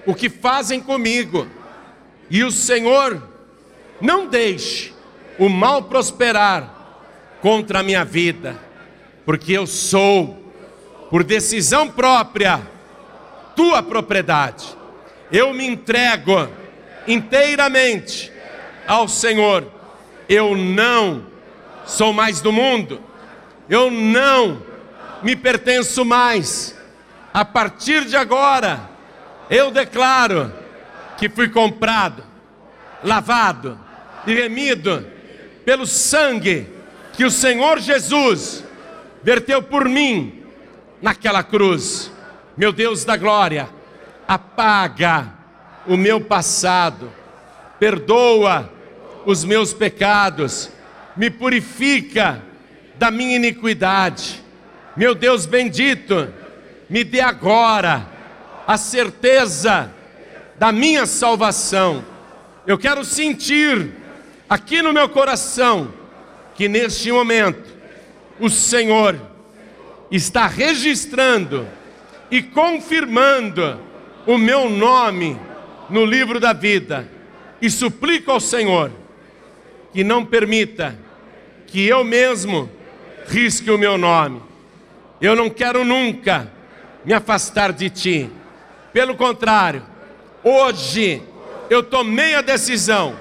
o 0.05 0.15
que 0.15 0.30
fazem 0.30 0.80
comigo. 0.80 1.47
E 2.30 2.43
o 2.43 2.51
Senhor 2.51 3.30
não 4.01 4.27
deixe 4.27 4.93
o 5.37 5.47
mal 5.47 5.83
prosperar 5.83 6.81
contra 7.41 7.79
a 7.79 7.83
minha 7.83 8.05
vida, 8.05 8.59
porque 9.25 9.53
eu 9.53 9.65
sou, 9.65 10.37
por 11.09 11.23
decisão 11.23 11.89
própria, 11.89 12.61
tua 13.55 13.81
propriedade. 13.81 14.65
Eu 15.31 15.53
me 15.53 15.65
entrego 15.65 16.47
inteiramente 17.07 18.31
ao 18.87 19.07
Senhor. 19.07 19.65
Eu 20.27 20.55
não 20.55 21.25
sou 21.85 22.13
mais 22.13 22.41
do 22.41 22.51
mundo. 22.51 23.01
Eu 23.69 23.89
não 23.89 24.61
me 25.23 25.35
pertenço 25.35 26.05
mais. 26.05 26.77
A 27.33 27.45
partir 27.45 28.05
de 28.05 28.15
agora, 28.15 28.89
eu 29.49 29.71
declaro 29.71 30.53
que 31.17 31.29
fui 31.29 31.49
comprado, 31.49 32.23
lavado 33.03 33.79
e 34.26 34.34
remido 34.34 35.05
pelo 35.65 35.86
sangue 35.86 36.67
que 37.13 37.26
o 37.26 37.32
Senhor 37.32 37.80
Jesus 37.80 38.63
verteu 39.24 39.61
por 39.61 39.88
mim 39.88 40.43
naquela 41.01 41.43
cruz. 41.43 42.11
Meu 42.55 42.72
Deus 42.72 43.03
da 43.03 43.15
glória, 43.17 43.69
apaga 44.28 45.34
o 45.88 45.97
meu 45.97 46.22
passado, 46.22 47.11
perdoa 47.80 48.72
os 49.26 49.43
meus 49.43 49.74
pecados, 49.74 50.69
me 51.15 51.30
purifica 51.30 52.41
da 52.97 53.09
minha 53.09 53.36
iniquidade. 53.36 54.43
Meu 54.95 55.15
Deus 55.15 55.45
bendito, 55.45 56.28
me 56.89 57.03
dê 57.03 57.22
agora 57.22 58.07
a 58.67 58.78
certeza 58.78 59.91
da 60.59 60.72
minha 60.72 61.05
salvação. 61.05 62.03
Eu 62.67 62.78
quero 62.78 63.03
sentir 63.03 64.00
aqui 64.51 64.81
no 64.81 64.91
meu 64.91 65.07
coração 65.07 65.93
que 66.55 66.67
neste 66.67 67.09
momento 67.09 67.73
o 68.37 68.49
Senhor 68.49 69.17
está 70.11 70.45
registrando 70.45 71.65
e 72.29 72.43
confirmando 72.43 73.79
o 74.27 74.37
meu 74.37 74.69
nome 74.69 75.39
no 75.89 76.03
livro 76.03 76.37
da 76.37 76.51
vida. 76.51 77.07
E 77.61 77.69
suplico 77.69 78.29
ao 78.29 78.41
Senhor 78.41 78.91
que 79.93 80.03
não 80.03 80.25
permita 80.25 80.99
que 81.65 81.87
eu 81.87 82.03
mesmo 82.03 82.69
risque 83.27 83.71
o 83.71 83.77
meu 83.77 83.97
nome. 83.97 84.41
Eu 85.21 85.33
não 85.33 85.49
quero 85.49 85.85
nunca 85.85 86.51
me 87.05 87.13
afastar 87.13 87.71
de 87.71 87.89
ti. 87.89 88.29
Pelo 88.91 89.15
contrário, 89.15 89.81
hoje 90.43 91.23
eu 91.69 91.81
tomei 91.81 92.35
a 92.35 92.41
decisão 92.41 93.15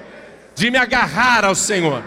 de 0.61 0.69
me 0.69 0.77
agarrar 0.77 1.43
ao 1.43 1.55
Senhor. 1.55 2.03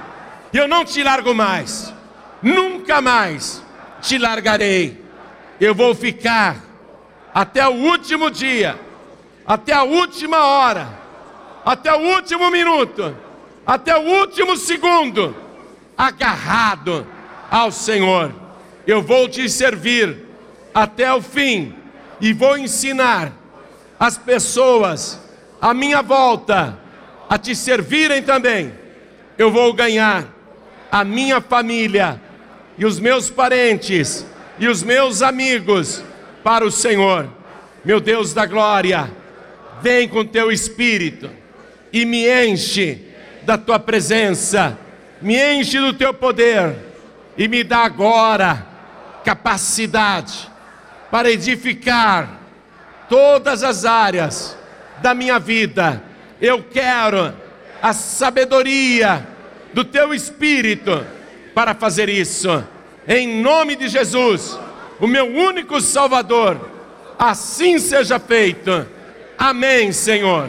Eu 0.52 0.68
não 0.68 0.84
te 0.84 1.02
largo 1.02 1.34
mais. 1.34 1.92
Nunca 2.40 3.00
mais 3.00 3.60
te 4.00 4.16
largarei. 4.16 5.02
Eu 5.60 5.74
vou 5.74 5.92
ficar 5.92 6.58
até 7.34 7.66
o 7.66 7.72
último 7.72 8.30
dia, 8.30 8.78
até 9.44 9.72
a 9.72 9.82
última 9.82 10.44
hora, 10.44 10.88
até 11.64 11.92
o 11.92 11.98
último 11.98 12.48
minuto, 12.48 13.16
até 13.66 13.96
o 13.96 14.02
último 14.20 14.56
segundo, 14.56 15.34
agarrado 15.98 17.04
ao 17.50 17.72
Senhor. 17.72 18.32
Eu 18.86 19.02
vou 19.02 19.28
te 19.28 19.48
servir 19.48 20.28
até 20.72 21.12
o 21.12 21.20
fim 21.20 21.74
e 22.20 22.32
vou 22.32 22.56
ensinar 22.56 23.32
as 23.98 24.16
pessoas 24.16 25.20
à 25.60 25.74
minha 25.74 26.02
volta 26.02 26.83
a 27.34 27.38
te 27.38 27.52
servirem 27.52 28.22
também. 28.22 28.72
Eu 29.36 29.50
vou 29.50 29.72
ganhar 29.72 30.32
a 30.88 31.02
minha 31.02 31.40
família 31.40 32.20
e 32.78 32.86
os 32.86 33.00
meus 33.00 33.28
parentes 33.28 34.24
e 34.56 34.68
os 34.68 34.84
meus 34.84 35.20
amigos 35.20 36.00
para 36.44 36.64
o 36.64 36.70
Senhor. 36.70 37.28
Meu 37.84 37.98
Deus 37.98 38.32
da 38.32 38.46
glória, 38.46 39.10
vem 39.82 40.06
com 40.06 40.24
teu 40.24 40.52
espírito 40.52 41.28
e 41.92 42.04
me 42.04 42.24
enche 42.24 43.04
da 43.42 43.58
tua 43.58 43.80
presença, 43.80 44.78
me 45.20 45.36
enche 45.56 45.80
do 45.80 45.92
teu 45.92 46.14
poder 46.14 46.76
e 47.36 47.48
me 47.48 47.64
dá 47.64 47.78
agora 47.78 48.64
capacidade 49.24 50.48
para 51.10 51.32
edificar 51.32 52.38
todas 53.08 53.64
as 53.64 53.84
áreas 53.84 54.56
da 55.02 55.12
minha 55.14 55.40
vida. 55.40 56.13
Eu 56.40 56.62
quero 56.62 57.34
a 57.80 57.92
sabedoria 57.92 59.26
do 59.72 59.84
teu 59.84 60.14
espírito 60.14 61.04
para 61.54 61.74
fazer 61.74 62.08
isso. 62.08 62.64
Em 63.06 63.42
nome 63.42 63.76
de 63.76 63.88
Jesus, 63.88 64.58
o 64.98 65.06
meu 65.06 65.26
único 65.26 65.80
Salvador, 65.80 66.58
assim 67.18 67.78
seja 67.78 68.18
feito. 68.18 68.86
Amém, 69.36 69.92
Senhor. 69.92 70.48